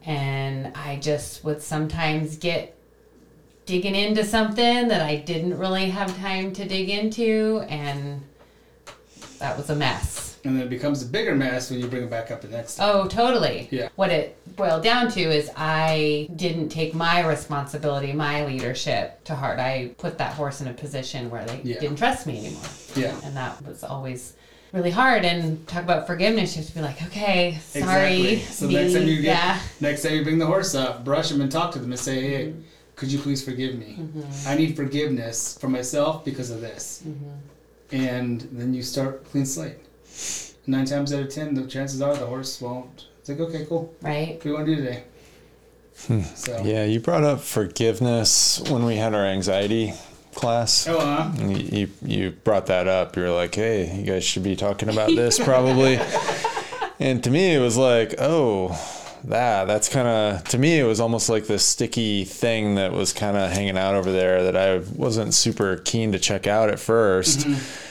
and 0.07 0.71
I 0.75 0.97
just 0.97 1.43
would 1.43 1.61
sometimes 1.61 2.37
get 2.37 2.77
digging 3.65 3.95
into 3.95 4.23
something 4.23 4.87
that 4.87 5.01
I 5.01 5.15
didn't 5.17 5.57
really 5.57 5.89
have 5.89 6.15
time 6.17 6.53
to 6.53 6.65
dig 6.65 6.89
into 6.89 7.65
and 7.67 8.21
that 9.39 9.57
was 9.57 9.69
a 9.71 9.75
mess. 9.75 10.37
And 10.45 10.55
then 10.55 10.63
it 10.67 10.69
becomes 10.69 11.01
a 11.01 11.07
bigger 11.07 11.35
mess 11.35 11.71
when 11.71 11.79
you 11.79 11.87
bring 11.87 12.03
it 12.03 12.09
back 12.09 12.29
up 12.31 12.41
the 12.41 12.47
next 12.47 12.75
time. 12.75 12.95
Oh, 12.95 13.07
totally. 13.07 13.67
Yeah. 13.71 13.89
What 13.95 14.11
it 14.11 14.37
boiled 14.55 14.83
down 14.83 15.09
to 15.11 15.21
is 15.21 15.49
I 15.55 16.27
didn't 16.35 16.69
take 16.69 16.93
my 16.93 17.25
responsibility, 17.25 18.13
my 18.13 18.45
leadership 18.45 19.23
to 19.25 19.35
heart. 19.35 19.59
I 19.59 19.91
put 19.97 20.17
that 20.17 20.33
horse 20.33 20.61
in 20.61 20.67
a 20.67 20.73
position 20.73 21.29
where 21.29 21.45
they 21.45 21.61
Yeah. 21.63 21.79
didn't 21.79 21.97
trust 21.97 22.25
me 22.27 22.39
anymore. 22.39 22.63
Yeah. 22.95 23.15
And 23.23 23.35
that 23.35 23.65
was 23.65 23.83
always 23.83 24.33
really 24.71 24.91
hard. 24.91 25.25
And 25.25 25.65
talk 25.67 25.83
about 25.83 26.07
forgiveness, 26.07 26.55
you 26.55 26.61
have 26.61 26.69
to 26.69 26.75
be 26.75 26.81
like, 26.81 27.01
okay, 27.03 27.59
sorry. 27.61 28.33
Exactly. 28.33 28.39
So 28.39 28.67
next 28.69 28.93
time 28.93 29.07
you 29.07 29.15
get, 29.21 29.23
yeah. 29.37 29.59
next 29.79 30.03
time 30.03 30.13
you 30.13 30.23
bring 30.23 30.37
the 30.37 30.45
horse 30.45 30.75
up, 30.75 31.03
brush 31.03 31.31
him 31.31 31.41
and 31.41 31.51
talk 31.51 31.71
to 31.73 31.79
them 31.79 31.91
and 31.91 31.99
say, 31.99 32.21
"Hey, 32.21 32.53
could 32.95 33.11
you 33.11 33.19
please 33.19 33.43
forgive 33.43 33.75
me? 33.75 33.97
Mm-hmm. 33.99 34.47
I 34.47 34.55
need 34.55 34.75
forgiveness 34.75 35.57
for 35.59 35.67
myself 35.69 36.23
because 36.25 36.49
of 36.49 36.61
this." 36.61 37.03
Mm-hmm. 37.07 37.95
And 37.95 38.41
then 38.51 38.73
you 38.73 38.81
start 38.81 39.25
clean 39.31 39.45
slate. 39.45 39.77
Nine 40.67 40.85
times 40.85 41.13
out 41.13 41.21
of 41.21 41.29
ten, 41.29 41.53
the 41.53 41.67
chances 41.67 42.01
are 42.01 42.15
the 42.15 42.25
horse 42.25 42.59
won't. 42.59 43.07
It's 43.27 43.39
like, 43.39 43.49
okay, 43.49 43.65
cool. 43.67 43.91
Right. 44.03 44.35
What 44.35 44.43
do 44.43 44.49
you 44.49 44.55
want 44.55 44.67
to 44.67 44.75
do 44.75 44.83
today? 44.83 45.03
So. 46.35 46.61
Yeah, 46.63 46.85
you 46.85 46.99
brought 46.99 47.23
up 47.23 47.39
forgiveness 47.39 48.61
when 48.69 48.85
we 48.85 48.97
had 48.97 49.15
our 49.15 49.25
anxiety 49.25 49.93
class. 50.35 50.87
Oh, 50.87 50.99
uh, 50.99 51.31
You, 51.39 51.57
you 51.57 51.89
you 52.03 52.31
brought 52.31 52.67
that 52.67 52.87
up. 52.87 53.15
You 53.15 53.23
were 53.23 53.31
like, 53.31 53.55
"Hey, 53.55 53.95
you 53.97 54.03
guys 54.03 54.23
should 54.23 54.43
be 54.43 54.55
talking 54.55 54.89
about 54.89 55.07
this 55.15 55.39
probably." 55.39 55.99
and 56.99 57.23
to 57.23 57.31
me, 57.31 57.55
it 57.55 57.59
was 57.59 57.77
like, 57.77 58.13
"Oh, 58.19 58.77
that 59.23 59.65
that's 59.65 59.89
kind 59.89 60.07
of 60.07 60.43
to 60.49 60.59
me, 60.59 60.79
it 60.79 60.83
was 60.83 60.99
almost 60.99 61.27
like 61.27 61.47
this 61.47 61.65
sticky 61.65 62.25
thing 62.25 62.75
that 62.75 62.91
was 62.91 63.11
kind 63.11 63.37
of 63.37 63.49
hanging 63.51 63.77
out 63.77 63.95
over 63.95 64.11
there 64.11 64.43
that 64.43 64.55
I 64.55 64.83
wasn't 64.95 65.33
super 65.33 65.77
keen 65.77 66.11
to 66.11 66.19
check 66.19 66.45
out 66.45 66.69
at 66.69 66.77
1st 66.77 67.84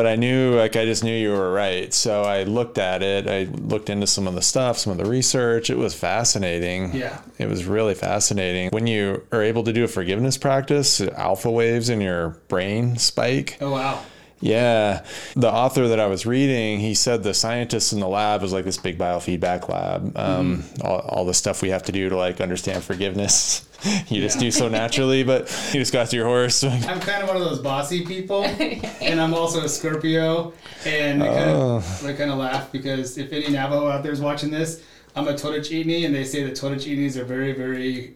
But 0.00 0.06
I 0.06 0.16
knew, 0.16 0.54
like, 0.56 0.76
I 0.76 0.86
just 0.86 1.04
knew 1.04 1.14
you 1.14 1.32
were 1.32 1.52
right. 1.52 1.92
So 1.92 2.22
I 2.22 2.44
looked 2.44 2.78
at 2.78 3.02
it. 3.02 3.28
I 3.28 3.42
looked 3.42 3.90
into 3.90 4.06
some 4.06 4.26
of 4.26 4.34
the 4.34 4.40
stuff, 4.40 4.78
some 4.78 4.92
of 4.92 4.96
the 4.96 5.04
research. 5.04 5.68
It 5.68 5.76
was 5.76 5.92
fascinating. 5.92 6.94
Yeah. 6.94 7.20
It 7.36 7.50
was 7.50 7.66
really 7.66 7.92
fascinating. 7.94 8.70
When 8.70 8.86
you 8.86 9.26
are 9.30 9.42
able 9.42 9.62
to 9.64 9.74
do 9.74 9.84
a 9.84 9.88
forgiveness 9.88 10.38
practice, 10.38 11.02
alpha 11.02 11.50
waves 11.50 11.90
in 11.90 12.00
your 12.00 12.30
brain 12.48 12.96
spike. 12.96 13.58
oh 13.60 13.72
wow. 13.72 14.02
Yeah. 14.40 15.04
The 15.36 15.50
author 15.52 15.88
that 15.88 16.00
I 16.00 16.06
was 16.06 16.24
reading, 16.24 16.80
he 16.80 16.94
said 16.94 17.22
the 17.22 17.34
scientists 17.34 17.92
in 17.92 18.00
the 18.00 18.08
lab 18.08 18.40
was 18.42 18.52
like 18.52 18.64
this 18.64 18.78
big 18.78 18.96
biofeedback 18.98 19.68
lab. 19.68 20.16
Um, 20.16 20.64
all, 20.82 21.00
all 21.00 21.24
the 21.26 21.34
stuff 21.34 21.60
we 21.62 21.68
have 21.70 21.82
to 21.84 21.92
do 21.92 22.08
to 22.08 22.16
like 22.16 22.40
understand 22.40 22.82
forgiveness. 22.82 23.66
you 24.08 24.20
just 24.20 24.36
Yeah. 24.36 24.40
do 24.40 24.50
so 24.50 24.68
naturally, 24.68 25.22
but 25.24 25.42
you 25.74 25.80
just 25.80 25.92
got 25.92 26.08
to 26.10 26.16
your 26.16 26.26
horse. 26.26 26.64
I'm 26.64 27.00
kind 27.00 27.22
of 27.22 27.28
one 27.28 27.36
of 27.36 27.42
those 27.44 27.58
bossy 27.58 28.04
people, 28.06 28.44
and 28.44 29.20
I'm 29.20 29.34
also 29.34 29.62
a 29.64 29.68
Scorpio, 29.68 30.52
and 30.86 31.22
I 31.22 31.26
kind, 31.26 31.50
Oh. 31.50 31.76
of, 31.76 32.04
I 32.06 32.12
kind 32.14 32.30
of 32.30 32.38
laugh 32.38 32.70
because 32.72 33.18
if 33.18 33.32
any 33.32 33.48
Navajo 33.50 33.88
out 33.88 34.02
there 34.02 34.12
is 34.12 34.20
watching 34.20 34.50
this, 34.50 34.82
I'm 35.16 35.26
a 35.28 35.32
Totochini, 35.34 36.06
and 36.06 36.14
they 36.14 36.24
say 36.24 36.44
that 36.44 36.52
Totochinis 36.54 37.16
are 37.16 37.24
very, 37.24 37.52
very 37.52 38.14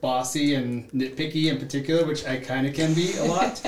bossy 0.00 0.54
and 0.54 0.90
nitpicky 0.92 1.46
in 1.50 1.58
particular, 1.58 2.04
which 2.06 2.24
I 2.26 2.38
kind 2.38 2.66
of 2.66 2.74
can 2.74 2.94
be 2.94 3.12
a 3.18 3.24
lot. 3.24 3.60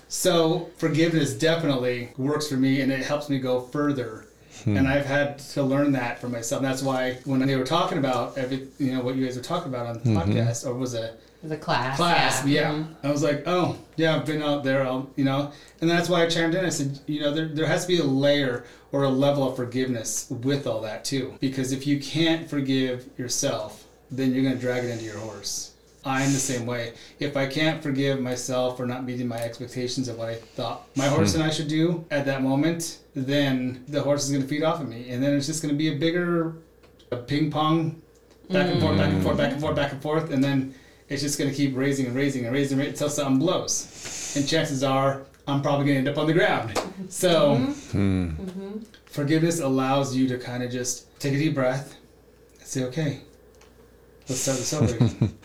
so 0.08 0.70
forgiveness 0.76 1.34
definitely 1.34 2.12
works 2.16 2.48
for 2.48 2.56
me, 2.56 2.80
and 2.80 2.90
it 2.92 3.02
helps 3.04 3.28
me 3.28 3.38
go 3.38 3.60
further. 3.60 4.26
And 4.66 4.86
I've 4.86 5.06
had 5.06 5.38
to 5.38 5.62
learn 5.62 5.92
that 5.92 6.18
for 6.20 6.28
myself. 6.28 6.60
And 6.62 6.70
that's 6.70 6.82
why 6.82 7.14
when 7.24 7.40
they 7.46 7.56
were 7.56 7.64
talking 7.64 7.96
about 7.96 8.36
every, 8.36 8.68
you 8.78 8.92
know, 8.92 9.00
what 9.00 9.16
you 9.16 9.24
guys 9.24 9.34
were 9.36 9.42
talking 9.42 9.72
about 9.72 9.86
on 9.86 9.94
the 9.94 10.10
podcast, 10.10 10.66
or 10.66 10.74
was 10.74 10.92
it 10.92 11.18
The 11.42 11.56
class. 11.56 11.96
class. 11.96 12.46
Yeah. 12.46 12.72
Mhm. 12.74 12.88
I 13.02 13.10
was 13.10 13.22
like, 13.22 13.44
oh, 13.46 13.78
yeah, 13.96 14.14
I've 14.16 14.26
been 14.26 14.42
out 14.42 14.62
there, 14.62 14.86
I'll, 14.86 15.08
you 15.16 15.24
know, 15.24 15.50
and 15.80 15.88
that's 15.88 16.10
why 16.10 16.22
I 16.24 16.26
chimed 16.28 16.54
in. 16.54 16.62
I 16.62 16.68
said, 16.68 16.98
you 17.06 17.22
know, 17.22 17.32
there, 17.32 17.48
there 17.48 17.64
has 17.66 17.86
to 17.86 17.88
be 17.88 18.00
a 18.00 18.04
layer 18.04 18.64
or 18.92 19.04
a 19.04 19.08
level 19.08 19.48
of 19.48 19.56
forgiveness 19.56 20.26
with 20.28 20.66
all 20.66 20.82
that 20.82 21.06
too. 21.06 21.32
Because 21.40 21.72
if 21.72 21.86
you 21.86 21.98
can't 21.98 22.46
forgive 22.50 23.08
yourself, 23.16 23.86
then 24.10 24.32
you're 24.32 24.42
going 24.42 24.54
to 24.54 24.60
drag 24.60 24.84
it 24.84 24.90
into 24.90 25.04
your 25.04 25.18
horse. 25.18 25.74
I'm 26.04 26.32
the 26.32 26.38
same 26.38 26.64
way. 26.64 26.94
If 27.18 27.36
I 27.36 27.46
can't 27.46 27.82
forgive 27.82 28.20
myself 28.20 28.76
for 28.76 28.86
not 28.86 29.04
meeting 29.04 29.28
my 29.28 29.38
expectations 29.38 30.08
of 30.08 30.16
what 30.16 30.30
I 30.30 30.34
thought 30.36 30.86
my 30.96 31.06
hmm. 31.06 31.14
horse 31.14 31.34
and 31.34 31.42
I 31.42 31.50
should 31.50 31.68
do 31.68 32.04
at 32.10 32.24
that 32.26 32.42
moment, 32.42 33.00
then 33.14 33.84
the 33.88 34.02
horse 34.02 34.24
is 34.24 34.30
going 34.30 34.42
to 34.42 34.48
feed 34.48 34.62
off 34.62 34.80
of 34.80 34.88
me. 34.88 35.10
And 35.10 35.22
then 35.22 35.34
it's 35.34 35.46
just 35.46 35.62
going 35.62 35.74
to 35.74 35.78
be 35.78 35.88
a 35.94 35.98
bigger 35.98 36.56
a 37.12 37.16
ping 37.16 37.50
pong 37.50 38.00
back 38.50 38.70
and 38.70 38.80
forth, 38.80 38.96
back 38.96 39.10
and 39.10 39.22
forth, 39.22 39.36
back 39.36 39.52
and 39.52 39.60
forth, 39.60 39.76
back 39.76 39.92
and 39.92 40.02
forth, 40.02 40.30
and 40.30 40.42
then 40.42 40.74
it's 41.08 41.22
just 41.22 41.38
going 41.38 41.50
to 41.50 41.56
keep 41.56 41.76
raising 41.76 42.06
and 42.06 42.14
raising 42.14 42.44
and 42.44 42.54
raising 42.54 42.80
until 42.80 43.08
something 43.08 43.38
blows. 43.38 44.32
And 44.36 44.48
chances 44.48 44.82
are, 44.82 45.22
I'm 45.46 45.60
probably 45.60 45.86
going 45.86 45.94
to 45.94 45.98
end 45.98 46.08
up 46.08 46.18
on 46.18 46.26
the 46.26 46.32
ground. 46.32 46.80
So, 47.08 47.56
mm-hmm. 47.56 48.28
Mm-hmm. 48.28 48.78
forgiveness 49.06 49.60
allows 49.60 50.14
you 50.14 50.28
to 50.28 50.38
kind 50.38 50.62
of 50.62 50.70
just 50.70 51.18
take 51.18 51.34
a 51.34 51.38
deep 51.38 51.54
breath 51.54 51.96
and 52.58 52.66
say, 52.66 52.84
okay, 52.84 53.20
let's 54.30 54.40
start 54.40 54.58
this 54.58 54.72
over 54.72 54.94
again. 54.94 55.38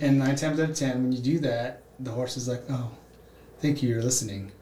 and 0.00 0.18
nine 0.18 0.36
times 0.36 0.60
out 0.60 0.70
of 0.70 0.76
ten, 0.76 1.02
when 1.02 1.12
you 1.12 1.18
do 1.22 1.38
that, 1.40 1.82
the 2.00 2.10
horse 2.10 2.36
is 2.36 2.48
like, 2.48 2.62
oh, 2.68 2.90
thank 3.60 3.82
you, 3.82 3.88
you're 3.88 4.02
listening. 4.02 4.52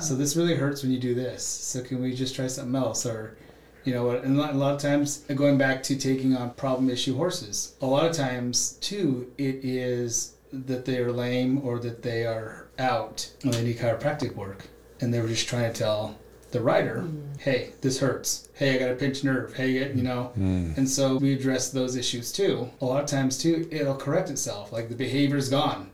So 0.00 0.14
this 0.16 0.34
really 0.36 0.54
hurts 0.56 0.82
when 0.82 0.90
you 0.90 0.98
do 0.98 1.14
this. 1.14 1.44
So 1.44 1.82
can 1.82 2.02
we 2.02 2.14
just 2.14 2.34
try 2.34 2.46
something 2.48 2.74
else? 2.74 3.06
Or, 3.06 3.36
you 3.84 3.92
know 3.94 4.04
what? 4.06 4.24
And 4.24 4.36
a 4.36 4.40
lot- 4.40 4.54
a 4.54 4.58
lot 4.58 4.74
of 4.74 4.80
times, 4.80 5.18
going 5.34 5.58
back 5.58 5.82
to 5.84 5.96
taking 5.96 6.34
on 6.36 6.50
problem 6.54 6.90
issue 6.90 7.16
horses, 7.16 7.74
a 7.80 7.86
lot 7.86 8.04
of 8.06 8.12
times 8.16 8.72
too, 8.80 9.30
it 9.38 9.56
is 9.64 10.34
that 10.52 10.84
they 10.84 10.98
are 10.98 11.12
lame 11.12 11.60
or 11.64 11.78
that 11.80 12.02
they 12.02 12.24
are 12.26 12.68
out 12.78 13.30
and 13.42 13.52
they 13.54 13.62
need 13.64 13.78
chiropractic 13.78 14.34
work, 14.34 14.66
and 15.00 15.12
they 15.12 15.20
were 15.20 15.28
just 15.28 15.48
trying 15.48 15.72
to 15.72 15.78
tell 15.78 16.16
the 16.54 16.62
rider, 16.62 17.04
mm. 17.06 17.38
"Hey, 17.38 17.72
this 17.82 17.98
hurts. 17.98 18.48
Hey, 18.54 18.74
I 18.74 18.78
got 18.78 18.90
a 18.90 18.94
pinched 18.94 19.24
nerve. 19.24 19.54
Hey, 19.54 19.72
you 19.72 19.84
mm. 19.84 20.02
know." 20.02 20.32
Mm. 20.38 20.78
And 20.78 20.88
so 20.88 21.16
we 21.16 21.34
address 21.34 21.70
those 21.70 21.96
issues 21.96 22.32
too. 22.32 22.70
A 22.80 22.86
lot 22.86 23.04
of 23.04 23.10
times 23.10 23.36
too, 23.36 23.68
it'll 23.70 23.96
correct 23.96 24.30
itself. 24.30 24.72
Like 24.72 24.88
the 24.88 24.94
behavior's 24.94 25.50
gone 25.50 25.90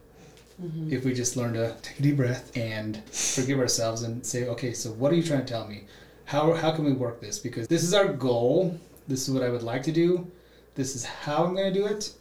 mm-hmm. 0.62 0.92
if 0.92 1.04
we 1.04 1.12
just 1.12 1.36
learn 1.36 1.54
to 1.54 1.74
take 1.82 1.98
a 1.98 2.02
deep 2.02 2.16
breath 2.16 2.56
and 2.56 3.02
forgive 3.10 3.58
ourselves 3.58 4.02
and 4.02 4.24
say, 4.24 4.46
okay, 4.48 4.72
so 4.72 4.90
what 4.92 5.12
are 5.12 5.16
you 5.16 5.22
trying 5.22 5.44
to 5.44 5.46
tell 5.46 5.66
me? 5.66 5.84
How, 6.24 6.52
how 6.54 6.72
can 6.72 6.84
we 6.84 6.92
work 6.92 7.20
this? 7.20 7.38
Because 7.38 7.66
this 7.68 7.82
is 7.82 7.94
our 7.94 8.12
goal. 8.12 8.78
This 9.08 9.28
is 9.28 9.34
what 9.34 9.42
I 9.42 9.48
would 9.48 9.62
like 9.62 9.82
to 9.84 9.92
do. 9.92 10.30
This 10.74 10.94
is 10.94 11.04
how 11.04 11.44
I'm 11.44 11.54
going 11.54 11.72
to 11.72 11.78
do 11.78 11.86
it. 11.86 12.12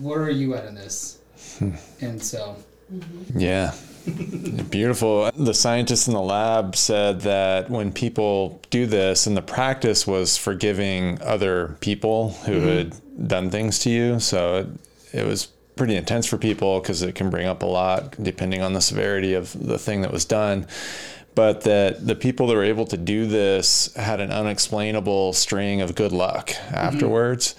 Where 0.00 0.22
are 0.22 0.30
you 0.30 0.54
at 0.54 0.64
in 0.64 0.74
this? 0.74 1.18
Hmm. 1.58 1.74
and 2.00 2.22
so, 2.22 2.56
mm-hmm. 2.92 3.38
Yeah. 3.38 3.74
Beautiful. 4.70 5.30
The 5.32 5.54
scientists 5.54 6.06
in 6.06 6.14
the 6.14 6.20
lab 6.20 6.76
said 6.76 7.20
that 7.22 7.70
when 7.70 7.92
people 7.92 8.60
do 8.70 8.86
this, 8.86 9.26
and 9.26 9.36
the 9.36 9.42
practice 9.42 10.06
was 10.06 10.36
forgiving 10.36 11.20
other 11.22 11.76
people 11.80 12.30
who 12.46 12.52
mm-hmm. 12.52 12.68
had 12.68 13.28
done 13.28 13.50
things 13.50 13.78
to 13.80 13.90
you. 13.90 14.20
So 14.20 14.56
it, 14.56 15.20
it 15.20 15.26
was 15.26 15.48
pretty 15.76 15.96
intense 15.96 16.26
for 16.26 16.36
people 16.36 16.80
because 16.80 17.02
it 17.02 17.14
can 17.14 17.30
bring 17.30 17.46
up 17.46 17.62
a 17.62 17.66
lot 17.66 18.14
depending 18.22 18.60
on 18.60 18.74
the 18.74 18.80
severity 18.80 19.34
of 19.34 19.52
the 19.66 19.78
thing 19.78 20.02
that 20.02 20.12
was 20.12 20.24
done. 20.24 20.66
But 21.34 21.62
that 21.62 22.06
the 22.06 22.16
people 22.16 22.48
that 22.48 22.56
were 22.56 22.64
able 22.64 22.86
to 22.86 22.96
do 22.96 23.26
this 23.26 23.94
had 23.94 24.20
an 24.20 24.30
unexplainable 24.30 25.32
string 25.32 25.80
of 25.80 25.94
good 25.94 26.12
luck 26.12 26.50
mm-hmm. 26.50 26.74
afterwards. 26.74 27.54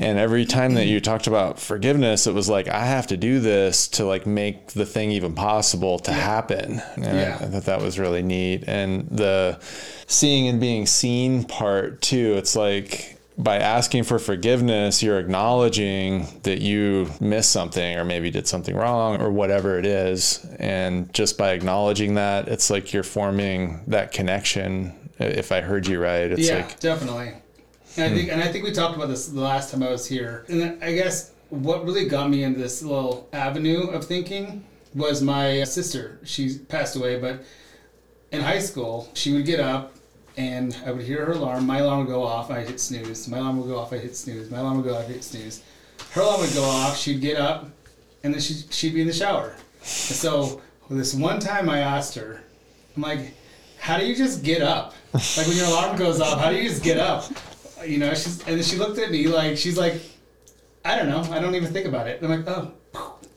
And 0.00 0.18
every 0.18 0.46
time 0.46 0.74
that 0.74 0.86
you 0.86 0.98
talked 0.98 1.26
about 1.26 1.60
forgiveness, 1.60 2.26
it 2.26 2.32
was 2.32 2.48
like, 2.48 2.68
I 2.68 2.86
have 2.86 3.06
to 3.08 3.18
do 3.18 3.38
this 3.38 3.86
to 3.88 4.06
like 4.06 4.26
make 4.26 4.68
the 4.68 4.86
thing 4.86 5.10
even 5.10 5.34
possible 5.34 5.98
to 6.00 6.12
happen. 6.12 6.82
And 6.96 7.04
Yeah. 7.04 7.36
I, 7.38 7.44
I 7.44 7.48
thought 7.48 7.64
that 7.64 7.82
was 7.82 7.98
really 7.98 8.22
neat. 8.22 8.64
And 8.66 9.06
the 9.10 9.58
seeing 10.06 10.48
and 10.48 10.58
being 10.58 10.86
seen 10.86 11.44
part 11.44 12.00
too, 12.00 12.32
it's 12.38 12.56
like 12.56 13.18
by 13.36 13.58
asking 13.58 14.04
for 14.04 14.18
forgiveness, 14.18 15.02
you're 15.02 15.18
acknowledging 15.18 16.26
that 16.44 16.62
you 16.62 17.10
missed 17.20 17.50
something 17.50 17.98
or 17.98 18.04
maybe 18.04 18.30
did 18.30 18.48
something 18.48 18.74
wrong 18.74 19.20
or 19.20 19.30
whatever 19.30 19.78
it 19.78 19.84
is. 19.84 20.46
And 20.58 21.12
just 21.12 21.36
by 21.36 21.52
acknowledging 21.52 22.14
that, 22.14 22.48
it's 22.48 22.70
like 22.70 22.94
you're 22.94 23.02
forming 23.02 23.82
that 23.88 24.12
connection. 24.12 24.94
If 25.18 25.52
I 25.52 25.60
heard 25.60 25.86
you 25.86 26.00
right, 26.00 26.30
it's 26.30 26.48
yeah, 26.48 26.56
like, 26.56 26.80
definitely. 26.80 27.34
And 27.96 28.04
I 28.04 28.08
hmm. 28.08 28.14
think, 28.16 28.32
and 28.32 28.42
I 28.42 28.48
think 28.48 28.64
we 28.64 28.72
talked 28.72 28.96
about 28.96 29.08
this 29.08 29.26
the 29.26 29.40
last 29.40 29.72
time 29.72 29.82
I 29.82 29.90
was 29.90 30.06
here. 30.06 30.44
And 30.48 30.82
I 30.82 30.92
guess 30.92 31.32
what 31.50 31.84
really 31.84 32.06
got 32.06 32.30
me 32.30 32.44
into 32.44 32.60
this 32.60 32.82
little 32.82 33.28
avenue 33.32 33.88
of 33.88 34.04
thinking 34.04 34.64
was 34.94 35.22
my 35.22 35.64
sister. 35.64 36.18
She 36.24 36.58
passed 36.58 36.96
away, 36.96 37.18
but 37.18 37.42
in 38.32 38.40
high 38.40 38.60
school, 38.60 39.08
she 39.14 39.32
would 39.32 39.44
get 39.44 39.60
up 39.60 39.94
and 40.36 40.76
I 40.86 40.92
would 40.92 41.04
hear 41.04 41.24
her 41.26 41.32
alarm. 41.32 41.66
My 41.66 41.78
alarm 41.78 42.00
would 42.00 42.08
go 42.08 42.22
off. 42.22 42.50
I 42.50 42.60
hit 42.60 42.80
snooze. 42.80 43.28
My 43.28 43.38
alarm 43.38 43.58
would 43.58 43.68
go 43.68 43.78
off. 43.78 43.92
I 43.92 43.98
hit 43.98 44.16
snooze. 44.16 44.50
My 44.50 44.58
alarm 44.58 44.76
would 44.78 44.86
go 44.86 44.96
off. 44.96 45.08
I 45.08 45.12
hit 45.12 45.24
snooze. 45.24 45.62
Her 46.12 46.22
alarm 46.22 46.40
would 46.40 46.54
go 46.54 46.64
off. 46.64 46.96
She'd 46.96 47.20
get 47.20 47.36
up, 47.36 47.68
and 48.22 48.32
then 48.32 48.40
she'd, 48.40 48.72
she'd 48.72 48.94
be 48.94 49.00
in 49.00 49.06
the 49.06 49.12
shower. 49.12 49.54
And 49.82 49.90
so 49.90 50.62
this 50.88 51.14
one 51.14 51.40
time, 51.40 51.68
I 51.68 51.80
asked 51.80 52.14
her, 52.14 52.42
I'm 52.96 53.02
like, 53.02 53.34
"How 53.78 53.98
do 53.98 54.06
you 54.06 54.14
just 54.16 54.42
get 54.42 54.62
up? 54.62 54.94
Like 55.12 55.46
when 55.46 55.56
your 55.56 55.66
alarm 55.66 55.96
goes 55.96 56.20
off, 56.20 56.40
how 56.40 56.50
do 56.50 56.56
you 56.56 56.68
just 56.68 56.82
get 56.82 56.98
up?" 56.98 57.24
You 57.86 57.98
know, 57.98 58.10
she's 58.14 58.40
and 58.46 58.56
then 58.56 58.62
she 58.62 58.76
looked 58.76 58.98
at 58.98 59.10
me 59.10 59.26
like 59.28 59.56
she's 59.56 59.78
like, 59.78 60.00
"I 60.84 60.96
don't 60.96 61.08
know. 61.08 61.22
I 61.32 61.40
don't 61.40 61.54
even 61.54 61.72
think 61.72 61.86
about 61.86 62.06
it." 62.08 62.20
And 62.20 62.32
I'm 62.32 62.44
like, 62.44 62.56
"Oh, 62.56 62.72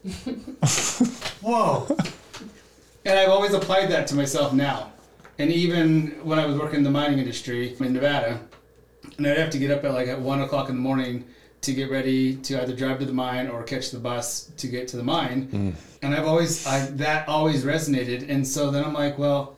whoa." 1.42 1.98
And 3.06 3.20
I've 3.20 3.30
always 3.30 3.54
applied 3.54 3.90
that 3.92 4.08
to 4.08 4.16
myself 4.16 4.54
now. 4.54 4.92
And 5.40 5.52
even 5.52 6.20
when 6.24 6.40
I 6.40 6.46
was 6.46 6.58
working 6.58 6.78
in 6.78 6.84
the 6.84 6.92
mining 6.92 7.20
industry 7.20 7.76
in 7.80 7.94
Nevada, 7.94 8.40
and 9.18 9.28
I'd 9.28 9.38
have 9.38 9.50
to 9.52 9.60
get 9.60 9.72
up 9.72 9.84
at 9.84 9.94
like 9.94 10.08
at 10.08 10.20
one 10.20 10.42
o'clock 10.42 10.70
in 10.70 10.76
the 10.76 10.82
morning 10.82 11.26
to 11.62 11.74
get 11.74 11.90
ready 11.90 12.36
to 12.36 12.62
either 12.62 12.76
drive 12.76 13.00
to 13.00 13.06
the 13.06 13.14
mine 13.14 13.48
or 13.48 13.64
catch 13.64 13.92
the 13.92 14.00
bus 14.00 14.52
to 14.58 14.68
get 14.68 14.88
to 14.90 14.98
the 14.98 15.04
mine. 15.04 15.48
Mm. 15.48 15.76
And 16.02 16.14
I've 16.14 16.26
always 16.26 16.68
I 16.68 16.86
that 16.98 17.28
always 17.28 17.64
resonated. 17.64 18.30
And 18.30 18.48
so 18.48 18.70
then 18.70 18.84
I'm 18.84 18.94
like, 18.94 19.18
well, 19.18 19.58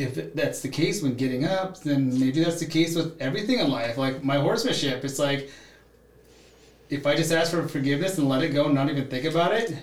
if 0.00 0.34
that's 0.34 0.62
the 0.62 0.68
case 0.68 1.02
when 1.02 1.14
getting 1.14 1.44
up, 1.44 1.80
then 1.82 2.18
maybe 2.18 2.42
that's 2.42 2.60
the 2.60 2.66
case 2.66 2.96
with 2.96 3.20
everything 3.20 3.58
in 3.58 3.70
life. 3.70 3.98
Like 3.98 4.24
my 4.24 4.36
horsemanship, 4.36 5.04
it's 5.04 5.18
like 5.18 5.50
if 6.88 7.06
I 7.06 7.14
just 7.14 7.32
ask 7.32 7.50
for 7.50 7.68
forgiveness 7.68 8.16
and 8.16 8.28
let 8.28 8.42
it 8.42 8.48
go 8.48 8.64
and 8.64 8.74
not 8.74 8.88
even 8.88 9.08
think 9.08 9.26
about 9.26 9.52
it, 9.52 9.76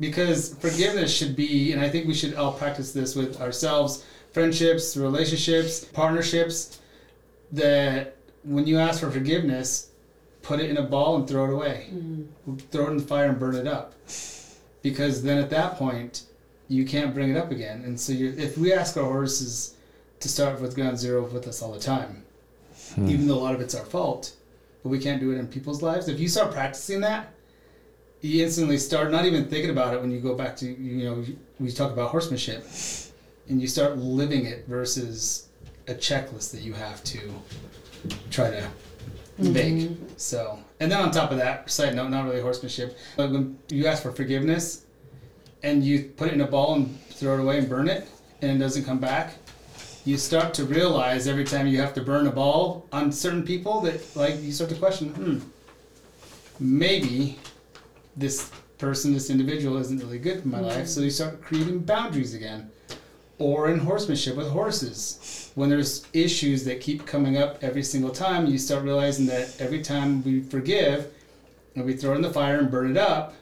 because 0.00 0.54
forgiveness 0.56 1.14
should 1.16 1.36
be, 1.36 1.72
and 1.72 1.80
I 1.80 1.88
think 1.88 2.08
we 2.08 2.14
should 2.14 2.34
all 2.34 2.52
practice 2.52 2.92
this 2.92 3.14
with 3.14 3.40
ourselves, 3.40 4.04
friendships, 4.32 4.96
relationships, 4.96 5.84
partnerships, 5.84 6.80
that 7.52 8.16
when 8.42 8.66
you 8.66 8.78
ask 8.78 8.98
for 8.98 9.10
forgiveness, 9.12 9.90
put 10.42 10.58
it 10.58 10.68
in 10.68 10.76
a 10.76 10.82
ball 10.82 11.16
and 11.16 11.28
throw 11.28 11.44
it 11.44 11.54
away. 11.54 11.86
Mm-hmm. 11.92 12.56
Throw 12.72 12.88
it 12.88 12.90
in 12.90 12.96
the 12.96 13.04
fire 13.04 13.26
and 13.26 13.38
burn 13.38 13.54
it 13.54 13.68
up. 13.68 13.94
Because 14.82 15.22
then 15.22 15.38
at 15.38 15.50
that 15.50 15.76
point, 15.76 16.24
you 16.68 16.84
can't 16.84 17.14
bring 17.14 17.30
it 17.30 17.36
up 17.36 17.50
again. 17.50 17.82
And 17.84 17.98
so 17.98 18.12
you 18.12 18.34
if 18.36 18.56
we 18.58 18.72
ask 18.72 18.96
our 18.96 19.04
horses 19.04 19.76
to 20.20 20.28
start 20.28 20.60
with 20.60 20.74
ground 20.74 20.98
zero 20.98 21.24
with 21.24 21.46
us 21.46 21.62
all 21.62 21.72
the 21.72 21.80
time, 21.80 22.24
hmm. 22.94 23.08
even 23.08 23.26
though 23.26 23.38
a 23.38 23.44
lot 23.44 23.54
of 23.54 23.60
it's 23.60 23.74
our 23.74 23.84
fault, 23.84 24.34
but 24.82 24.88
we 24.88 24.98
can't 24.98 25.20
do 25.20 25.32
it 25.32 25.38
in 25.38 25.46
people's 25.46 25.82
lives. 25.82 26.08
If 26.08 26.20
you 26.20 26.28
start 26.28 26.52
practicing 26.52 27.00
that, 27.00 27.34
you 28.24 28.42
instantly 28.42 28.78
start 28.78 29.10
not 29.10 29.26
even 29.26 29.44
thinking 29.44 29.70
about 29.70 29.92
it 29.92 30.00
when 30.00 30.10
you 30.10 30.18
go 30.18 30.34
back 30.34 30.56
to 30.56 30.66
you 30.66 31.04
know 31.04 31.24
we 31.60 31.70
talk 31.70 31.92
about 31.92 32.10
horsemanship 32.10 32.66
and 33.48 33.60
you 33.60 33.68
start 33.68 33.98
living 33.98 34.46
it 34.46 34.66
versus 34.66 35.48
a 35.88 35.94
checklist 35.94 36.50
that 36.50 36.62
you 36.62 36.72
have 36.72 37.04
to 37.04 37.20
try 38.30 38.50
to 38.50 38.66
make 39.36 39.74
mm-hmm. 39.74 40.04
so 40.16 40.58
and 40.80 40.90
then 40.90 41.00
on 41.00 41.10
top 41.10 41.32
of 41.32 41.36
that 41.36 41.68
side 41.70 41.94
note 41.94 42.08
not 42.08 42.24
really 42.24 42.40
horsemanship 42.40 42.96
but 43.16 43.30
when 43.30 43.58
you 43.68 43.86
ask 43.86 44.02
for 44.02 44.12
forgiveness 44.12 44.83
and 45.64 45.84
you 45.84 46.12
put 46.16 46.28
it 46.28 46.34
in 46.34 46.40
a 46.40 46.46
ball 46.46 46.74
and 46.74 47.00
throw 47.10 47.34
it 47.34 47.40
away 47.40 47.58
and 47.58 47.68
burn 47.68 47.88
it 47.88 48.06
and 48.42 48.50
it 48.52 48.58
doesn't 48.58 48.84
come 48.84 48.98
back 48.98 49.34
you 50.04 50.16
start 50.18 50.52
to 50.54 50.64
realize 50.64 51.26
every 51.26 51.44
time 51.44 51.66
you 51.66 51.80
have 51.80 51.94
to 51.94 52.02
burn 52.02 52.26
a 52.26 52.30
ball 52.30 52.86
on 52.92 53.10
certain 53.10 53.42
people 53.42 53.80
that 53.80 53.98
like 54.14 54.40
you 54.42 54.52
start 54.52 54.70
to 54.70 54.76
question 54.76 55.08
hmm 55.10 55.38
maybe 56.60 57.38
this 58.16 58.50
person, 58.78 59.12
this 59.12 59.30
individual 59.30 59.76
isn't 59.78 59.98
really 59.98 60.18
good 60.18 60.42
for 60.42 60.48
my 60.48 60.60
life. 60.60 60.86
So 60.86 61.00
you 61.00 61.10
start 61.10 61.42
creating 61.42 61.80
boundaries 61.80 62.34
again. 62.34 62.70
Or 63.38 63.68
in 63.68 63.80
horsemanship 63.80 64.36
with 64.36 64.48
horses. 64.48 65.50
When 65.54 65.68
there's 65.68 66.06
issues 66.12 66.64
that 66.64 66.80
keep 66.80 67.04
coming 67.04 67.36
up 67.36 67.58
every 67.62 67.82
single 67.82 68.10
time, 68.10 68.46
you 68.46 68.58
start 68.58 68.84
realizing 68.84 69.26
that 69.26 69.60
every 69.60 69.82
time 69.82 70.22
we 70.22 70.40
forgive 70.42 71.12
and 71.74 71.84
we 71.84 71.96
throw 71.96 72.12
it 72.12 72.16
in 72.16 72.22
the 72.22 72.32
fire 72.32 72.58
and 72.58 72.70
burn 72.70 72.90
it 72.90 72.96
up, 72.96 73.34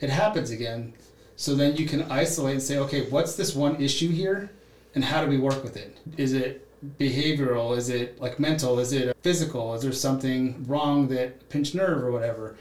it 0.00 0.10
happens 0.10 0.50
again. 0.50 0.92
So 1.40 1.54
then 1.54 1.78
you 1.78 1.86
can 1.86 2.02
isolate 2.12 2.52
and 2.52 2.62
say, 2.62 2.76
okay, 2.76 3.08
what's 3.08 3.34
this 3.34 3.54
one 3.54 3.80
issue 3.80 4.10
here? 4.10 4.50
And 4.94 5.02
how 5.02 5.24
do 5.24 5.30
we 5.30 5.38
work 5.38 5.64
with 5.64 5.74
it? 5.74 5.96
Is 6.18 6.34
it 6.34 6.68
behavioral? 6.98 7.74
Is 7.78 7.88
it 7.88 8.20
like 8.20 8.38
mental? 8.38 8.78
Is 8.78 8.92
it 8.92 9.16
physical? 9.22 9.72
Is 9.72 9.80
there 9.80 9.90
something 9.90 10.62
wrong 10.68 11.08
that 11.08 11.48
pinched 11.48 11.74
nerve 11.74 12.04
or 12.04 12.12
whatever? 12.12 12.56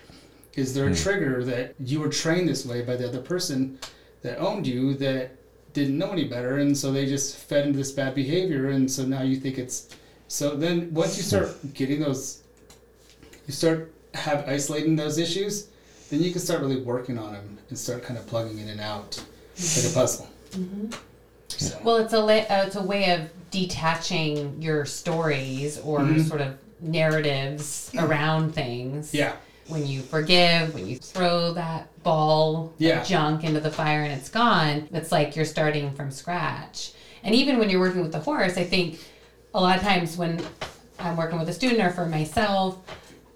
Is 0.54 0.74
there 0.74 0.86
a 0.86 0.88
hmm. 0.92 0.96
trigger 0.96 1.44
that 1.44 1.76
you 1.78 2.00
were 2.00 2.08
trained 2.08 2.48
this 2.48 2.66
way 2.66 2.82
by 2.82 2.96
the 2.96 3.06
other 3.06 3.20
person 3.20 3.80
that 4.22 4.38
owned 4.38 4.66
you 4.66 4.94
that 4.94 5.36
didn't 5.74 5.98
know 5.98 6.12
any 6.12 6.30
better 6.30 6.60
and 6.60 6.78
so 6.78 6.90
they 6.90 7.06
just 7.06 7.36
fed 7.36 7.68
into 7.68 7.78
this 7.78 7.92
bad 7.92 8.16
behavior 8.16 8.70
and 8.70 8.90
so 8.90 9.04
now 9.04 9.24
you 9.24 9.36
think 9.36 9.58
it's 9.58 9.90
so 10.30 10.56
then 10.56 10.92
once 10.94 11.18
you 11.18 11.24
start 11.24 11.50
hmm. 11.50 11.68
getting 11.74 12.00
those 12.00 12.44
you 13.46 13.54
start 13.54 13.94
have 14.14 14.48
isolating 14.48 14.96
those 14.96 15.18
issues 15.18 15.68
then 16.10 16.22
you 16.24 16.32
can 16.32 16.42
start 16.42 16.62
really 16.62 16.82
working 16.82 17.18
on 17.18 17.34
them 17.34 17.58
and 17.70 17.78
start 17.78 18.04
kind 18.04 18.18
of 18.18 18.26
plugging 18.28 18.60
in 18.60 18.70
and 18.70 18.82
out 18.82 19.22
like 19.76 19.86
a 19.86 19.94
puzzle 19.94 20.28
so, 21.50 21.78
Well, 21.84 21.98
it's 21.98 22.14
a 22.14 22.20
la- 22.20 22.34
uh, 22.34 22.64
it's 22.68 22.76
a 22.76 22.82
way 22.84 23.12
of 23.14 23.22
detaching 23.52 24.62
your 24.62 24.86
stories 24.86 25.80
or 25.80 26.00
Mhm. 26.00 26.28
sort 26.28 26.42
of 26.42 26.54
narratives 26.82 27.92
around 27.98 28.54
things. 28.54 29.14
yeah 29.14 29.34
When 29.68 29.86
you 29.86 30.02
forgive, 30.02 30.74
when 30.74 30.88
you 30.88 30.98
throw 30.98 31.54
that 31.54 31.88
ball 32.04 32.74
Yeah. 32.80 33.02
of 33.02 33.08
junk 33.08 33.44
into 33.44 33.60
the 33.60 33.70
fire 33.72 34.02
and 34.04 34.14
it's 34.14 34.30
gone, 34.30 34.88
it's 34.92 35.12
like 35.12 35.36
you're 35.36 35.46
starting 35.46 35.94
from 35.94 36.10
scratch. 36.12 36.94
And 37.24 37.36
even 37.36 37.60
when 37.60 37.70
you're 37.70 37.80
working 37.80 38.02
with 38.02 38.12
the 38.14 38.20
horse, 38.20 38.58
I 38.58 38.64
think 38.64 39.00
a 39.54 39.60
lot 39.62 39.78
of 39.78 39.84
times 39.84 40.18
when 40.18 40.42
I'm 41.00 41.18
working 41.18 41.38
with 41.38 41.50
a 41.50 41.54
student 41.54 41.82
or 41.82 41.92
for 41.92 42.06
myself, 42.08 42.78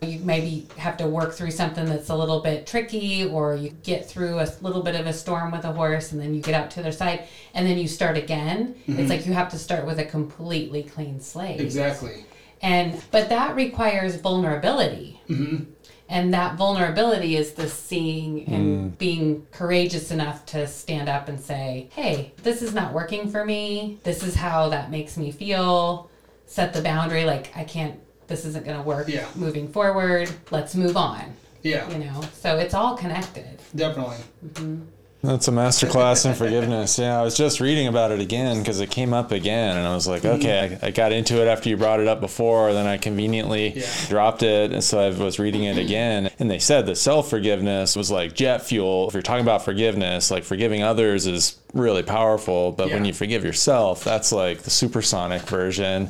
you 0.03 0.19
maybe 0.19 0.67
have 0.77 0.97
to 0.97 1.07
work 1.07 1.33
through 1.33 1.51
something 1.51 1.85
that's 1.85 2.09
a 2.09 2.15
little 2.15 2.41
bit 2.41 2.67
tricky 2.67 3.25
or 3.25 3.55
you 3.55 3.69
get 3.83 4.07
through 4.07 4.39
a 4.39 4.47
little 4.61 4.81
bit 4.81 4.95
of 4.95 5.07
a 5.07 5.13
storm 5.13 5.51
with 5.51 5.65
a 5.65 5.71
horse 5.71 6.11
and 6.11 6.21
then 6.21 6.33
you 6.33 6.41
get 6.41 6.53
out 6.53 6.69
to 6.71 6.77
the 6.77 6.81
other 6.83 6.91
side 6.91 7.27
and 7.53 7.67
then 7.67 7.77
you 7.77 7.87
start 7.87 8.17
again. 8.17 8.75
It's 8.87 8.97
mm-hmm. 8.97 9.09
like 9.09 9.25
you 9.25 9.33
have 9.33 9.49
to 9.49 9.57
start 9.57 9.85
with 9.85 9.99
a 9.99 10.05
completely 10.05 10.83
clean 10.83 11.19
slate. 11.19 11.59
Exactly. 11.59 12.25
And 12.61 13.01
but 13.11 13.29
that 13.29 13.55
requires 13.55 14.15
vulnerability. 14.15 15.21
Mm-hmm. 15.29 15.71
And 16.09 16.33
that 16.33 16.57
vulnerability 16.57 17.35
is 17.37 17.53
the 17.53 17.67
seeing 17.67 18.45
and 18.45 18.93
mm. 18.93 18.97
being 18.97 19.47
courageous 19.51 20.11
enough 20.11 20.45
to 20.47 20.67
stand 20.67 21.09
up 21.09 21.27
and 21.27 21.39
say 21.39 21.89
hey 21.93 22.33
this 22.43 22.61
is 22.61 22.73
not 22.73 22.93
working 22.93 23.31
for 23.31 23.43
me. 23.43 23.99
This 24.03 24.23
is 24.23 24.35
how 24.35 24.69
that 24.69 24.91
makes 24.91 25.17
me 25.17 25.31
feel. 25.31 26.09
Set 26.45 26.73
the 26.73 26.81
boundary 26.81 27.25
like 27.25 27.51
i 27.55 27.63
can't 27.63 27.99
this 28.27 28.45
isn't 28.45 28.65
going 28.65 28.77
to 28.77 28.83
work 28.83 29.07
Yeah. 29.07 29.27
moving 29.35 29.67
forward 29.67 30.29
let's 30.51 30.75
move 30.75 30.97
on 30.97 31.33
yeah 31.61 31.89
you 31.89 31.99
know 32.05 32.21
so 32.33 32.57
it's 32.57 32.73
all 32.73 32.95
connected 32.97 33.59
definitely 33.75 34.17
mm-hmm. 34.45 34.81
That's 35.23 35.47
a 35.47 35.51
masterclass 35.51 36.25
in 36.25 36.35
forgiveness. 36.35 36.99
Yeah, 36.99 37.17
I 37.17 37.23
was 37.23 37.37
just 37.37 37.61
reading 37.61 37.87
about 37.87 38.11
it 38.11 38.19
again 38.19 38.59
because 38.59 38.81
it 38.81 38.91
came 38.91 39.13
up 39.13 39.31
again, 39.31 39.77
and 39.77 39.87
I 39.87 39.95
was 39.95 40.05
like, 40.05 40.25
okay, 40.25 40.71
mm-hmm. 40.73 40.83
I, 40.83 40.89
I 40.89 40.91
got 40.91 41.13
into 41.13 41.41
it 41.41 41.47
after 41.47 41.69
you 41.69 41.77
brought 41.77 42.01
it 42.01 42.09
up 42.09 42.19
before, 42.19 42.73
then 42.73 42.87
I 42.87 42.97
conveniently 42.97 43.69
Yeah. 43.79 43.85
dropped 44.09 44.43
it, 44.43 44.73
and 44.73 44.83
so 44.83 44.99
I 44.99 45.17
was 45.17 45.39
reading 45.39 45.63
it 45.63 45.77
again, 45.77 46.29
and 46.39 46.51
they 46.51 46.59
said 46.59 46.87
that 46.87 46.97
self 46.97 47.29
forgiveness 47.29 47.95
was 47.95 48.11
like 48.11 48.35
jet 48.35 48.63
fuel. 48.63 49.07
If 49.07 49.13
you're 49.13 49.23
talking 49.23 49.45
about 49.45 49.63
forgiveness, 49.63 50.29
like 50.29 50.43
forgiving 50.43 50.83
others 50.83 51.25
is 51.25 51.57
really 51.73 52.03
powerful, 52.03 52.73
but 52.73 52.89
when 52.89 53.05
you 53.05 53.13
forgive 53.13 53.45
yourself, 53.45 54.03
that's 54.03 54.33
like 54.33 54.63
the 54.63 54.71
supersonic 54.71 55.43
version. 55.43 56.09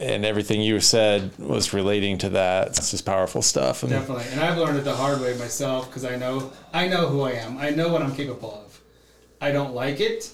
And 0.00 0.24
everything 0.24 0.60
you 0.60 0.80
said 0.80 1.38
was 1.38 1.72
relating 1.72 2.18
to 2.18 2.30
that. 2.30 2.68
It's 2.68 2.90
just 2.90 3.06
powerful 3.06 3.42
stuff. 3.42 3.82
And 3.82 3.92
Definitely, 3.92 4.24
and 4.32 4.40
I've 4.40 4.58
learned 4.58 4.78
it 4.78 4.84
the 4.84 4.94
hard 4.94 5.20
way 5.20 5.36
myself 5.38 5.86
because 5.86 6.04
I 6.04 6.16
know 6.16 6.52
I 6.72 6.88
know 6.88 7.06
who 7.06 7.22
I 7.22 7.32
am. 7.32 7.58
I 7.58 7.70
know 7.70 7.90
what 7.90 8.02
I'm 8.02 8.14
capable 8.14 8.52
of. 8.64 8.80
I 9.40 9.52
don't 9.52 9.74
like 9.74 10.00
it 10.00 10.32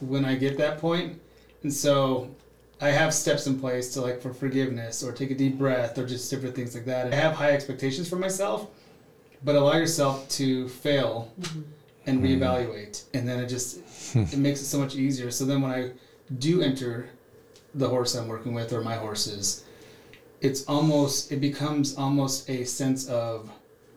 when 0.00 0.24
I 0.24 0.36
get 0.36 0.56
that 0.58 0.78
point, 0.78 1.20
and 1.62 1.72
so 1.72 2.34
I 2.80 2.88
have 2.88 3.12
steps 3.12 3.46
in 3.46 3.60
place 3.60 3.92
to 3.94 4.00
like 4.00 4.20
for 4.20 4.32
forgiveness 4.32 5.02
or 5.02 5.12
take 5.12 5.30
a 5.30 5.34
deep 5.34 5.58
breath 5.58 5.98
or 5.98 6.06
just 6.06 6.30
different 6.30 6.56
things 6.56 6.74
like 6.74 6.86
that. 6.86 7.12
I 7.12 7.16
have 7.16 7.34
high 7.34 7.52
expectations 7.52 8.08
for 8.08 8.16
myself, 8.16 8.68
but 9.44 9.54
allow 9.54 9.74
yourself 9.74 10.28
to 10.30 10.68
fail 10.68 11.30
mm-hmm. 11.40 11.62
and 12.06 12.22
reevaluate, 12.22 13.04
and 13.12 13.28
then 13.28 13.40
it 13.40 13.46
just 13.46 13.80
it 14.16 14.38
makes 14.38 14.60
it 14.60 14.64
so 14.64 14.78
much 14.78 14.96
easier. 14.96 15.30
So 15.30 15.44
then 15.44 15.60
when 15.60 15.70
I 15.70 15.90
do 16.38 16.62
enter 16.62 17.10
the 17.74 17.88
horse 17.88 18.14
I'm 18.14 18.28
working 18.28 18.54
with 18.54 18.72
or 18.72 18.82
my 18.82 18.96
horses, 18.96 19.64
it's 20.40 20.64
almost 20.64 21.32
it 21.32 21.40
becomes 21.40 21.96
almost 21.96 22.48
a 22.50 22.64
sense 22.64 23.08
of 23.08 23.50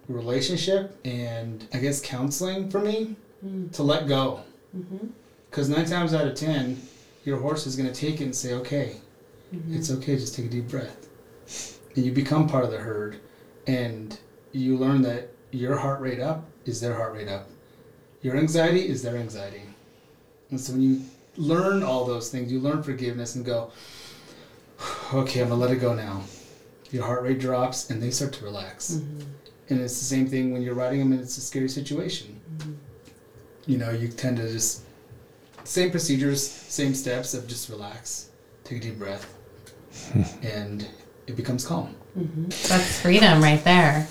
relationship 0.08 0.98
and 1.04 1.68
I 1.74 1.80
guess 1.80 2.02
counseling 2.02 2.70
for 2.70 2.80
me 2.80 3.16
mm. 3.46 3.72
to 3.74 3.84
let 3.84 4.08
go. 4.08 4.42
Mm-hmm. 4.76 5.08
Because 5.50 5.70
nine 5.70 5.86
times 5.86 6.14
out 6.14 6.28
of 6.28 6.36
ten, 6.36 6.82
your 7.24 7.40
horse 7.40 7.66
is 7.66 7.76
going 7.76 7.92
to 7.92 7.96
take 8.00 8.22
it 8.22 8.26
and 8.26 8.36
say, 8.36 8.54
"Okay, 8.54 8.98
mm-hmm. 9.54 9.76
it's 9.76 9.90
okay. 9.90 10.16
Just 10.16 10.36
take 10.36 10.46
a 10.46 10.50
deep 10.50 10.68
breath." 10.68 11.08
And 11.96 12.06
you 12.06 12.12
become 12.12 12.48
part 12.48 12.66
of 12.66 12.72
the 12.72 12.78
herd, 12.78 13.20
and 13.68 14.18
you 14.52 14.78
learn 14.78 15.02
that 15.04 15.30
your 15.52 15.78
heart 15.78 16.02
rate 16.02 16.20
up 16.20 16.46
is 16.66 16.82
their 16.82 16.94
heart 16.94 17.14
rate 17.14 17.30
up. 17.30 17.48
Your 18.22 18.36
anxiety 18.36 18.88
is 18.88 19.02
their 19.02 19.16
anxiety. 19.16 19.62
And 20.50 20.60
so 20.60 20.74
when 20.74 20.82
you 20.82 21.02
learn 21.38 21.84
all 21.84 22.06
those 22.06 22.30
things, 22.30 22.52
you 22.52 22.60
learn 22.60 22.84
forgiveness 22.84 23.36
and 23.36 23.46
go, 23.46 23.72
okay, 25.14 25.42
I'm 25.42 25.50
gonna 25.50 25.60
let 25.60 25.72
it 25.72 25.78
go 25.78 25.94
now. 25.94 26.22
Your 26.92 27.04
heart 27.06 27.24
rate 27.24 27.40
drops 27.40 27.90
and 27.90 28.02
they 28.02 28.12
start 28.12 28.34
to 28.34 28.46
relax. 28.46 28.94
Mm-hmm. 28.94 29.22
And 29.70 29.82
it's 29.82 29.98
the 29.98 30.06
same 30.06 30.28
thing 30.28 30.54
when 30.54 30.62
you're 30.62 30.76
riding 30.76 31.00
them 31.00 31.12
and 31.12 31.22
it's 31.22 31.38
a 31.38 31.42
scary 31.42 31.70
situation. 31.70 32.40
Mm-hmm. 32.58 32.74
You 33.68 33.78
know, 33.80 33.90
you 33.92 34.08
tend 34.08 34.38
to 34.38 34.52
just, 34.52 34.84
same 35.64 35.90
procedures, 35.90 36.48
same 36.48 36.94
steps 36.94 37.34
of 37.34 37.48
just 37.48 37.70
relax, 37.70 38.30
take 38.64 38.78
a 38.78 38.82
deep 38.82 39.00
breath, 39.00 39.34
hmm. 40.14 40.22
and 40.46 40.88
it 41.26 41.36
becomes 41.36 41.66
calm. 41.66 41.96
Mm-hmm. 42.18 42.44
That's 42.70 43.02
freedom 43.02 43.42
right 43.42 43.64
there. 43.64 44.04